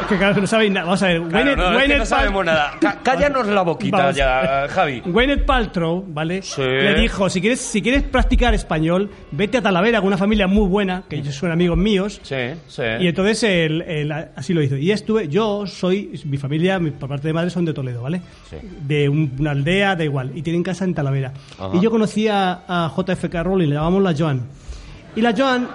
[0.00, 0.84] es que claro, no sabéis nada.
[0.84, 1.20] Vamos a ver.
[1.20, 2.74] no, sabemos nada.
[3.02, 5.00] cállanos la boquita ya, Javi.
[5.04, 6.42] Gwyneth Paltrow, ¿vale?
[6.58, 10.68] Le dijo, si quieres, si quieres practicar español, vete a Talavera con una familia muy
[10.68, 12.20] buena, que ellos son amigos míos.
[12.22, 12.36] Sí,
[12.68, 12.82] sí.
[13.00, 14.76] Y entonces él, así lo hizo.
[14.76, 18.20] Y estuve, yo soy, mi familia, mi, por parte de madre son de Toledo, ¿vale?
[18.50, 18.56] Sí.
[18.62, 20.32] De una aldea, da igual.
[20.34, 21.32] Y tienen casa en Talavera.
[21.72, 24.42] Y yo conocí a, JFK Rowling, le llamamos la Joan.
[25.14, 25.68] Y la Joan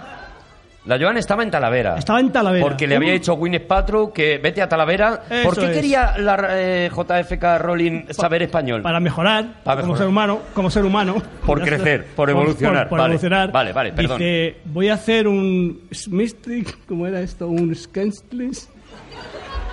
[0.85, 1.95] La Joan estaba en Talavera.
[1.97, 2.65] estaba en Talavera.
[2.65, 5.21] Porque le había dicho Gwyneth Paltrow que vete a Talavera.
[5.29, 5.71] Eso ¿Por qué es.
[5.71, 8.81] quería la eh, JFK Rowling saber español?
[8.81, 11.21] Para mejorar, Para como ser humano, como ser humano.
[11.45, 13.11] Por crecer, por evolucionar, Por, vale.
[13.13, 13.51] evolucionar.
[13.51, 14.17] Vale, vale, perdón.
[14.17, 17.47] Dice, voy a hacer un Smithrick, ¿cómo era esto?
[17.47, 18.67] Un Skenslis.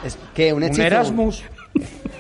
[0.05, 0.53] Es, ¿Qué?
[0.53, 0.63] ¿Un?
[0.63, 1.43] Erasmus.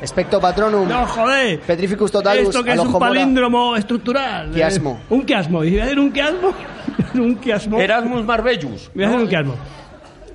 [0.00, 0.88] Expecto patronum.
[0.88, 1.60] No, joder.
[1.60, 2.44] Petrificus totalus.
[2.48, 4.50] Esto que es un palíndromo estructural.
[4.50, 5.00] Quiasmo.
[5.02, 5.64] Eh, un quiasmo.
[5.64, 6.52] Y voy a hacer un quiasmo.
[7.14, 7.80] un quiasmo.
[7.80, 8.90] Erasmus Marbellus.
[8.94, 9.24] Voy a hacer ¿no?
[9.24, 9.54] un quiasmo.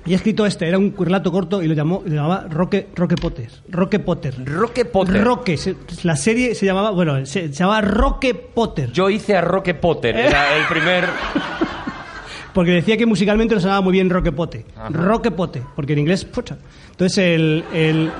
[0.06, 3.16] Y he escrito este, era un relato corto y lo llamó, lo llamaba Roque, Roque
[3.16, 3.48] Potter.
[3.70, 4.34] Roque Potter.
[4.44, 5.24] Roque Potter.
[5.24, 5.56] Roque.
[5.56, 8.92] se- la serie se llamaba, bueno, se, se llamaba Roque Potter.
[8.92, 10.14] Yo hice a Roque Potter.
[10.14, 11.06] Era el primer.
[12.52, 14.66] Porque decía que musicalmente lo sonaba muy bien Roque Pote.
[14.90, 16.58] Roque Pote, porque en inglés, pocha.
[16.90, 18.12] Entonces, el, el-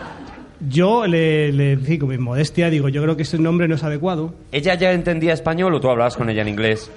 [0.69, 4.35] yo le, le con mi modestia, digo, yo creo que ese nombre no es adecuado.
[4.53, 6.91] ¿Ella ya entendía español o tú hablabas con ella en inglés?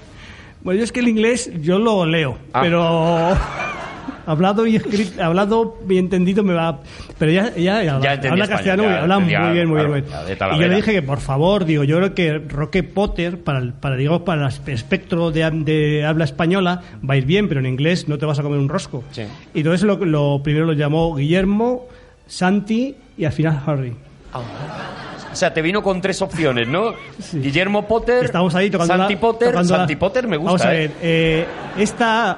[0.62, 2.62] Bueno, yo es que el inglés yo lo leo, Ah.
[2.62, 3.38] pero
[4.26, 6.82] hablado y escrito, hablado y entendido me va.
[7.18, 10.06] Pero ella, ella habla, castellano ya y habla muy bien, muy claro, bien.
[10.38, 13.60] ya, y yo le dije que por favor, digo, yo creo que Roque Potter para
[13.60, 17.60] el, para digamos para el espectro de, de habla española va a ir bien, pero
[17.62, 19.04] en inglés no te vas a comer un rosco.
[19.12, 19.24] Sí.
[19.54, 21.86] Y entonces lo, lo primero lo llamó Guillermo,
[22.28, 23.94] Santi y al final Harry.
[24.34, 26.94] O sea, te vino con tres opciones, ¿no?
[27.34, 29.48] Guillermo Potter, Estamos ahí tocando Santi la- Potter.
[29.50, 30.78] tocando la- Santi Potter me gusta, Vamos a ¿eh?
[30.80, 31.46] ver, eh,
[31.78, 32.38] esta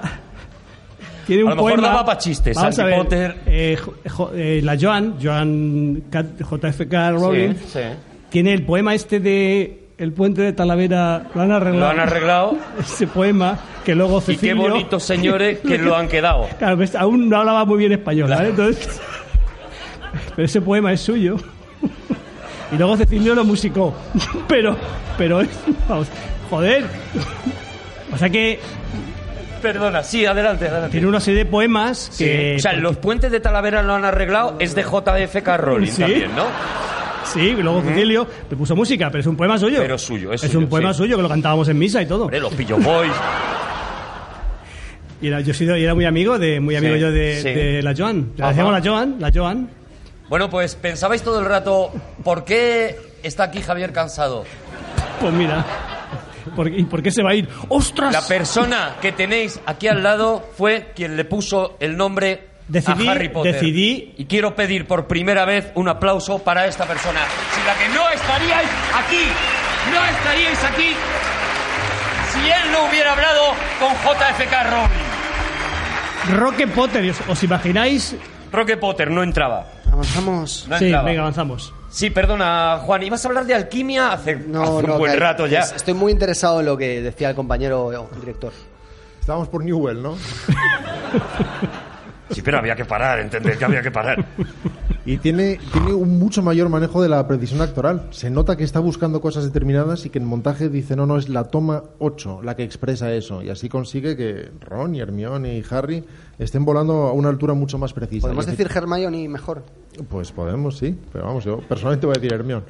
[1.28, 1.88] tiene un A lo mejor poema.
[1.90, 3.36] daba pa' chistes, Vamos Santi a ver, Potter.
[3.46, 3.78] eh,
[4.10, 7.80] jo- eh, la Joan, Joan JFK Rowling, Sí, sí.
[8.30, 11.24] tiene el poema este de El puente de Talavera.
[11.36, 11.80] Lo han arreglado.
[11.86, 12.58] Lo han arreglado.
[12.80, 14.70] Ese poema que luego Y qué Cecilio.
[14.70, 16.48] bonitos señores que lo han quedado.
[16.58, 18.50] Claro, ves, aún no hablaba muy bien español, ¿vale?
[18.50, 19.02] Entonces,
[20.36, 21.38] pero ese poema es suyo.
[22.72, 23.96] Y luego Cecilio lo musicó.
[24.48, 24.76] Pero,
[25.18, 25.42] pero,
[25.88, 26.08] vamos,
[26.50, 26.86] joder.
[28.14, 28.60] O sea que
[29.62, 30.92] Perdona, sí, adelante, adelante.
[30.92, 32.24] tiene una serie de poemas Sí.
[32.24, 32.56] que...
[32.58, 36.02] O sea, los puentes de Talavera lo han arreglado, es de JFK Rowling Sí.
[36.02, 36.46] también, ¿no?
[37.26, 39.80] Sí, y luego Cecilio le puso música, pero es un poema suyo.
[39.82, 41.00] Pero suyo, es Es suyo, un poema sí.
[41.00, 42.24] suyo que lo cantábamos en misa y todo.
[42.24, 43.12] Hombre, los Pillo Boys.
[45.22, 47.94] Y era, yo he sido, y era muy amigo de, muy amigo yo de, la
[47.96, 48.32] Joan.
[48.38, 49.70] Le decíamos la Joan, la Joan.
[50.30, 51.92] Bueno, pues pensabais todo el rato,
[52.24, 54.46] ¿por qué está aquí Javier cansado?
[55.20, 55.66] Pues mira.
[56.56, 57.50] ¿por qué- ¿Y por qué se va a ir?
[57.70, 58.14] ¡Ostras!
[58.14, 63.12] La persona que tenéis aquí al lado fue quien le puso el nombre Decidí- a
[63.12, 63.56] Harry Potter.
[63.56, 67.22] decidí- Y quiero pedir por primera vez un aplauso para esta persona.
[67.56, 69.24] Sin la que no estaríais aquí.
[69.92, 70.96] No estaríais aquí
[72.34, 73.42] si él no hubiera hablado
[73.80, 76.38] con JFK Rowling.
[76.40, 78.16] Roque Potter, ¿os, os imagináis?
[78.52, 79.66] Roque Potter no entraba.
[79.92, 80.66] Avanzamos.
[80.70, 81.06] No sí, entraba.
[81.10, 81.74] venga, avanzamos.
[81.90, 83.04] Sí, perdona, Juan.
[83.04, 85.62] ¿Ibas a hablar de alquimia hace, No, hace no, un buen rato ya?
[85.62, 88.52] es- Estoy muy interesado en lo que decía el compañero el director.
[89.20, 90.16] Estábamos por Newell, ¿no?
[92.32, 94.24] Sí, pero había que parar, entender que había que parar.
[95.10, 98.04] Y tiene, tiene un mucho mayor manejo de la precisión actoral.
[98.12, 101.30] Se nota que está buscando cosas determinadas y que en montaje dice, no, no, es
[101.30, 103.42] la toma 8 la que expresa eso.
[103.42, 106.04] Y así consigue que Ron y Hermione y Harry
[106.38, 108.28] estén volando a una altura mucho más precisa.
[108.28, 109.64] Podemos decir Hermione mejor.
[110.12, 110.96] Pues podemos, sí.
[111.12, 112.66] Pero vamos, yo personalmente voy a decir Hermione.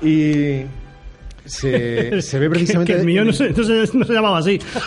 [0.00, 0.62] Y
[1.44, 2.96] se, se ve precisamente...
[2.96, 4.58] Que mío no se, no se- no se llamaba así.
[4.58, 4.80] se,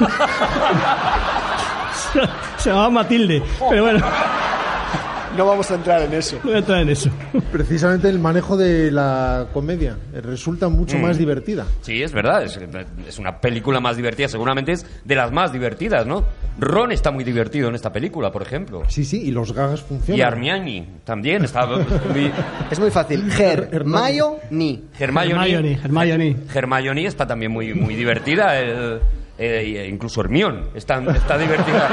[2.57, 3.43] se llamaba Matilde.
[3.69, 4.03] Pero bueno,
[5.37, 6.35] No vamos a entrar en eso.
[6.37, 7.09] no voy a entrar en eso.
[7.51, 11.01] Precisamente el manejo de la comedia eh, resulta mucho Mm.
[11.01, 11.65] más divertida.
[11.81, 12.59] Sí, es verdad, es,
[13.07, 16.25] es una película más divertida, seguramente es de las más divertidas, ¿no?
[16.59, 18.83] Ron está muy divertido en esta película, por ejemplo.
[18.89, 20.19] Sí, sí, y los gags funcionan.
[20.19, 22.31] Y Armiani también está muy...
[22.69, 23.23] Es muy fácil.
[23.39, 24.81] Hermione.
[24.99, 26.35] Hermione, Hermione, Hermione.
[26.53, 28.59] Hermione está también muy, muy divertida.
[28.59, 28.99] el-
[29.43, 31.89] eh, incluso Hermione está, está divertida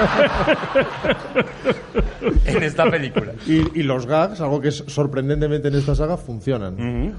[2.47, 3.33] en esta película.
[3.47, 7.15] Y, y los gags, algo que es sorprendentemente en esta saga, funcionan.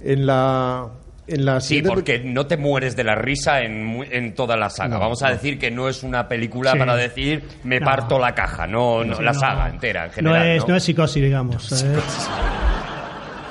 [0.00, 0.88] En la...
[1.26, 4.68] En la Sí, porque no te mueres de la risa en, mu- en toda la
[4.68, 4.96] saga.
[4.96, 5.32] No, Vamos a no.
[5.32, 6.78] decir que no es una película Sí.
[6.78, 7.86] para decir me No.
[7.86, 9.40] parto la caja, no, no Sí, la no.
[9.40, 10.46] saga entera en No general.
[10.48, 10.68] es, ¿no?
[10.68, 11.82] no es psicosis, digamos.
[11.82, 11.96] ¿eh?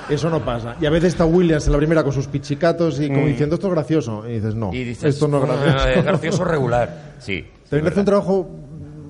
[0.10, 0.76] Eso no pasa.
[0.82, 3.68] Y a veces está Williams en la primera con sus pichicatos y como diciendo esto
[3.68, 4.28] es gracioso.
[4.28, 4.76] Y dices, no, Mm.
[4.76, 6.00] Y dices, esto no es "Ah, gracioso.
[6.00, 7.14] es gracioso regular.
[7.20, 7.46] Sí.
[7.70, 8.50] También hace un trabajo,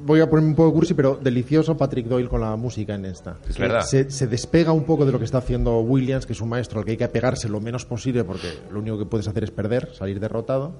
[0.05, 3.37] voy a ponerme un poco cursi, pero delicioso Patrick Doyle con la música en esta.
[3.49, 3.81] Es verdad.
[3.81, 6.79] Se, se despega un poco de lo que está haciendo Williams, que es un maestro
[6.79, 9.51] al que hay que apegarse lo menos posible porque lo único que puedes hacer es
[9.51, 10.73] perder, salir derrotado.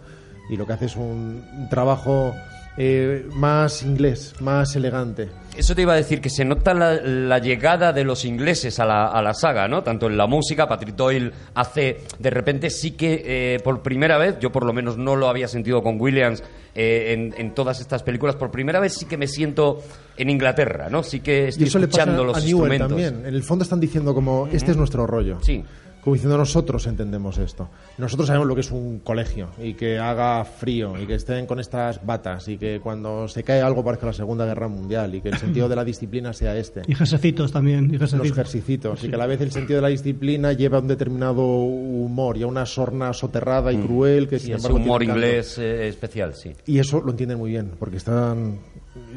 [0.50, 2.34] Y lo que hace es un, un trabajo
[2.78, 5.30] eh, más inglés, más elegante.
[5.56, 8.86] Eso te iba a decir, que se nota la, la llegada de los ingleses a
[8.86, 9.84] la, a la saga, ¿no?
[9.84, 14.40] Tanto en la música, Patrick Doyle hace, de repente sí que eh, por primera vez,
[14.40, 16.42] yo por lo menos no lo había sentido con Williams
[16.74, 19.84] eh, en, en todas estas películas, por primera vez sí que me siento
[20.18, 21.04] en Inglaterra, ¿no?
[21.04, 22.88] Sí que Y estoy eso le pasa escuchando los a Newell instrumentos.
[22.90, 23.26] también.
[23.28, 25.38] En el fondo están diciendo como, este es nuestro rollo.
[25.44, 25.64] Sí.
[26.04, 27.70] Como diciendo, nosotros entendemos esto.
[27.98, 31.60] Nosotros sabemos lo que es un colegio y que haga frío y que estén con
[31.62, 35.30] estas batas y que cuando se cae algo parezca la Segunda Guerra Mundial y que
[35.30, 36.82] el sentido de la disciplina sea este.
[36.88, 37.90] Y jersecitos también.
[37.94, 40.82] Y Los ejercicitos y que a la vez el sentido de la disciplina lleva a
[40.82, 44.56] un determinado humor y a una sorna soterrada y cruel que sin Mm.
[44.58, 45.26] Embargo humor tiene canto.
[45.28, 46.52] inglés eh, especial, sí.
[46.66, 48.60] Y eso lo entienden muy bien, porque están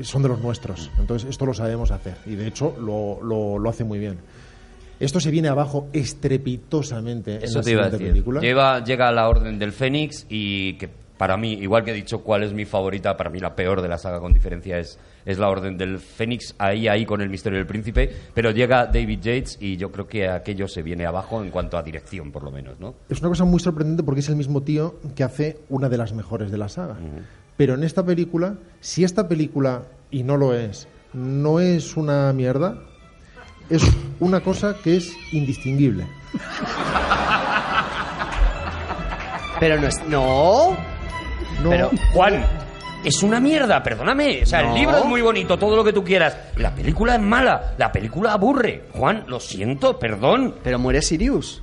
[0.02, 0.90] son de los nuestros.
[0.98, 2.16] Entonces, esto lo sabemos hacer.
[2.26, 4.18] Y de hecho, lo, lo, lo hace muy bien.
[4.98, 8.08] Esto se viene abajo estrepitosamente en Eso la te iba a decir.
[8.08, 8.40] película.
[8.40, 12.18] Lleva, llega a la Orden del Fénix y que para mí, igual que he dicho
[12.18, 15.38] cuál es mi favorita, para mí la peor de la saga con diferencia es, es
[15.38, 19.58] la Orden del Fénix, ahí, ahí con el misterio del príncipe, pero llega David Yates
[19.60, 22.78] y yo creo que aquello se viene abajo en cuanto a dirección, por lo menos,
[22.78, 22.94] ¿no?
[23.08, 26.12] Es una cosa muy sorprendente porque es el mismo tío que hace una de las
[26.12, 26.96] mejores de la saga.
[27.56, 32.78] Pero en esta película, si esta película, y no lo es, no es una mierda,
[33.70, 33.82] es
[34.20, 36.06] una cosa que es indistinguible.
[39.60, 39.94] Pero no es.
[40.08, 40.76] ¡No!
[41.62, 42.44] No, Pero- Juan,
[43.04, 44.42] es una mierda, perdóname.
[44.42, 44.68] O sea, No.
[44.74, 46.36] el libro es muy bonito, todo lo que tú quieras.
[46.56, 48.84] La película es mala, la película aburre.
[48.92, 50.56] Juan, lo siento, perdón.
[50.62, 51.62] Pero muere Sirius.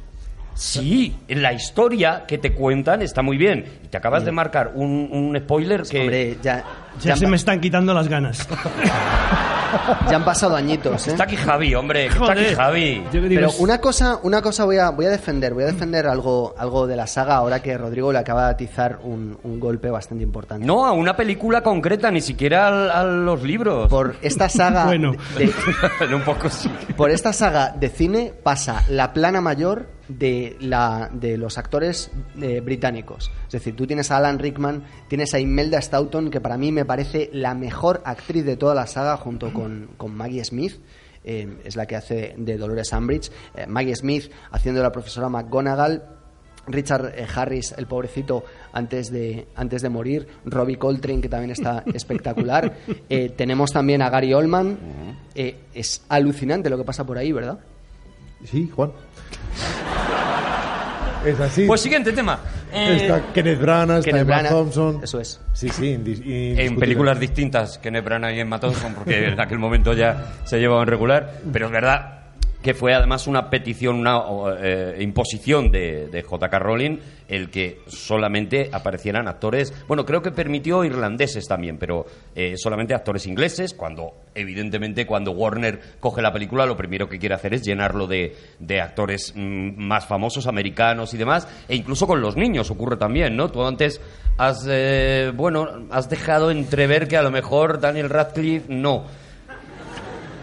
[0.56, 3.66] Sí, la historia que te cuentan está muy bien.
[3.84, 6.02] Y te acabas de marcar un, un spoiler que...
[6.02, 6.64] Hombre, ya,
[7.02, 8.48] Ya ya, se me están quitando las ganas.
[10.10, 11.12] ya han pasado añitos, ¿eh?
[11.12, 12.46] Está aquí Javi, hombre, está aquí.
[12.56, 13.04] Javi.
[13.12, 16.86] Pero una cosa, una cosa voy a, voy a defender, voy a defender algo, algo
[16.86, 20.66] de la saga ahora que Rodrigo le acaba de atizar un, un golpe bastante importante.
[20.66, 23.90] No, a una película concreta, ni siquiera al- a, los libros.
[23.90, 25.14] Por esta saga Bueno.
[25.38, 25.52] de-
[26.16, 26.70] un poco sí.
[26.96, 29.88] por esta saga de cine pasa la plana mayor
[30.18, 32.12] de, la, de los actores
[32.42, 33.32] eh, británicos.
[33.48, 36.86] Es decir, tú tienes a Alan Rickman, tienes a Imelda Staunton, que para mí me
[36.86, 40.80] parece la mejor actriz de toda la saga, junto con, con Maggie Smith.
[41.24, 43.32] eh, es la que hace de Dolores Umbridge.
[43.56, 46.04] Eh, Maggie Smith haciendo de la profesora McGonagall.
[46.66, 50.28] Richard eh, Harris, el pobrecito, antes de, antes de morir.
[50.46, 52.78] Robbie Coltrane, que también está espectacular.
[53.10, 54.78] Eh, tenemos también a Gary Oldman.
[55.36, 57.60] Eh, es alucinante lo que pasa por ahí, ¿verdad?
[58.46, 58.92] Sí, Juan.
[61.26, 61.66] Es así.
[61.66, 62.38] Pues siguiente tema.
[62.74, 65.00] Eh, Está Kenneth Branagh, está Kenneth Emma Branagh, Thompson.
[65.04, 65.40] eso es.
[65.54, 66.76] Sí, sí, en indiscutible.
[66.80, 71.36] películas distintas, Kenneth Branagh y Emma Thompson, porque en aquel momento ya se llevaban regular,
[71.54, 72.23] pero es verdad
[72.64, 74.24] que fue además una petición, una
[74.60, 76.60] eh, imposición de, de J.K.
[76.60, 82.94] Rowling el que solamente aparecieran actores, bueno, creo que permitió irlandeses también, pero eh, solamente
[82.94, 87.64] actores ingleses, cuando evidentemente cuando Warner coge la película lo primero que quiere hacer es
[87.64, 92.70] llenarlo de, de actores mm, más famosos, americanos y demás, e incluso con los niños
[92.72, 93.50] ocurre también, ¿no?
[93.50, 94.00] Tú antes
[94.38, 99.23] has, eh, bueno, has dejado entrever que a lo mejor Daniel Radcliffe no.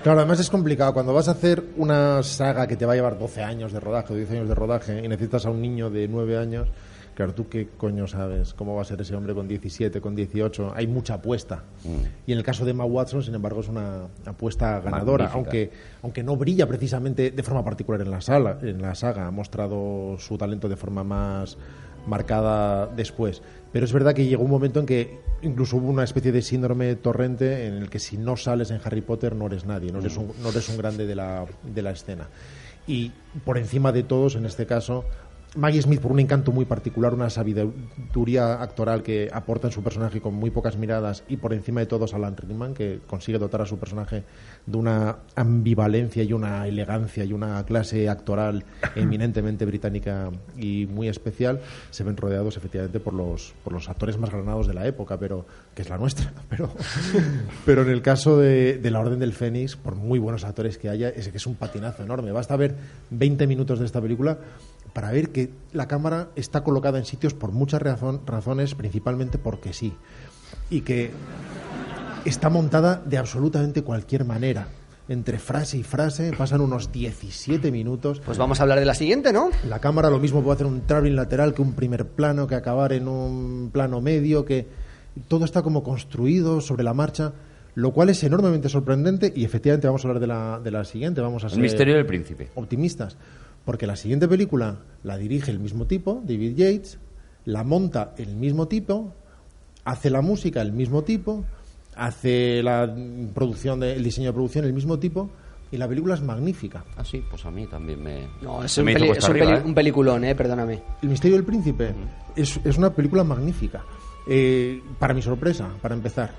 [0.02, 0.94] Claro, además es complicado.
[0.94, 4.14] Cuando vas a hacer una saga que te va a llevar 12 años de rodaje
[4.14, 6.68] o 10 años de rodaje y necesitas a un niño de 9 años,
[7.14, 10.72] claro, tú qué coño sabes cómo va a ser ese hombre con 17, con 18.
[10.74, 11.64] Hay mucha apuesta.
[12.26, 15.36] Y en el caso de Emma Watson, sin embargo, es una apuesta ganadora, Magnífica.
[15.36, 15.70] aunque,
[16.02, 19.26] aunque no brilla precisamente de forma particular en la, sala, en la saga.
[19.26, 21.58] Ha mostrado su talento de forma más
[22.06, 23.42] marcada después.
[23.72, 26.94] Pero es verdad que llegó un momento en que incluso hubo una especie de síndrome
[26.96, 30.16] torrente en el que si no sales en Harry Potter no eres nadie, no eres
[30.16, 32.28] un, no eres un grande de la, de la escena.
[32.86, 33.12] Y
[33.44, 35.04] por encima de todos, en este caso,
[35.56, 40.20] Maggie Smith, por un encanto muy particular, una sabiduría actoral que aporta en su personaje
[40.20, 43.66] con muy pocas miradas, y por encima de todos, Alan Rickman, que consigue dotar a
[43.66, 44.22] su personaje
[44.66, 48.64] de una ambivalencia y una elegancia y una clase actoral
[48.94, 51.60] eminentemente británica y muy especial,
[51.90, 55.46] se ven rodeados efectivamente por los, por los actores más granados de la época, pero
[55.74, 56.32] que es la nuestra.
[56.50, 56.70] Pero,
[57.64, 60.88] pero en el caso de, de La Orden del Fénix, por muy buenos actores que
[60.88, 62.32] haya, es que es un patinazo enorme.
[62.32, 62.74] Basta ver
[63.10, 64.38] 20 minutos de esta película
[65.00, 69.72] para ver que la cámara está colocada en sitios por muchas razón- razones, principalmente porque
[69.72, 69.94] sí.
[70.68, 71.10] Y que
[72.26, 74.68] está montada de absolutamente cualquier manera.
[75.08, 78.20] Entre frase y frase pasan unos 17 minutos.
[78.26, 79.48] Pues vamos a hablar de la siguiente, ¿no?
[79.66, 82.92] La cámara lo mismo puede hacer un traveling lateral que un primer plano, que acabar
[82.92, 84.68] en un plano medio, que
[85.28, 87.32] todo está como construido sobre la marcha,
[87.74, 91.22] lo cual es enormemente sorprendente y efectivamente vamos a hablar de la, de la siguiente,
[91.22, 92.50] vamos a El ser misterio del príncipe.
[92.54, 93.16] optimistas,
[93.70, 96.98] porque la siguiente película la dirige el mismo tipo, David Yates,
[97.44, 99.14] la monta el mismo tipo,
[99.84, 101.44] hace la música el mismo tipo,
[101.94, 102.92] hace la
[103.32, 105.30] producción de- el diseño de producción el mismo tipo
[105.70, 106.84] y la película es magnífica.
[106.96, 108.26] Ah, sí, pues a mí también me.
[108.42, 109.68] No, es un, me hizo peli- cuesta es un arriba, peli- ¿eh?
[109.68, 110.82] un peliculón, eh, perdóname.
[111.00, 111.94] El misterio del príncipe
[112.34, 113.84] es, es una película magnífica,
[114.28, 116.32] eh, para mi sorpresa, para empezar.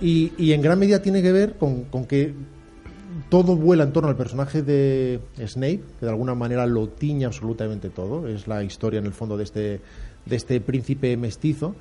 [0.00, 2.32] Y, y en gran medida tiene que ver con, con que
[3.28, 7.90] todo vuela en torno al personaje de Snape, que de alguna manera lo tiñe absolutamente
[7.90, 8.28] todo.
[8.28, 9.80] Es la historia, en el fondo, de este,
[10.26, 11.74] de este príncipe mestizo.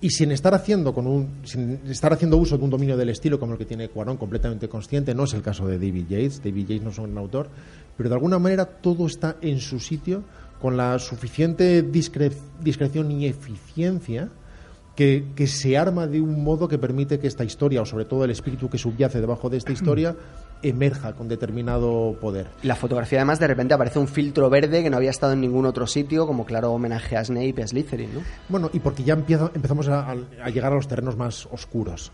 [0.00, 3.38] Y sin estar, haciendo con un, sin estar haciendo uso de un dominio del estilo
[3.38, 6.42] como el que tiene Cuarón, completamente consciente, no es el caso de David Yates.
[6.42, 7.48] David Yates no es un autor,
[7.96, 10.22] pero de alguna manera todo está en su sitio
[10.60, 14.28] con la suficiente discre- discreción y eficiencia
[14.96, 18.24] que, que se arma de un modo que permite que esta historia, o sobre todo
[18.24, 20.16] el espíritu que subyace debajo de esta historia,
[20.62, 22.48] emerja con determinado poder.
[22.62, 25.66] La fotografía además de repente aparece un filtro verde que no había estado en ningún
[25.66, 28.20] otro sitio, como claro homenaje a Snape y a Slytherin, ¿no?
[28.48, 30.14] Bueno, y porque ya empieza- empezamos a,
[30.52, 32.12] llegar a los terrenos más oscuros.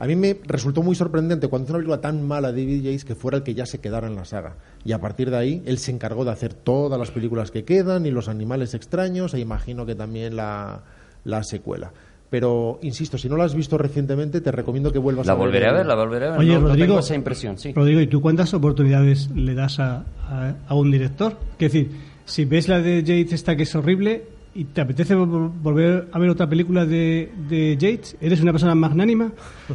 [0.00, 3.16] A mí me resultó muy sorprendente cuando hizo una película tan mala David Yates que
[3.16, 4.54] fuera el que ya se quedara en la saga.
[4.84, 8.06] Y a partir de ahí, él se encargó de hacer todas las películas que quedan
[8.06, 10.82] y los animales extraños, e imagino que también la,
[11.24, 11.90] la secuela.
[12.30, 15.46] Pero, insisto, si no la has visto recientemente, te recomiendo que vuelvas La a ver.
[15.46, 16.40] volveré a ver, la volveré a ver.
[16.40, 17.72] Oye, no, no Rodrigo, tengo esa impresión, sí.
[17.72, 21.38] Rodrigo, ¿y tú cuántas oportunidades le das a, a- a un director?
[21.52, 21.90] Es decir,
[22.26, 24.24] si ves la de Yates esta que es horrible
[24.54, 28.74] y te apetece vol- volver a ver otra película de, de Yates, ¿eres una persona
[28.74, 29.32] magnánima?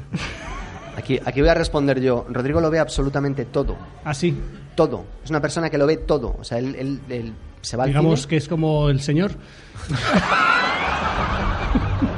[0.96, 2.24] Aquí, aquí voy a responder yo.
[2.30, 3.76] Rodrigo lo ve absolutamente todo.
[4.04, 4.38] Así,
[4.76, 5.04] Todo.
[5.24, 6.36] Es una persona que lo ve todo.
[6.40, 8.30] O sea, él, él- él se va al digamos cine.
[8.30, 9.32] que es como el señor.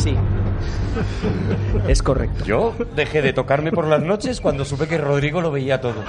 [0.00, 0.14] Sí.
[1.88, 2.44] Es correcto.
[2.44, 6.02] Yo dejé de tocarme por las noches cuando supe que Rodrigo lo veía todo.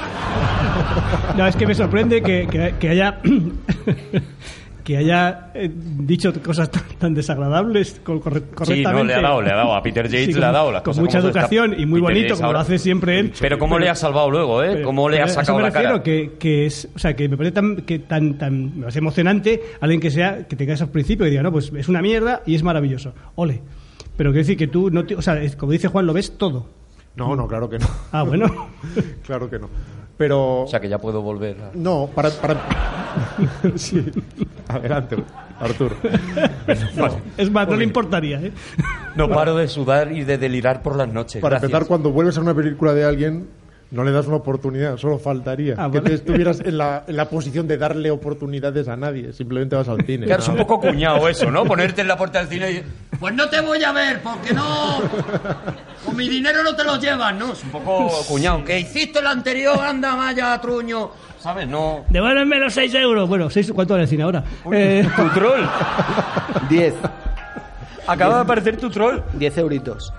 [1.38, 3.20] No, es que me sorprende que, que- que haya
[4.84, 8.92] que haya eh, dicho cosas tan, tan desagradables co- corre- Sí, correctamente.
[8.92, 9.76] no, le ha dado, le ha dado.
[9.76, 12.02] A Peter Yates Sí, le ha con- dado las con cosas mucha educación y muy
[12.02, 13.34] Peter bonito, Yates como lo hace siempre él.
[13.40, 14.72] Pero cómo le ha salvado luego, ¿eh?
[14.74, 16.02] Pero- cómo le ha sacado me la cara.
[16.04, 19.62] Que, que es, o sea, que me parece tan, que tan, tan me parece emocionante
[19.80, 22.56] alguien que sea que tenga esos principios y diga, no, pues es una mierda y
[22.56, 23.14] es maravilloso.
[23.36, 23.62] Ole.
[24.18, 26.66] Pero quiero decir que tú, no te- o sea, como dice Juan, lo ves todo.
[27.16, 27.88] No, no, claro que no.
[28.12, 28.46] Ah, bueno.
[29.26, 29.70] claro que no.
[30.18, 30.62] Pero.
[30.64, 31.58] O sea, que ya puedo volver.
[31.62, 32.30] a- No, para.
[32.30, 32.62] para...
[33.76, 34.06] sí.
[34.68, 35.18] Adelante,
[35.60, 35.96] Arturo.
[37.38, 38.52] es más, no le importaría, ¿eh?
[39.16, 41.42] No paro de sudar y de delirar por las noches.
[41.42, 41.72] Para Gracias.
[41.72, 43.48] empezar, cuando vuelves a una película de alguien,
[43.92, 46.10] no le das una oportunidad, solo faltaría Ah, que vale.
[46.10, 50.02] te estuvieras en la, en la posición de darle oportunidades a nadie, simplemente vas al
[50.06, 50.26] cine.
[50.26, 51.66] Claro, es un poco cuñado eso, ¿no?
[51.66, 52.84] Ponerte en la puerta del cine y...
[53.22, 55.00] Pues no te voy a ver, porque no...
[56.04, 57.54] Con mi dinero no te lo llevas, ¿no?
[57.54, 58.64] Es un poco cuñado.
[58.66, 59.78] ¿Qué hiciste el anterior?
[59.80, 61.12] Anda, vaya, truño.
[61.40, 61.68] ¿Sabes?
[61.68, 62.04] No...
[62.10, 63.30] Devuélveme los 6 euros.
[63.30, 64.44] Bueno, seis, ¿cuánto vale el cine ahora?
[64.72, 65.62] Eh, Tu troll.
[66.70, 66.94] 10.
[68.08, 69.20] Acaba de aparecer tu troll.
[69.34, 70.12] 10 euritos.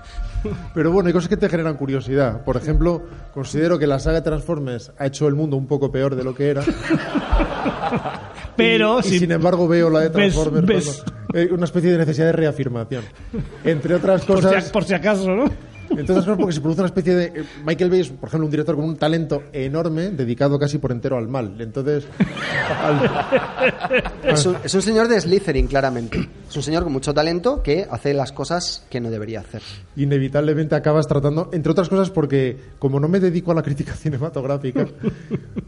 [0.73, 2.43] Pero bueno, hay cosas que te generan curiosidad.
[2.43, 3.03] Por ejemplo,
[3.33, 6.33] considero que la saga de Transformers ha hecho el mundo un poco peor de lo
[6.35, 6.63] que era.
[8.55, 11.03] pero y, si- y sin embargo veo la de Transformers ves-
[11.33, 13.03] eh, una especie de necesidad de reafirmación.
[13.63, 15.45] Entre otras por, cosas, si, por si acaso, ¿no?
[15.97, 17.25] Entre otras cosas porque se produce una especie de...
[17.25, 20.91] eh, Michael Bay es, por ejemplo, un director con un talento enorme, dedicado casi por
[20.91, 21.55] entero al mal.
[21.59, 22.05] Entonces,
[22.81, 23.11] al-
[24.23, 26.29] Es un, es un señor de Slytherin, claramente.
[26.49, 29.61] Es un señor con mucho talento que hace las cosas que no debería hacer.
[29.95, 34.87] inevitablemente acabas tratando, entre otras cosas porque como no me dedico a la crítica cinematográfica,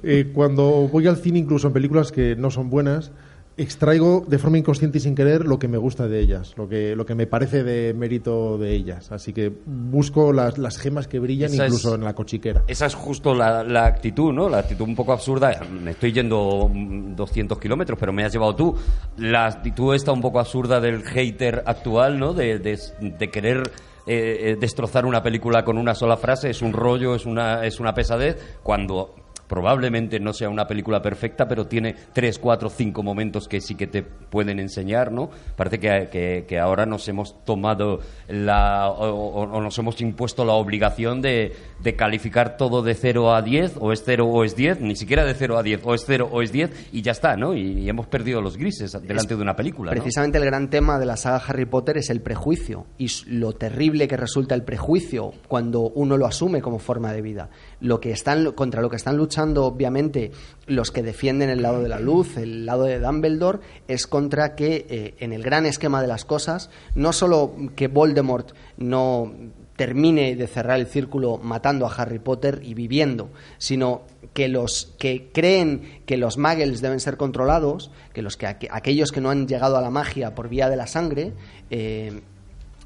[0.03, 3.11] eh, cuando voy al cine, incluso en películas que no son buenas,
[3.57, 6.95] extraigo de forma inconsciente y sin querer lo que me gusta de ellas, lo que,
[6.95, 9.11] lo que me parece de mérito de ellas.
[9.11, 12.64] Así que busco las, las gemas que brillan Esa es- incluso en la cochiquera.
[12.68, 14.49] Esa es justo la, la actitud, ¿no?
[14.49, 15.60] La actitud un poco absurda.
[15.82, 18.76] Me estoy yendo mm, 200 kilómetros, pero me has llevado tú.
[19.18, 22.34] La actitud esta un poco absurda del hater actual, ¿no?
[22.34, 23.64] De, de- de querer
[24.07, 26.49] eh, eh, destrozar una película con una sola frase.
[26.49, 28.57] Es un rollo, es una, es una pesadez.
[28.61, 29.15] Cuando
[29.48, 33.88] probablemente no sea una película perfecta, pero tiene tres, cuatro, cinco momentos que sí que
[33.88, 35.30] te pueden enseñar, ¿no?
[35.56, 41.22] Parece que, que- que ahora nos hemos tomado la, o, nos hemos impuesto la obligación
[41.22, 44.96] de, de calificar todo de 0 a 10, o es 0 o es 10, ni
[44.96, 47.54] siquiera de 0 a 10, o es 0 o es 10, y ya está, ¿no?
[47.54, 50.02] Y, y hemos perdido los grises delante de una película, ¿no?
[50.02, 54.08] Precisamente el gran tema de la saga Harry Potter es el prejuicio y lo terrible
[54.08, 57.50] que resulta el prejuicio cuando uno lo asume como forma de vida.
[57.81, 60.31] Lo que están contra lo que están luchando obviamente
[60.68, 64.85] los que defienden el lado de la luz, el lado de Dumbledore, es contra que
[64.89, 69.31] eh, en el gran esquema de las cosas no solo que Voldemort no
[69.76, 74.03] termine de cerrar el círculo matando a Harry Potter y viviendo, sino
[74.34, 79.11] que los que creen que los muggles deben ser controlados, que los que aqu- aquellos
[79.11, 81.34] que no han llegado a la magia por vía de la sangre,
[81.69, 82.22] eh,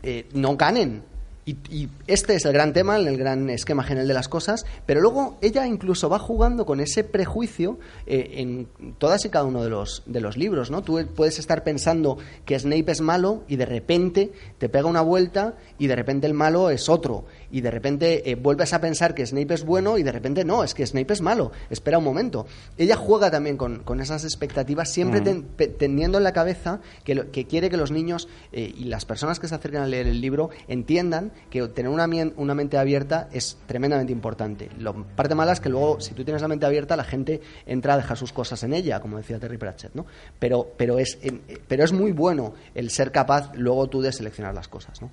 [0.02, 1.04] eh, no ganen.
[1.50, 5.02] Y, y este es el gran tema, el gran esquema general de las cosas, pero
[5.02, 8.68] luego ella incluso va jugando con ese prejuicio eh, en
[9.00, 10.84] todas y cada uno de los, de los libros, ¿no?
[10.84, 15.56] Tú puedes estar pensando que Snape es malo y de repente te pega una vuelta
[15.80, 17.26] y de repente el malo es otro.
[17.52, 20.64] Y de repente eh, vuelves a pensar que Snape es bueno y de repente no,
[20.64, 21.52] es que Snape es malo.
[21.70, 22.46] Espera un momento.
[22.78, 27.16] Ella juega también con, con esas expectativas, siempre ten- pe- teniendo en la cabeza que,
[27.16, 30.08] lo- que quiere que los niños eh, y las personas que se acercan a leer
[30.08, 32.08] el libro entiendan que tener una,
[32.38, 34.70] una mente abierta es tremendamente importante.
[34.80, 37.96] La parte mala es que luego, si tú tienes la mente abierta, la gente entra
[37.96, 40.06] a dejar sus cosas en ella, como decía Terry Pratchett, ¿no?
[40.40, 44.54] Pero, pero, es, eh, pero es muy bueno el ser capaz luego tú de seleccionar
[44.54, 45.10] las cosas, ¿no?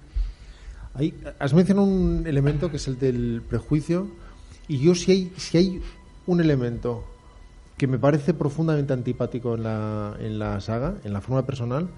[0.96, 4.08] Ahí, has mencionado un elemento que es el del prejuicio
[4.68, 5.82] y yo si hay, si hay
[6.26, 7.04] un elemento
[7.76, 11.88] que me parece profundamente antipático en la, en la saga, en la forma personal,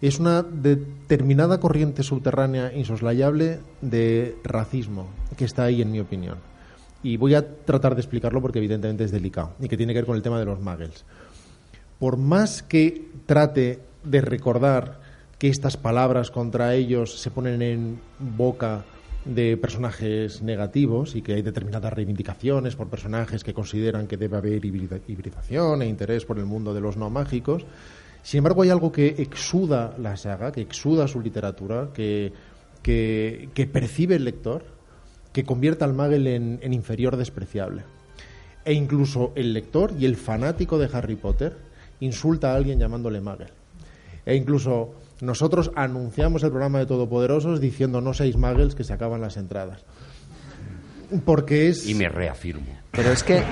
[0.00, 5.06] es una determinada corriente subterránea insoslayable de racismo
[5.36, 6.38] que está ahí en mi opinión.
[7.02, 10.06] Y voy a tratar de explicarlo porque evidentemente es delicado y que tiene que ver
[10.06, 11.04] con el tema de los muggles
[11.98, 15.00] por más que trate de recordar
[15.38, 18.84] que estas palabras contra ellos se ponen en boca
[19.24, 24.64] de personajes negativos y que hay determinadas reivindicaciones por personajes que consideran que debe haber
[24.64, 27.66] hibrida- hibridación e interés por el mundo de los no mágicos,
[28.22, 32.32] sin embargo hay algo que exuda la saga, que exuda su literatura, que,
[32.82, 34.64] que, que percibe el lector,
[35.32, 37.82] que convierte al Magel en, en inferior despreciable
[38.64, 41.56] e incluso el lector y el fanático de Harry Potter
[42.00, 43.50] insulta a alguien llamándole Magel.
[44.26, 49.20] E incluso nosotros anunciamos el programa de Todopoderosos diciendo no seáis Muggles que se acaban
[49.20, 49.84] las entradas.
[51.24, 51.88] Porque es...
[51.88, 52.66] Y me reafirmo.
[52.90, 53.42] Pero es que.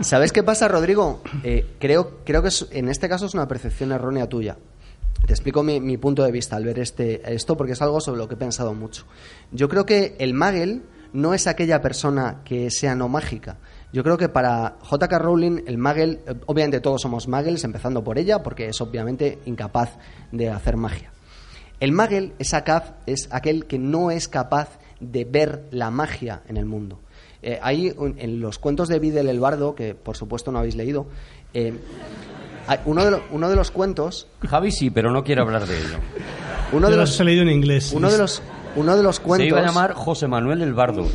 [0.00, 1.22] ¿Sabes qué pasa, Rodrigo?
[1.42, 4.56] Eh, creo, creo que es- en este caso es una percepción errónea tuya.
[5.26, 8.18] Te explico mi, mi punto de vista al ver este, esto, porque es algo sobre
[8.18, 9.04] lo que he pensado mucho.
[9.50, 10.82] Yo creo que el Magel
[11.12, 13.56] no es aquella persona que sea no mágica.
[13.92, 15.18] Yo creo que para J.K.
[15.18, 19.96] Rowling, el Magel, obviamente todos somos Muggles, empezando por ella, porque es obviamente incapaz
[20.30, 21.10] de hacer magia.
[21.80, 26.56] El Magel es, acaz- es aquel que no es capaz de ver la magia en
[26.58, 27.00] el mundo.
[27.40, 30.74] Eh, hay un- en los cuentos de Videl el Bardo, que por supuesto no habéis
[30.74, 31.06] leído,
[31.54, 31.72] eh,
[32.84, 35.98] uno, de lo- uno de los cuentos, Javi sí, pero no quiere hablar de ello.
[36.72, 37.92] uno Yo de los los, he leído en inglés.
[37.94, 38.42] uno de los,
[38.76, 41.06] uno de los Se cuentos, iba a llamar José Manuel el Bardo.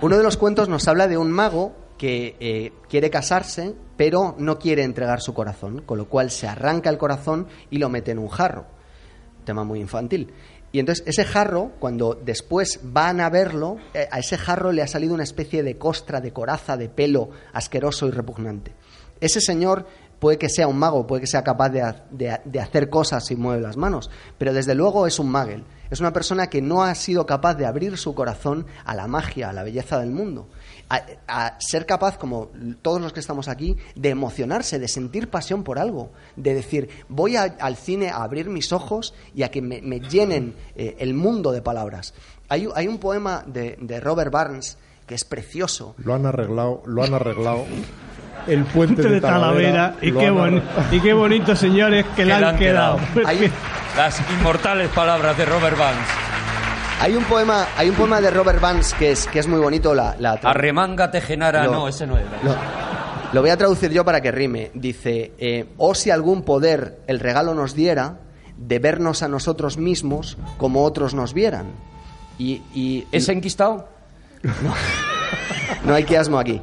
[0.00, 4.58] Uno de los cuentos nos habla de un mago que eh, quiere casarse, pero no
[4.58, 8.18] quiere entregar su corazón, con lo cual se arranca el corazón y lo mete en
[8.18, 8.66] un jarro.
[9.44, 10.32] Tema muy infantil.
[10.72, 14.86] Y entonces ese jarro, cuando después van a verlo, eh, a ese jarro le ha
[14.86, 18.72] salido una especie de costra, de coraza, de pelo asqueroso y repugnante.
[19.20, 19.86] Ese señor
[20.22, 21.82] puede que sea un mago, puede que sea capaz de,
[22.12, 24.08] de- hacer cosas y mueve las manos,
[24.38, 25.64] pero desde luego es un magel.
[25.90, 29.50] Es una persona que no ha sido capaz de abrir su corazón a la magia,
[29.50, 30.46] a la belleza del mundo.
[31.26, 32.50] A, ser capaz, como
[32.82, 37.34] todos los que estamos aquí, de emocionarse, de sentir pasión por algo, de decir, voy
[37.34, 41.62] al cine a abrir mis ojos y a que me, llenen eh, el mundo de
[41.62, 42.14] palabras.
[42.48, 47.02] Hay, hay un poema de, de Robert Barnes que es precioso, Lo han arreglado, lo
[47.02, 47.64] han arreglado.
[48.46, 49.94] El puente de de Talavera.
[50.00, 52.98] Y qué, han boni- y qué bonito, señores, que le han quedado.
[53.26, 53.50] Hay,
[53.96, 56.00] Las inmortales palabras de Robert Vance.
[57.00, 59.94] hay un poema, hay un poema de Robert Barnes que es, que es muy bonito.
[59.94, 61.64] La, la Arremángate, Genara.
[61.64, 62.28] Lo- No, ese no era.
[62.42, 62.56] Lo,
[63.32, 64.70] lo voy a traducir yo para que rime.
[64.74, 68.16] Dice, eh, o si algún poder el regalo nos diera,
[68.56, 71.66] de vernos a nosotros mismos como otros nos vieran.
[72.38, 73.88] Y, y ¿Es enquistado?
[75.84, 76.60] no hay quiasmo aquí.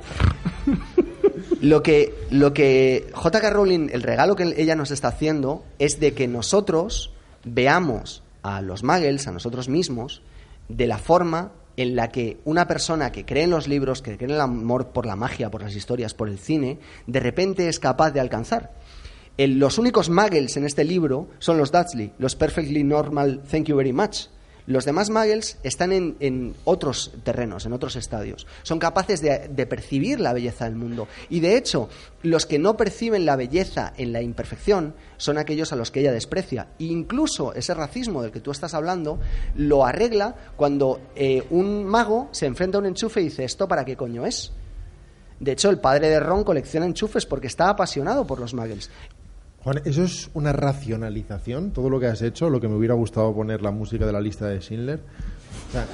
[1.61, 3.49] Lo que, lo que J.K.
[3.49, 7.11] Rowling, el regalo que ella nos está haciendo es de que nosotros
[7.43, 10.21] veamos a los muggles, a nosotros mismos,
[10.69, 14.29] de la forma en la que una persona que cree en los libros, que cree
[14.29, 17.79] en el amor por la magia, por las historias, por el cine, de repente es
[17.79, 18.73] capaz de alcanzar.
[19.37, 23.93] Los únicos muggles en este libro son los Dudley, los Perfectly Normal Thank You Very
[23.93, 24.27] Much.
[24.69, 28.45] Los demás muggles están en, otros terrenos, en otros estadios.
[28.61, 31.07] Son capaces de, de percibir la belleza del mundo.
[31.27, 31.89] Y de hecho,
[32.21, 36.11] los que no perciben la belleza en la imperfección son aquellos a los que ella
[36.11, 36.67] desprecia.
[36.77, 39.19] E incluso ese racismo del que tú estás hablando
[39.55, 43.83] lo arregla cuando eh, un mago se enfrenta a un enchufe y dice, ¿esto para
[43.83, 44.51] qué coño es?
[45.39, 48.91] De hecho, el padre de Ron colecciona enchufes porque está apasionado por los muggles.
[49.63, 53.33] Juan, eso es una racionalización, todo lo que has hecho, lo que me hubiera gustado
[53.33, 55.01] poner la música de la lista de Schindler,
[55.69, 55.85] o sea,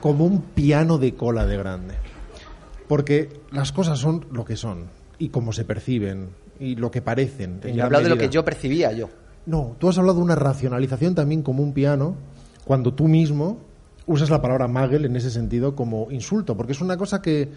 [0.00, 1.94] como un piano de cola de grande.
[2.86, 4.84] Porque las cosas son lo que son
[5.18, 6.28] y cómo se perciben
[6.60, 7.60] y lo que parecen.
[7.64, 9.08] en Yo he hablado de lo que yo percibía yo.
[9.46, 12.16] No, tú has hablado de una racionalización también como un piano,
[12.64, 13.58] cuando tú mismo
[14.06, 17.48] usas la palabra magel en ese sentido como insulto, porque es una cosa que,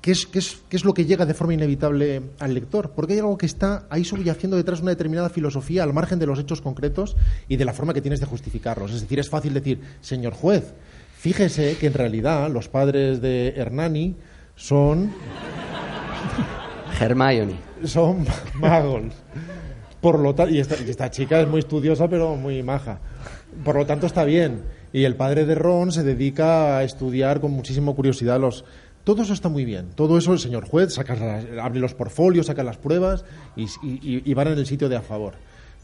[0.00, 3.14] que, es, que, es, que es lo que llega de forma inevitable al lector, porque
[3.14, 6.38] hay algo que está ahí subyaciendo detrás de una determinada filosofía al margen de los
[6.38, 7.16] hechos concretos
[7.48, 8.92] y de la forma que tienes de justificarlos.
[8.92, 10.72] Es decir, es fácil decir, señor juez,
[11.18, 14.14] fíjese que en realidad los padres de Hernani
[14.56, 15.10] son
[17.00, 17.54] Hermione.
[17.84, 19.04] son magos.
[20.00, 23.00] Por lo ta- y esta, y esta chica es muy estudiosa, pero muy maja.
[23.64, 24.62] Por lo tanto, está bien.
[24.92, 28.64] Y el padre de Ron se dedica a estudiar con muchísima curiosidad los.
[29.08, 29.88] Todo eso está muy bien.
[29.94, 33.24] Todo eso el señor juez saca las- abre los portfolios, saca las pruebas
[33.56, 35.32] y, van en el sitio de a favor.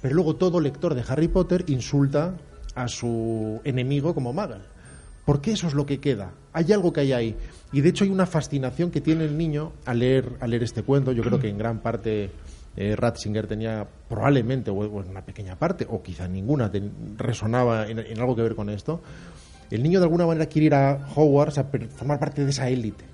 [0.02, 2.34] Pero luego todo lector de Harry Potter insulta
[2.74, 4.60] a su enemigo como Muggle.
[5.24, 6.32] Porque eso es lo que queda.
[6.52, 7.34] Hay algo que hay ahí.
[7.72, 10.82] Y de hecho hay una fascinación que tiene el niño al leer, al leer este
[10.82, 11.10] cuento.
[11.12, 12.30] Yo creo que en gran parte
[12.76, 16.70] eh, Ratzinger tenía probablemente, o en una pequeña parte, o quizá ninguna,
[17.16, 19.00] resonaba en algo que ver con esto.
[19.74, 21.64] El niño de alguna manera quiere ir a Hogwarts a
[21.96, 23.04] formar parte de esa élite.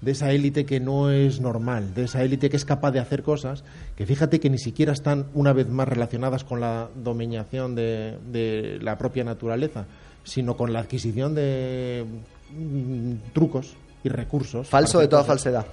[0.00, 3.22] De esa élite que no es normal, de esa élite que es capaz de hacer
[3.24, 3.64] cosas
[3.96, 8.78] que fíjate que ni siquiera están una vez más relacionadas con la dominación de, de
[8.82, 9.86] la propia naturaleza,
[10.22, 12.04] sino con la adquisición de
[12.56, 13.74] mm, trucos
[14.04, 14.68] y recursos.
[14.68, 15.42] Falso de toda cosas.
[15.42, 15.66] falsedad.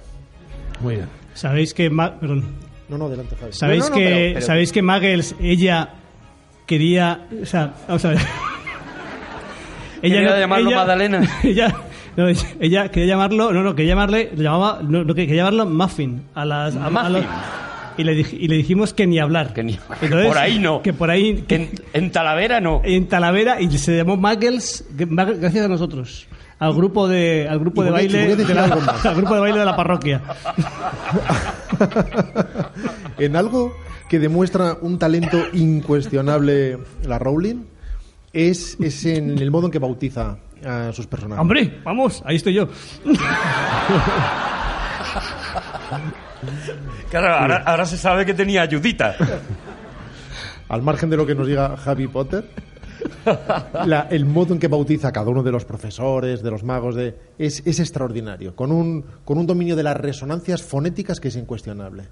[0.80, 1.08] Muy bien.
[1.34, 2.44] Sabéis que Ma- perdón.
[2.88, 3.52] No, no, adelante, Javi.
[3.52, 5.90] Sabéis No, no, no, que pero- pero- sabéis que Muggles ella
[6.66, 8.18] quería, o sea, vamos a ver.
[10.12, 11.28] Quería llamarlo Magdalena.
[11.42, 11.74] Ella,
[12.16, 12.26] no,
[12.60, 16.76] ella quería llamarlo, no, no, quería llamarle, llamaba, no, no, quería llamarlo Muffin a las
[16.76, 17.12] a- a Muffin.
[17.12, 17.24] los-
[17.96, 19.52] y le, dij- y le dijimos que ni hablar.
[19.52, 20.82] Que ni- Entonces, por ahí no.
[20.82, 22.80] Que por ahí que- En, en Talavera no.
[22.84, 26.26] en Talavera y se llamó Muggles gracias a nosotros.
[26.60, 28.64] Al grupo de al grupo de a- baile a de la,
[29.04, 30.22] al grupo de baile de la parroquia.
[33.18, 33.76] en algo
[34.08, 37.64] que demuestra un talento incuestionable la Rowling
[38.34, 40.36] es, es en el modo en que bautiza
[40.66, 41.40] a sus personajes.
[41.40, 42.68] Hombre, vamos, ahí estoy yo.
[47.10, 49.14] Claro, ahora, ahora se sabe que tenía ayudita.
[50.68, 52.48] Al margen de lo que nos diga Harry Potter,
[53.86, 56.94] la- el modo en que bautiza a cada uno de los profesores, de los magos,
[56.94, 61.36] de, es, es extraordinario, con un, con un dominio de las resonancias fonéticas que es
[61.36, 62.04] incuestionable.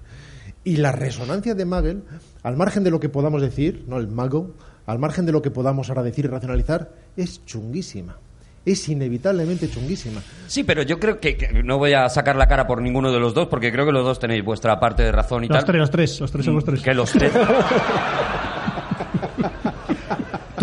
[0.63, 2.03] Y la resonancia de Muggle,
[2.43, 4.55] al margen de lo que podamos decir, no el mago,
[4.85, 8.17] al margen de lo que podamos ahora decir y racionalizar, es chunguísima.
[8.65, 10.21] Es inevitablemente chunguísima.
[10.47, 13.19] Sí, pero yo creo que, que no voy a sacar la cara por ninguno de
[13.19, 15.65] los dos, porque creo que los dos tenéis vuestra parte de razón y Los tal.
[15.65, 16.81] tres, los tres, los tres somos tres.
[16.81, 17.33] Que los tres.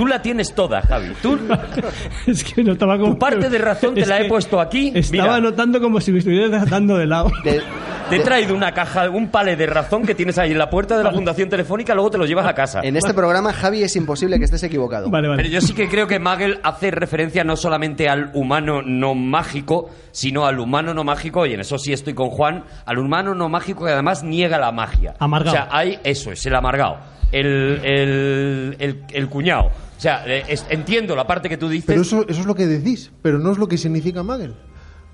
[0.01, 1.09] Tú la tienes toda, Javi.
[1.21, 1.39] Tú,
[2.27, 3.13] es que no estaba como...
[3.13, 5.41] Tu parte de razón te Es la he puesto aquí, Estaba mira.
[5.41, 7.31] notando como si me estuvieras dando de lado.
[7.45, 7.61] De-
[8.09, 10.97] te he traído una caja, un palé de razón que tienes ahí en la puerta
[10.97, 12.81] de la Fundación Telefónica, luego te lo llevas a casa.
[12.83, 15.11] en este programa, Javi, es imposible que estés equivocado.
[15.11, 15.43] Vale, vale.
[15.43, 19.91] Pero yo sí que creo que Magel hace referencia no solamente al humano no mágico,
[20.13, 23.51] sino al humano no mágico, y en eso sí estoy con Juan, al humano no
[23.51, 25.13] mágico que además niega la magia.
[25.19, 25.51] Amargado.
[25.51, 26.97] O sea, hay, eso es, el amargado,
[27.33, 27.47] el,
[27.85, 29.67] el, el, el cuñado.
[29.67, 31.87] O sea, eh, es- entiendo la parte que tú dices.
[31.87, 34.55] Pero eso, eso es lo que decís, pero no es lo que significa Magel.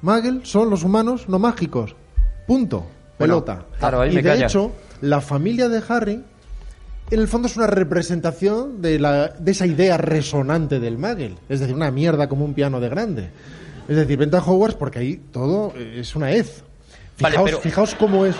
[0.03, 1.95] Magel son los humanos no mágicos.
[2.47, 2.87] Punto.
[3.19, 3.67] Bueno, Pelota.
[3.79, 4.53] claro, ahí y me de callas.
[4.53, 6.23] hecho, la familia de Harry,
[7.11, 11.37] en el fondo es una representación de, la, de esa idea resonante del Magel.
[11.49, 13.31] Es decir, una mierda como un piano de grande.
[13.89, 16.63] Es decir, vente a Hogwarts porque ahí todo es una hez.
[17.21, 18.37] Vale, Fijaos, pero- fijaos cómo es.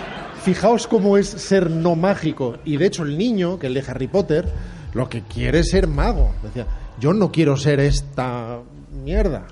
[0.47, 2.55] Fijaos cómo es ser no mágico.
[2.63, 4.45] Y de hecho, el niño, que el de Harry Potter,
[4.93, 6.33] lo que quiere es ser mago.
[6.41, 6.65] Decía,
[7.01, 8.59] yo no quiero ser esta
[9.03, 9.45] mierda.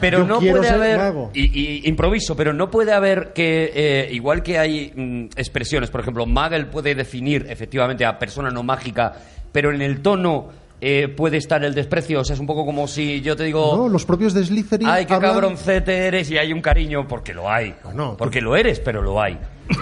[0.00, 0.98] Pero Yo no puede ser haber.
[0.98, 1.30] mago.
[1.34, 1.46] Y,
[1.82, 3.72] y improviso, pero no puede haber que.
[3.74, 8.62] eh, igual que hay mm, expresiones, por ejemplo, Magel puede definir efectivamente a persona no
[8.62, 9.14] mágica,
[9.50, 10.50] pero en el tono
[10.80, 12.20] eh, puede estar el desprecio.
[12.20, 13.76] O sea, es un poco como si yo te digo.
[13.76, 14.88] No, los propios de Slytherin.
[14.88, 17.74] Ay, qué hablan- cabroncete eres y hay un cariño porque lo hay.
[17.84, 19.38] Bueno, porque lo eres, pero lo hay.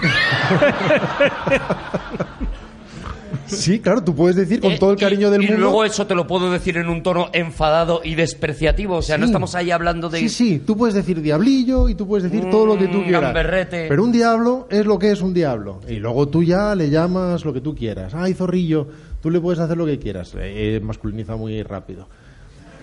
[3.47, 5.61] Sí, claro, tú puedes decir con Eh, todo el y- cariño del y mundo.
[5.61, 8.95] luego eso te lo puedo decir en un tono enfadado y despreciativo.
[8.97, 10.17] O sea, no estamos ahí hablando de.
[10.21, 13.03] Sí, sí, tú puedes decir diablillo y tú puedes decir todo lo que tú Mm,
[13.03, 13.21] quieras.
[13.21, 13.85] gamberrete.
[13.87, 15.79] Pero un diablo es lo que es un diablo.
[15.87, 18.15] Y luego tú ya le llamas lo que tú quieras.
[18.15, 18.87] Ay, zorrillo,
[19.25, 20.35] tú le puedes hacer lo que quieras.
[20.39, 22.07] Eh, masculiniza muy rápido.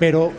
[0.01, 0.33] Pero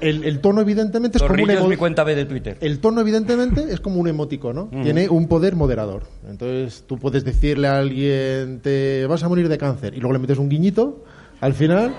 [0.00, 2.58] el, el tono, evidentemente, es como un es mi cuenta B de Twitter.
[2.60, 4.68] El tono, evidentemente, es como un emoticono.
[4.82, 6.08] Tiene un poder moderador.
[6.28, 10.18] Entonces, tú puedes decirle a alguien, te vas a morir de cáncer, y luego le
[10.18, 11.04] metes un guiñito
[11.40, 11.94] al final,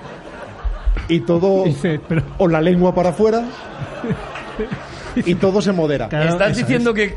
[1.07, 1.63] y todo.
[2.37, 3.47] O la lengua para afuera.
[5.15, 6.09] y todo se modera.
[6.09, 7.15] Claro, Estás diciendo que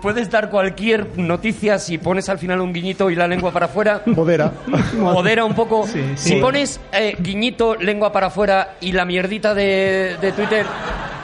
[0.00, 4.02] puedes dar cualquier noticia si pones al final un guiñito y la lengua para afuera.
[4.06, 4.52] Modera.
[4.98, 5.86] Modera un poco.
[5.86, 10.66] Sí, Si pones eh, guiñito, lengua para afuera y la mierdita de, de Twitter,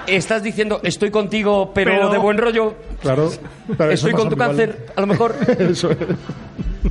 [0.07, 2.75] estás diciendo estoy contigo, pero, Pero- de buen rollo.
[3.01, 3.31] Claro.
[3.77, 5.35] Pero Estoy es con tu cáncer, a lo mejor.
[5.59, 5.99] Eso es.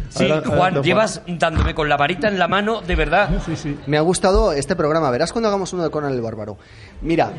[0.10, 3.30] Sí, Juan, llevas dándome con la varita en la mano, de verdad.
[3.46, 3.78] Sí, sí.
[3.88, 5.12] Me ha gustado este programa.
[5.12, 6.58] Verás cuando hagamos uno de Conan el Bárbaro.
[7.02, 7.32] Mira,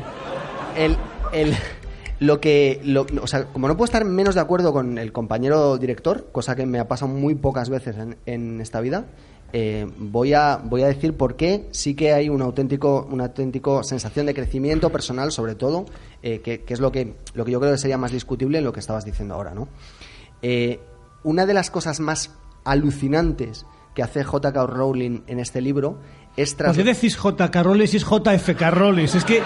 [0.77, 0.95] el,
[1.33, 1.55] el-
[2.19, 2.79] lo que.
[2.83, 6.55] lo- o sea, como no puedo estar menos de acuerdo con el compañero director, cosa
[6.55, 9.05] que me ha pasado muy pocas veces en, en esta vida,
[9.53, 13.83] eh, voy, a, voy a decir por qué sí que hay un auténtico, una auténtico
[13.83, 15.85] sensación de crecimiento personal, sobre todo,
[16.21, 18.63] eh, que, que es lo que, lo que yo creo que sería más discutible en
[18.63, 19.67] lo que estabas diciendo ahora, ¿no?
[20.41, 20.79] Eh,
[21.23, 22.31] una de las cosas más
[22.63, 23.65] alucinantes
[23.95, 24.67] que hace J.K.
[24.67, 25.97] Rowling en este libro
[26.37, 27.63] es ¿Por tras- qué decís J.K.
[27.63, 29.05] Rowling es JFK Rowling?
[29.05, 29.41] Es que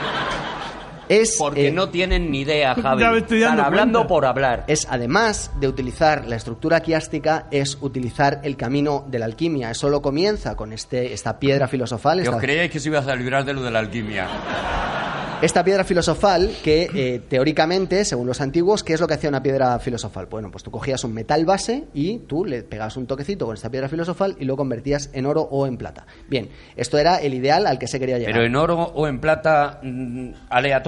[1.10, 3.04] es, Porque eh, no tienen ni idea, Javi.
[3.04, 4.08] Están hablando cuenta.
[4.08, 4.66] por hablar.
[4.68, 9.72] es además de utilizar la estructura quiástica es utilizar el camino de la alquimia.
[9.72, 13.46] Eso lo comienza con este, esta piedra filosofal, esta, creíais que se ibas a librar
[13.46, 14.28] de lo de la alquimia.
[15.42, 19.44] esta piedra filosofal que eh, teóricamente, según los antiguos, ¿qué es lo que hacía una
[19.44, 20.28] piedra filosofal?
[20.28, 23.70] Bueno, pues tú cogías un metal base y tú le pegabas un toquecito con esta
[23.70, 26.06] piedra filosofal y lo convertías en oro o en plata.
[26.30, 28.34] Bien, esto era el ideal al que se quería llegar.
[28.34, 30.30] Pero en oro o en plata mm,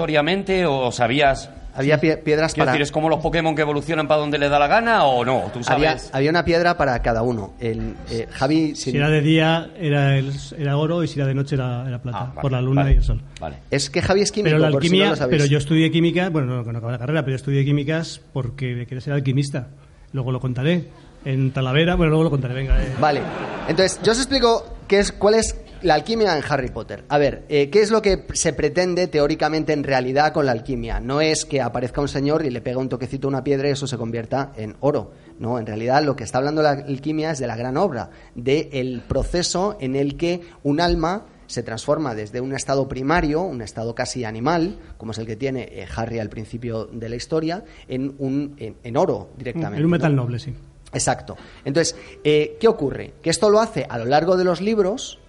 [0.06, 1.50] aleatoriamente o sabías...
[1.78, 2.72] Había pie- piedras para...
[2.72, 5.50] decir, ¿es como los Pokémon que evolucionan para donde le da la gana o no?
[5.52, 6.08] Tú sabes.
[6.14, 7.52] había una piedra para cada uno.
[7.60, 11.28] El, eh, Javi, si- si era de día era, el- era oro y si era
[11.28, 12.18] de noche era, era plata.
[12.18, 13.20] Ah, vale, por la luna vale, y el sol.
[13.38, 13.56] Vale.
[13.70, 15.90] es que Javi es químico, Pero la por si no alquimia, lo pero yo estudié
[15.90, 19.66] química, bueno, no, no acabé la carrera, pero yo estudié químicas porque quería ser alquimista.
[20.14, 20.84] Luego lo contaré.
[21.26, 22.82] En Talavera, bueno, luego lo contaré, venga.
[22.82, 22.88] eh.
[22.98, 23.20] Vale.
[23.68, 25.54] Entonces, yo os explico qué es, cuál es
[25.86, 27.04] la alquimia en Harry Potter.
[27.08, 30.98] A ver, eh, ¿qué es lo que se pretende teóricamente en realidad con la alquimia?
[30.98, 33.72] No es que aparezca un señor y le pega un toquecito a una piedra y
[33.72, 35.12] eso se convierta en oro.
[35.38, 39.02] No, en realidad lo que está hablando la alquimia es de la gran obra, del
[39.06, 44.24] proceso en el que un alma se transforma desde un estado primario, un estado casi
[44.24, 48.56] animal, como es el que tiene eh, Harry al principio de la historia, en, un,
[48.58, 49.78] en, en oro directamente.
[49.78, 50.22] En un metal ¿no?
[50.22, 50.52] noble, sí.
[50.92, 51.36] Exacto.
[51.64, 51.94] Entonces,
[52.24, 53.14] eh, ¿qué ocurre?
[53.22, 55.20] Que esto lo hace a lo largo de los libros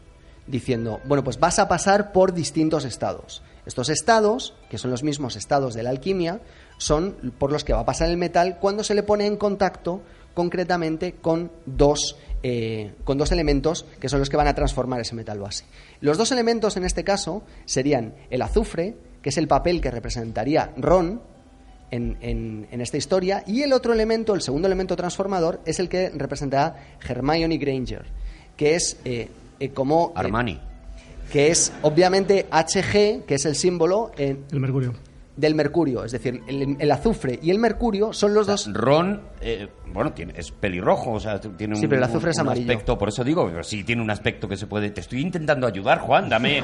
[0.48, 3.42] diciendo, bueno, pues vas a pasar por distintos estados.
[3.66, 6.40] Estos estados, que son los mismos estados de la alquimia,
[6.78, 10.02] son por los que va a pasar el metal cuando se le pone en contacto
[10.34, 15.16] concretamente con dos, eh, con dos elementos que son los que van a transformar ese
[15.16, 15.66] metal base.
[16.00, 20.72] Los dos elementos en este caso serían el azufre, que es el papel que representaría
[20.78, 21.22] Ron,
[21.90, 23.44] en, en- en esta historia.
[23.48, 26.76] Y el otro elemento, el segundo elemento transformador, es el que representará
[27.06, 28.06] Hermione Granger,
[28.56, 30.10] que es eh, eh, como...
[30.10, 30.60] eh, Armani.
[31.32, 34.94] que es obviamente HG, que es el símbolo eh, El mercurio.
[35.38, 36.04] Del mercurio.
[36.04, 38.70] Es decir, el, el azufre y el mercurio son los dos...
[38.74, 42.32] Ron, eh, bueno, tiene, es pelirrojo, o sea, tiene un, Sí, pero el azufre un-
[42.32, 42.72] es un amarillo.
[42.72, 44.90] aspecto, por eso digo, sí, tiene un aspecto que se puede...
[44.90, 46.62] Te estoy intentando ayudar, Juan, dame...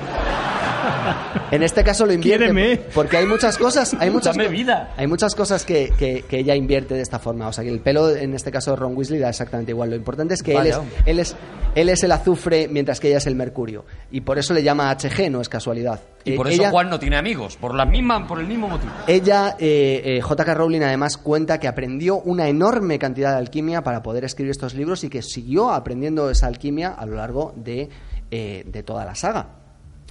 [1.52, 4.94] En este caso lo invierte porque hay muchas cosas, hay muchas Dame vida.
[4.98, 7.48] hay muchas cosas que, que- que ella invierte de esta forma.
[7.48, 9.92] O sea que el pelo en este caso de Ron Weasley da exactamente igual.
[9.92, 11.36] Lo importante es que él es, él es
[11.76, 14.92] él es el azufre mientras que ella es el mercurio y por eso le llama
[14.92, 16.00] HG, no es casualidad.
[16.26, 18.70] Y Eh, por eso ella- Juan no tiene amigos, por la misma, por el mismo
[18.70, 18.92] motivo.
[19.08, 20.54] Ella, eh, eh, J.K.
[20.54, 25.04] Rowling, además cuenta que aprendió una enorme cantidad de alquimia para poder escribir estos libros
[25.04, 27.90] y que siguió aprendiendo esa alquimia a lo largo de,
[28.32, 29.48] eh, de toda la saga.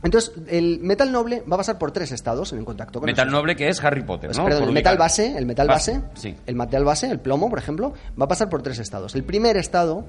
[0.05, 3.41] Entonces, el metal noble va a pasar por tres estados en contacto con Metal nosotros.
[3.43, 4.45] noble que es Harry Potter, Pues, ¿no?
[4.45, 6.35] perdón, el metal base, el metal base, Sí.
[6.45, 9.15] el metal base, el plomo, por ejemplo, va a pasar por tres estados.
[9.15, 10.05] El primer estado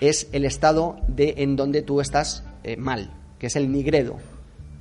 [0.00, 4.16] es el estado de en donde tú estás eh, mal, que es el nigredo.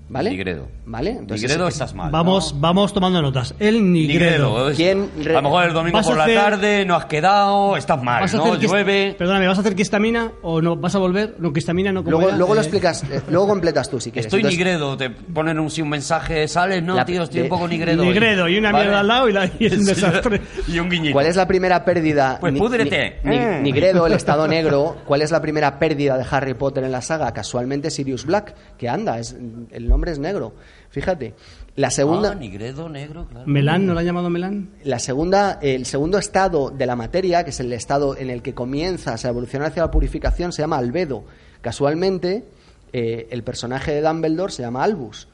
[0.08, 0.30] ¿Vale?
[0.30, 0.68] Nigredo.
[0.86, 1.10] ¿Vale?
[1.12, 2.12] Entonces, Nigredo es- estás mal.
[2.12, 2.60] Vamos, ¿no?
[2.62, 3.56] vamos tomando notas.
[3.60, 4.50] El nigredo.
[4.50, 4.70] Nigredo.
[4.70, 7.76] es- ¿Quién re- A lo mejor el domingo por la hacer- tarde no has quedado,
[7.76, 8.44] estás mal, ¿Vas a ¿no?
[8.46, 9.16] hacer que- Llueve.
[9.18, 10.76] Perdóname, ¿vas a hacer que estamina o no?
[10.76, 11.36] ¿Vas a volver?
[11.40, 14.12] No, que estamina no Luego, era, luego lo eh, explicas, eh, luego completas tú si
[14.12, 14.28] quieres.
[14.28, 17.44] Estoy Entonces, nigredo, te ponen un, sí, un mensaje, sales, no, La- tío, estoy de-
[17.44, 18.04] un poco nigredo.
[18.04, 18.10] hoy.
[18.10, 18.84] Nigredo y una Vale.
[18.86, 20.40] mierda al lado y, la- y es un desastre.
[20.68, 21.14] y un guiñito.
[21.14, 22.38] ¿Cuál es la primera pérdida?
[22.40, 23.20] Pues Ni- púdrete.
[23.24, 23.64] ni- Mm.
[23.64, 24.98] Nigredo, el estado negro.
[25.06, 27.34] ¿Cuál es la primera pérdida de Harry Potter en la saga?
[27.34, 29.36] Casualmente Sirius Black, que anda, es,
[29.72, 30.54] el nombre es negro.
[30.90, 31.34] Fíjate.
[31.76, 33.46] La segunda, Ah, nigredo, negro, claro.
[33.48, 33.86] ¿Melán?
[33.86, 34.70] ¿No lo han llamado Melán?
[34.86, 38.54] la segunda, el segundo estado de la materia, que es el estado en el que
[38.54, 41.26] comienza a evolucionar hacia la purificación, se llama albedo.
[41.60, 42.46] Casualmente,
[42.94, 45.28] eh, el personaje de Dumbledore se llama Albus.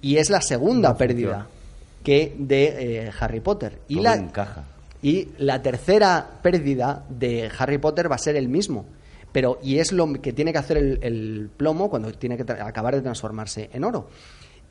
[0.00, 1.48] Y es la segunda pérdida
[2.04, 3.80] que de eh, Harry Potter.
[3.88, 4.64] Y Todo la, encaja.
[5.02, 8.86] y la tercera pérdida de Harry Potter va a ser el mismo.
[9.32, 13.02] Pero, y es lo que tiene que hacer el, plomo cuando tiene que acabar de
[13.02, 14.08] transformarse en oro.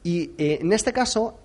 [0.03, 1.37] Y eh, en este caso,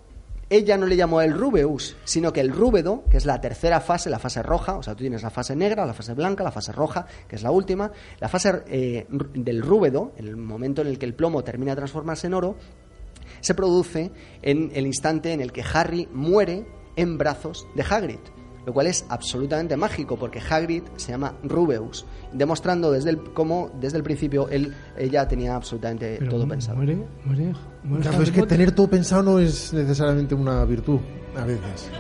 [0.51, 4.11] ella no le llamó el Rubeus, sino que el Rúbedo, que es la tercera fase,
[4.11, 6.73] la fase roja, o sea, tú tienes la fase negra, la fase blanca, la fase
[6.73, 11.07] roja, que es la última, la fase eh, del Rúbedo, el momento en el que
[11.07, 12.57] el plomo termina de transformarse en oro,
[13.41, 14.11] se produce
[14.43, 16.67] en el instante en el que Harry muere
[16.97, 18.19] en brazos de Hagrid
[18.67, 23.99] lo cual es absolutamente mágico porque Hagrid se llama Rubeus, demostrando desde el cómo desde
[23.99, 26.77] el principio él ella tenía absolutamente todo pensado.
[26.77, 31.01] Muere, muere, muere Claro, es que tener todo pensado no es necesariamente una virtud,
[31.37, 31.91] a veces.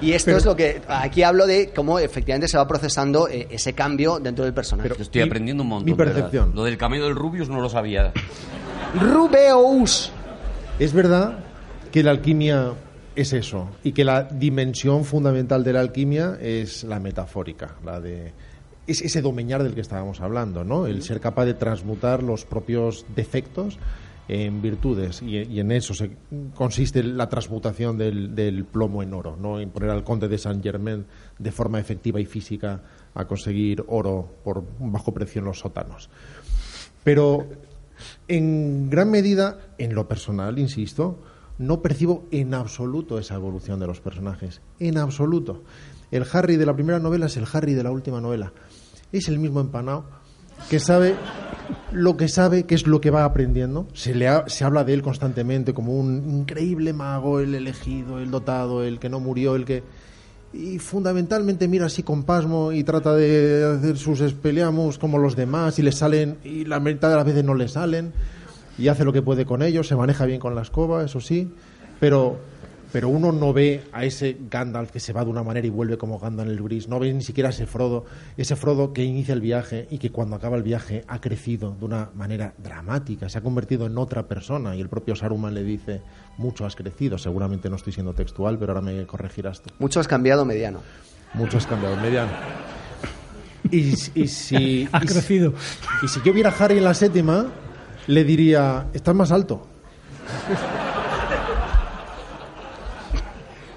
[0.00, 3.72] Y esto es lo que aquí hablo de cómo efectivamente se va procesando eh, ese
[3.72, 4.88] cambio dentro del personaje.
[4.88, 5.86] Yo Estoy aprendiendo un montón.
[5.86, 6.14] mi ¿verdad?
[6.14, 6.52] percepción.
[6.54, 8.12] Lo del camello del Rubius no lo sabía.
[9.00, 10.10] Rubeus.
[10.78, 11.38] Es verdad
[11.92, 12.72] que la alquimia
[13.14, 18.32] es eso y que la dimensión fundamental de la alquimia es la metafórica, la de
[18.86, 20.86] es ese domeñar del que estábamos hablando, ¿no?
[20.86, 23.78] El ser capaz de transmutar los propios defectos
[24.28, 26.10] en virtudes y, y en eso se
[26.54, 29.58] consiste la transmutación del, del plomo en oro, ¿no?
[29.58, 31.06] En poner al conde de Saint Germain
[31.38, 32.82] de forma efectiva y física
[33.14, 36.10] a conseguir oro por bajo precio en los sótanos.
[37.02, 37.46] Pero
[38.28, 41.18] en gran medida, en lo personal, insisto,
[41.58, 44.60] no percibo en absoluto esa evolución de los personajes.
[44.78, 45.62] En absoluto.
[46.10, 48.52] El Harry de la primera novela es el Harry de la última novela.
[49.12, 50.04] Es el mismo empanado
[50.68, 51.14] que sabe
[51.92, 53.86] lo que sabe, que es lo que va aprendiendo.
[53.92, 58.82] Se, le se habla de él constantemente como un increíble mago, el elegido, el dotado,
[58.82, 59.82] el que no murió, el que...
[60.52, 65.80] Y fundamentalmente mira así con pasmo y trata de hacer sus espeleamos como los demás
[65.80, 68.12] y le salen, y la mitad de las veces no le salen
[68.78, 71.50] y hace lo que puede con ellos, se maneja bien con la escoba, eso sí,
[72.00, 72.36] pero,
[72.92, 75.96] pero uno no ve a ese Gandalf que se va de una manera y vuelve
[75.96, 78.04] como Gandalf el gris, no ve ni siquiera a ese Frodo,
[78.36, 81.84] ese Frodo que inicia el viaje y que cuando acaba el viaje ha crecido de
[81.84, 86.02] una manera dramática, se ha convertido en otra persona y el propio Saruman le dice,
[86.38, 89.70] mucho has crecido, seguramente no estoy siendo textual, pero ahora me corregirás tú.
[89.78, 90.80] Mucho has cambiado mediano.
[91.34, 92.30] Mucho has cambiado, mediano.
[93.70, 93.78] Y,
[94.14, 95.54] y si, Ha y si- crecido.
[96.02, 97.46] y si yo viera a Harry en la séptima,
[98.06, 99.66] le diría, estás más alto.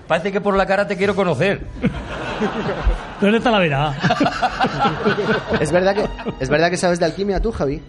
[0.07, 1.61] Parece que por la cara te quiero conocer.
[3.19, 3.93] ¿Dónde está la vera?
[5.59, 6.05] ¿Es verdad que,
[6.39, 7.81] ¿Es verdad que sabes de alquimia tú, Javi?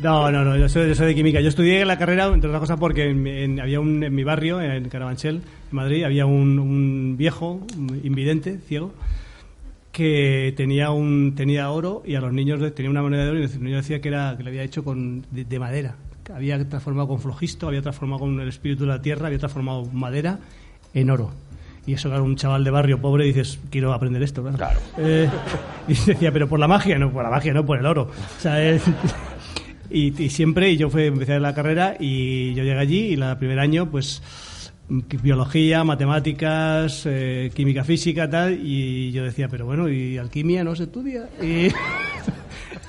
[0.00, 1.40] No, no, no, yo soy, yo soy de química.
[1.40, 4.60] Yo estudié la carrera, entre otras cosas, porque en, en- había un, en mi barrio,
[4.60, 5.42] en Carabanchel, en
[5.76, 8.92] Madrid, había un, un viejo, un invidente, ciego,
[9.94, 13.42] que tenía un tenía oro y a los niños tenía una moneda de oro y
[13.42, 15.94] los niños decía que era que lo había hecho con de, de madera.
[16.24, 19.84] Que Había transformado con flogisto, había transformado con el espíritu de la tierra, había transformado
[19.92, 20.40] madera
[20.94, 21.30] en oro.
[21.86, 24.56] Y eso, claro, un chaval de barrio pobre dices, quiero aprender esto, claro.
[24.58, 24.80] Claro.
[24.98, 25.28] Eh,
[25.88, 28.10] y decía, pero por la magia, no, por la magia, no por el oro.
[28.38, 28.82] O sea, es-
[29.90, 33.36] y, y siempre, y yo fui, empecé la carrera y yo llegué allí y el
[33.38, 34.22] primer año, pues
[34.88, 40.84] biología, matemáticas, eh, química física, tal, y yo decía, pero bueno, ¿y alquimia no se
[40.84, 41.24] estudia?
[41.42, 41.68] Y,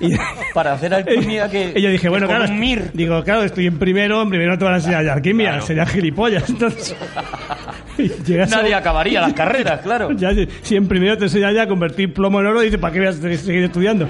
[0.00, 0.16] y-
[0.52, 1.72] Para hacer alquimia que...
[1.76, 2.90] y yo dije, bueno, claro, mir.
[2.92, 5.66] digo, claro, estoy en primero, en primero no te van a enseñar ya alquimia, Claro.
[5.66, 6.94] sería gilipollas, entonces...
[7.00, 10.12] a- Nadie acabaría las carreras, claro.
[10.12, 10.30] ya,
[10.62, 13.08] si- en primero te enseñan ya a convertir plomo en oro, dices, ¿para qué voy
[13.08, 14.06] a se- seguir estudiando?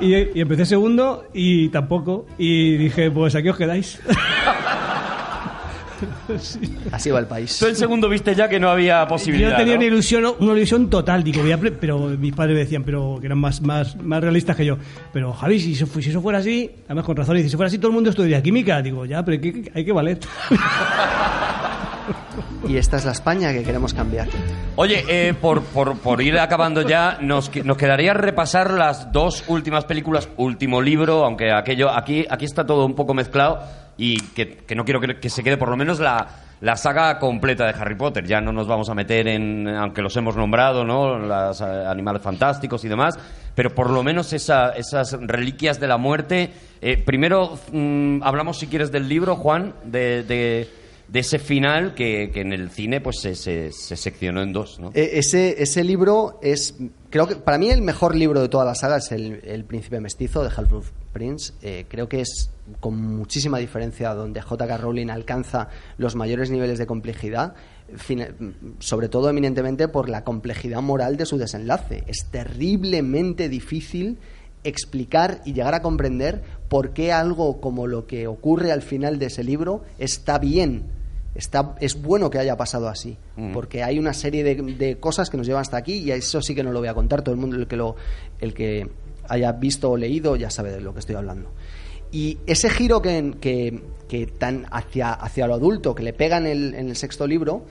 [0.00, 2.24] Y, y empecé segundo y tampoco.
[2.38, 4.00] Y dije, pues aquí os quedáis.
[6.92, 7.58] Así va el país.
[7.58, 9.56] Tú en segundo viste ya que no había Yo posibilidad.
[9.56, 9.78] tenía ¿no?
[9.78, 11.42] una ilusión, una ilusión total, digo,
[11.80, 14.76] pero mis padres me decían, pero que eran más, más, más realistas que yo.
[15.12, 17.68] Pero Javi, si eso, si eso fuera así, además con razón, y si eso fuera
[17.68, 18.80] así, todo el mundo estudiaría química.
[18.82, 20.18] Digo, ya, pero hay que, hay que valer.
[22.66, 24.28] Y esta es la España que queremos cambiar.
[24.76, 29.84] Oye, eh, por, por, por ir acabando ya, nos, nos quedaría repasar las dos últimas
[29.84, 33.60] películas, último libro, aunque aquello aquí, aquí está todo un poco mezclado
[33.98, 36.26] y que, que no quiero que, se quede por lo menos la,
[36.60, 38.24] la saga completa de Harry Potter.
[38.24, 41.18] Ya no nos vamos a meter en, aunque los hemos nombrado, ¿no?
[41.18, 43.18] Los animales fantásticos y demás,
[43.54, 46.50] pero por lo menos esa- esas reliquias de la muerte.
[46.80, 50.22] Eh, primero, mm, hablamos si quieres del libro, Juan, de...
[50.22, 50.68] de
[51.14, 54.90] ese final que, que en el cine pues se, se, se seccionó en dos, ¿no?
[54.94, 56.76] Eh, ese, ese libro es,
[57.08, 59.98] creo que para mí el mejor libro de toda la saga es El, el Príncipe
[60.00, 61.52] Mestizo de Half-Blood Prince.
[61.62, 64.76] Eh, creo que es con muchísima diferencia donde J.K.
[64.76, 67.54] Rowling alcanza los mayores niveles de complejidad,
[68.78, 72.04] sobre todo eminentemente por la complejidad moral de su desenlace.
[72.06, 74.18] Es terriblemente difícil
[74.64, 79.26] explicar y llegar a comprender por qué algo como lo que ocurre al final de
[79.26, 80.98] ese libro está bien
[81.38, 83.16] Está, es bueno que haya pasado así,
[83.52, 86.52] porque hay una serie de, de cosas que nos llevan hasta aquí y eso sí
[86.52, 87.22] que no lo voy a contar.
[87.22, 87.94] Todo el mundo, el que, lo,
[88.40, 88.90] el que
[89.28, 91.50] haya visto o leído, ya sabe de lo que estoy hablando.
[92.10, 96.46] Y ese giro que, que, que tan hacia, hacia lo adulto, que le pega en
[96.74, 97.64] el, sexto libro,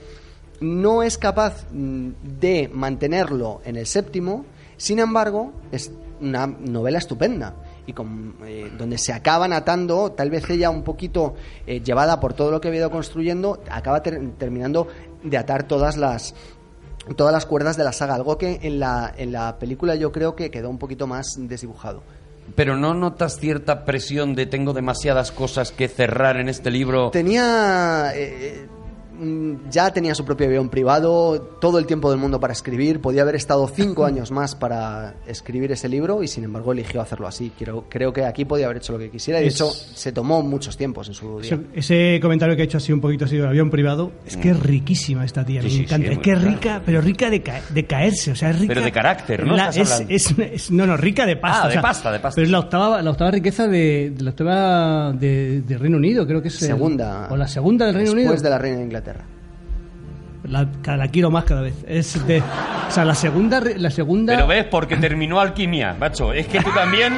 [0.60, 2.10] no es capaz mm,
[2.40, 4.44] de mantenerlo en el séptimo,
[4.76, 5.90] sin embargo, es
[6.20, 7.54] una novela estupenda
[7.86, 7.94] y
[8.46, 11.34] eh, donde se acaban atando, tal vez ella un poquito
[11.66, 14.88] eh, llevada por todo lo que ha ido construyendo, acaba ter- terminando
[15.24, 16.34] de atar todas las
[17.16, 20.34] todas las cuerdas de la saga, algo que en la, en la película yo creo
[20.36, 22.02] que quedó un poquito más desdibujado.
[22.54, 27.10] Pero ¿no notas cierta presión de tengo demasiadas cosas que cerrar en este libro?
[27.10, 28.12] Tenía.
[28.14, 28.66] eh,
[29.70, 33.00] ya tenía su propio avión privado, todo el tiempo del mundo para escribir.
[33.00, 37.26] Podía haber estado cinco años más para escribir ese libro y, sin embargo, eligió hacerlo
[37.26, 37.52] así.
[37.58, 39.40] Creo, creo que aquí podía haber hecho lo que quisiera.
[39.40, 41.58] y De Es- hecho, se tomó muchos tiempos en su día.
[41.74, 44.50] Ese, ese comentario que he hecho así un poquito así de avión privado, es que
[44.50, 46.06] es riquísima esta tía, Sí, me sí, encanta.
[46.08, 46.82] sí, es que es rica.
[46.84, 48.74] pero rica de, ca- de caerse, o sea, es rica.
[48.74, 49.56] Pero de carácter, ¿no?
[49.56, 50.14] La- es, hablando.
[50.14, 51.62] es- es- no, no, rica de pasta.
[51.62, 52.34] Ah, o de sea, pasta, de pasta.
[52.36, 56.26] Pero es la octava, la octava riqueza de, de la octava de, de Reino Unido,
[56.26, 56.62] creo que es.
[56.62, 57.28] el- Segunda.
[57.30, 58.42] o la segunda del Reino Después Unido.
[58.42, 59.07] de la reina de Inglaterra.
[60.44, 61.74] La, cada- la quiero más cada vez.
[61.86, 64.34] Es de, o sea, la segunda, la segunda.
[64.34, 66.32] Pero ves, porque terminó alquimia, macho.
[66.32, 67.12] Es que tú también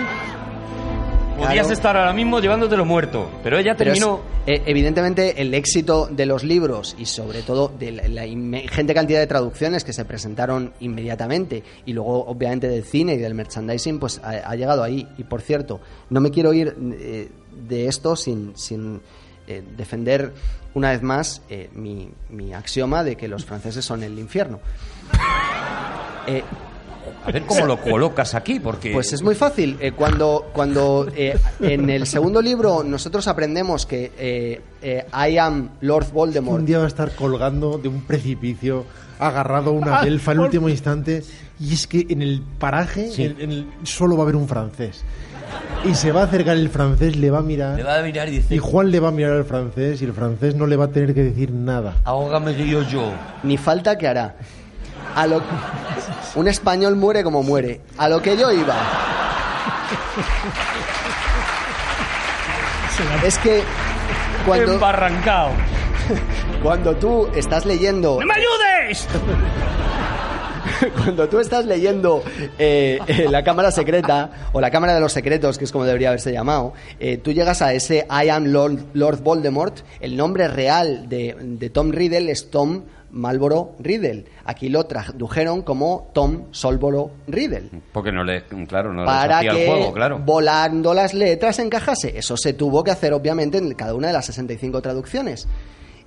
[1.36, 1.72] podías Claro.
[1.72, 3.30] estar ahora mismo llevándotelo muerto.
[3.42, 4.20] Pero ella Pero es, terminó.
[4.46, 9.20] eh, evidentemente, el éxito de los libros y, sobre todo, de la, la ingente cantidad
[9.20, 14.20] de traducciones que se presentaron inmediatamente y luego, obviamente, del cine y del merchandising, pues
[14.24, 15.06] ha, ha llegado ahí.
[15.18, 17.28] Y por cierto, no me quiero ir eh,
[17.68, 19.00] de esto sin, sin
[19.50, 20.32] eh, defender
[20.74, 24.60] una vez más eh, mi, mi axioma de que los franceses son el infierno.
[26.26, 26.42] Eh,
[27.24, 28.92] A ver cómo lo colocas aquí, porque.
[28.92, 29.76] pues es muy fácil.
[29.80, 35.70] Eh, cuando cuando eh, en el segundo libro nosotros aprendemos que eh, eh, I am
[35.80, 36.64] Lord Un Voldemort.
[36.64, 38.84] día va a estar colgando de un precipicio,
[39.18, 41.22] agarrado a una Ah, elfa por- último instante,
[41.58, 43.24] y es que en el paraje Sí.
[43.24, 45.02] en- en el- solo va a haber un francés.
[45.84, 48.28] Y se va a acercar el francés, le va a mirar, Le va a mirar
[48.28, 50.76] y dice: y Juan le va a mirar al francés, y el francés no le
[50.76, 51.94] va a tener que decir nada.
[52.04, 53.12] Ahógame río yo.
[53.42, 54.36] Ni falta que hará.
[55.14, 55.42] A lo
[56.34, 57.80] un español muere como muere.
[57.96, 58.76] A lo que yo iba.
[63.24, 63.62] Es que
[64.46, 65.50] cuando, Embarrancado.
[66.62, 69.08] cuando tú estás leyendo ¡No me ayudes!
[70.96, 72.22] cuando tú estás leyendo
[72.58, 76.08] eh, eh, la cámara secreta o la cámara de los secretos, que es como debería
[76.08, 79.80] haberse llamado, eh, tú llegas a ese I am Lord, Lord Voldemort.
[80.00, 82.82] El nombre real de, de Tom Riddle es Tom
[83.12, 84.24] Marlboro Riddle.
[84.44, 87.70] Aquí lo tradujeron como Tom Solboro Riddle.
[87.92, 88.44] Porque no le.
[88.66, 90.18] Claro, no Para que el juego, claro.
[90.18, 92.16] volando las letras encajase.
[92.16, 95.48] Eso se tuvo que hacer, obviamente, en cada una de las 65 traducciones.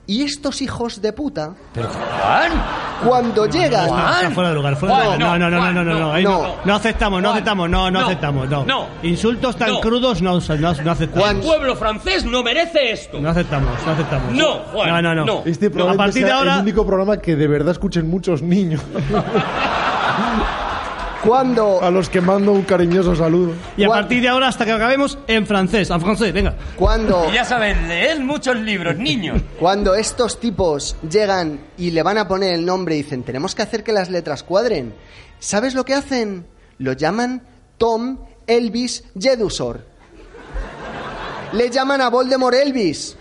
[0.05, 2.51] Y estos hijos de puta, Pero Juan.
[3.07, 3.87] cuando llegan.
[4.33, 5.19] Fuera de lugar, fuera de lugar.
[5.19, 6.55] No, no, no, no, no, no, no, no, no.
[6.65, 8.65] no aceptamos, no aceptamos, no, no no, aceptamos, no.
[8.65, 8.87] no.
[9.03, 9.79] Insultos tan No.
[9.79, 11.23] crudos no, no, no aceptamos.
[11.23, 13.21] Juan- El pueblo francés no merece esto.
[13.21, 14.33] No aceptamos, no aceptamos.
[14.33, 15.25] No, Juan, No, no, no.
[15.25, 15.41] no.
[15.45, 18.41] Este a probablemente partir de sea ahora, el único programa que de verdad escuchen muchos
[18.41, 18.81] niños,
[21.23, 23.53] Cuando, a los que mando un cariñoso saludo.
[23.77, 26.55] y a partir de ahora hasta que acabemos en francés, en francés, venga.
[26.75, 29.41] cuando, Y ya saben, leed muchos libros, niños.
[29.59, 33.61] Cuando estos tipos llegan y le van a poner el nombre y dicen, tenemos que
[33.61, 34.93] hacer que las letras cuadren,
[35.39, 36.45] ¿sabes lo que hacen?
[36.77, 37.43] Lo llaman
[37.77, 39.85] Tom Elvis Jedusor.
[41.53, 43.15] Le llaman a Voldemort Elvis.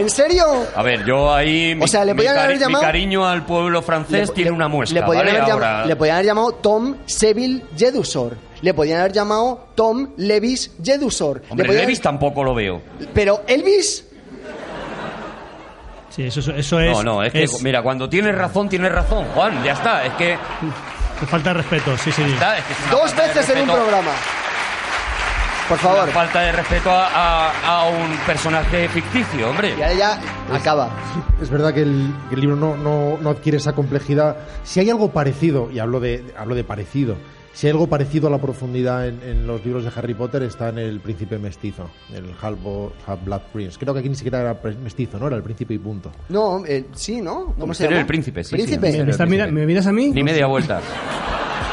[0.00, 0.44] ¿En serio?
[0.74, 1.74] A ver, yo ahí.
[1.74, 4.68] Mi, O sea, le mi podían haber mi llamado- cariño al pueblo francés tiene una
[4.68, 4.94] muesca.
[4.94, 5.38] Le podían, ¿vale?
[5.38, 8.36] haber llamado, Ahora- le podían haber llamado Tom Seville Jedusor.
[8.62, 11.42] Le podían haber llamado Tom Levis Jedusor.
[11.42, 12.82] Le Hombre, podían- Levis tampoco lo veo.
[13.14, 14.04] Pero Elvis,
[16.10, 16.72] Sí, eso, es.
[16.72, 20.04] No, no, es que, mira, cuando tienes razón, tienes razón, Juan, ya está.
[20.04, 20.36] Es que.
[21.28, 22.22] falta de respeto, sí, sí.
[22.22, 24.10] está, es que es una dos veces en un programa.
[25.70, 26.08] Por una favor.
[26.10, 27.06] falta de respeto a,
[27.48, 29.70] a- a un personaje ficticio, hombre.
[29.78, 30.20] Y ahora ya
[30.52, 30.90] acaba.
[31.40, 34.36] Es verdad que el, que el libro no, no, no adquiere esa complejidad.
[34.64, 37.16] Si hay algo parecido, y hablo de, hablo de parecido,
[37.52, 40.68] si hay algo parecido a la profundidad en, en los libros de Harry Potter está
[40.68, 43.78] en El Príncipe Mestizo, el Half- Half-Blood Prince.
[43.78, 45.26] Creo que aquí ni siquiera era mestizo, ¿no?
[45.26, 46.10] Era el príncipe y punto.
[46.28, 47.54] No, eh, sí, ¿no?
[47.58, 47.96] ¿Cómo se llama?
[47.98, 48.86] del Príncipe, sí, sí, Príncipe.
[49.04, 49.46] Misterio ¿Me, mira-.
[49.48, 50.10] ¿Me miras a mí?
[50.10, 50.80] Ni media vuelta.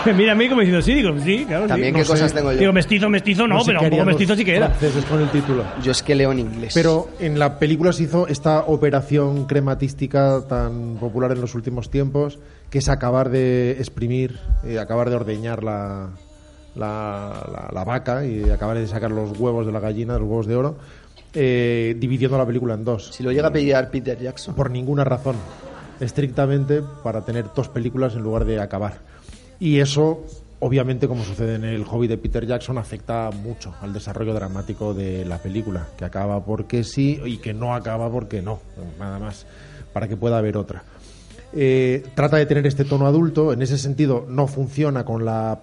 [0.05, 1.63] Me mira a mí como diciendo, sí, digo, sí, claro.
[1.63, 1.69] sí.
[1.69, 2.11] También No qué sé.
[2.11, 2.59] cosas tengo yo.
[2.59, 4.69] Digo, mestizo, mestizo, no, sé pero un poco mestizo sí que era.
[4.69, 5.65] franceses con el título.
[5.83, 6.71] Yo es que leo en inglés.
[6.73, 12.39] Pero en la película se hizo esta operación crematística tan popular en los últimos tiempos,
[12.69, 16.10] que es acabar de exprimir, eh, acabar de ordeñar la,
[16.76, 20.48] la, la- la vaca y acabar de sacar los huevos de la gallina, los huevos
[20.48, 20.77] de oro,
[21.34, 23.14] eh, dividiendo la película en dos.
[23.14, 24.56] Si lo llega a pillar Peter Jackson.
[24.56, 25.35] Por ninguna razón.
[25.99, 28.99] Estrictamente para tener dos películas en lugar de acabar.
[29.60, 30.23] Y eso
[30.60, 35.23] obviamente, como sucede en el hobby de Peter Jackson, afecta mucho al desarrollo dramático de
[35.26, 38.60] la película, que acaba porque sí y que no acaba porque no,
[38.99, 39.45] nada más,
[39.94, 40.84] para que pueda haber otra.
[41.53, 45.61] Eh, trata de tener este tono adulto, en ese sentido no funciona con la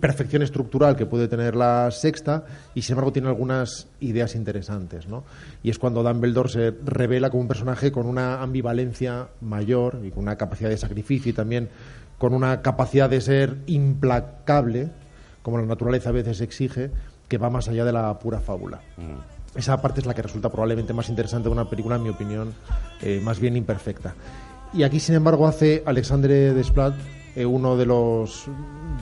[0.00, 2.44] perfección estructural que puede tener la sexta
[2.74, 5.24] y sin embargo tiene algunas ideas interesantes ¿no?
[5.62, 10.24] y es cuando Dumbledore se revela como un personaje con una ambivalencia mayor y con
[10.24, 11.68] una capacidad de sacrificio y también
[12.18, 14.90] con una capacidad de ser implacable
[15.42, 16.90] como la naturaleza a veces exige
[17.28, 19.58] que va más allá de la pura fábula mm.
[19.58, 22.52] esa parte es la que resulta probablemente más interesante de una película en mi opinión
[23.00, 24.14] eh, más bien imperfecta
[24.72, 26.94] y aquí sin embargo hace Alexandre Desplat
[27.34, 28.46] eh, uno de los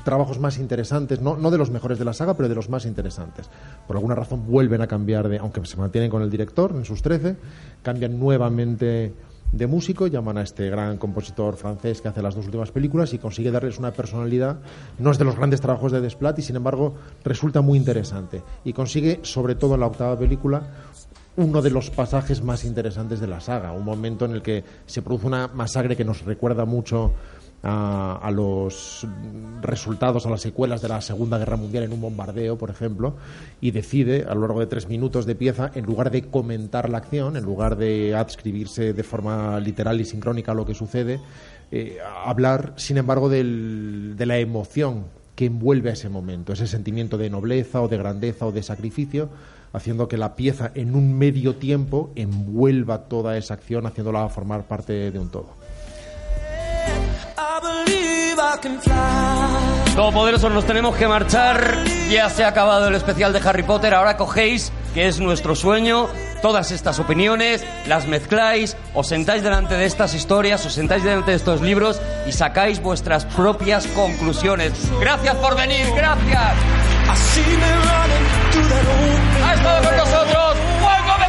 [0.05, 2.87] trabajos más interesantes, no, no de los mejores de la saga, pero de los más
[2.87, 3.51] interesantes.
[3.89, 7.03] Por alguna razón vuelven a cambiar de, aunque se mantienen con el director en sus
[7.03, 7.37] 13,
[7.83, 9.13] cambian nuevamente
[9.53, 13.19] de músico, llaman a este gran compositor francés que hace las dos últimas películas y
[13.19, 14.61] consigue darles una personalidad,
[14.99, 16.95] no es de los grandes trabajos de Desplat y sin embargo
[17.25, 20.63] resulta muy interesante y consigue, sobre todo en la octava película,
[21.37, 25.03] uno de los pasajes más interesantes de la saga, un momento en el que se
[25.03, 27.13] produce una masacre que nos recuerda mucho
[27.63, 29.07] a, los
[29.61, 33.17] resultados, a las secuelas de la Segunda Guerra Mundial en un bombardeo, por ejemplo,
[33.61, 36.99] y decide, a lo largo de tres minutos de pieza, en lugar de comentar la
[36.99, 41.21] acción, en lugar de adscribirse de forma literal y sincrónica a lo que sucede,
[41.71, 45.05] eh, hablar, sin embargo, de la emoción
[45.35, 49.31] que envuelve a ese momento, ese sentimiento de nobleza o de grandeza o de sacrificio,
[49.73, 55.11] haciendo que la pieza en un medio tiempo envuelva toda esa acción, haciéndola formar parte
[55.11, 55.61] de un todo.
[59.95, 61.85] Todopoderosos, nos tenemos que marchar.
[62.11, 63.95] Ya se ha acabado el especial de Harry Potter.
[63.95, 66.09] Ahora cogéis, que es nuestro sueño,
[66.43, 71.37] todas estas opiniones, las mezcláis, os sentáis delante de estas historias, os sentáis delante de
[71.37, 74.73] estos libros y sacáis vuestras propias conclusiones.
[75.01, 76.55] Gracias por venir, gracias
[79.51, 81.29] ha estado con nosotros Juan Gómez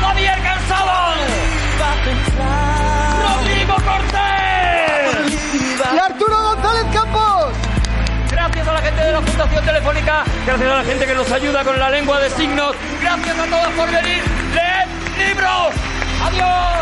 [0.00, 1.14] Javier Cansado,
[3.28, 5.34] Rodrigo Cortés
[5.92, 7.52] y Arturo González Campos.
[8.30, 11.64] Gracias a la gente de la Fundación Telefónica, gracias a la gente que nos ayuda
[11.64, 14.22] con la lengua de signos, gracias a todos por venir.
[14.54, 14.88] ¡Leed
[15.28, 15.74] libros!
[16.24, 16.76] ¡Adiós!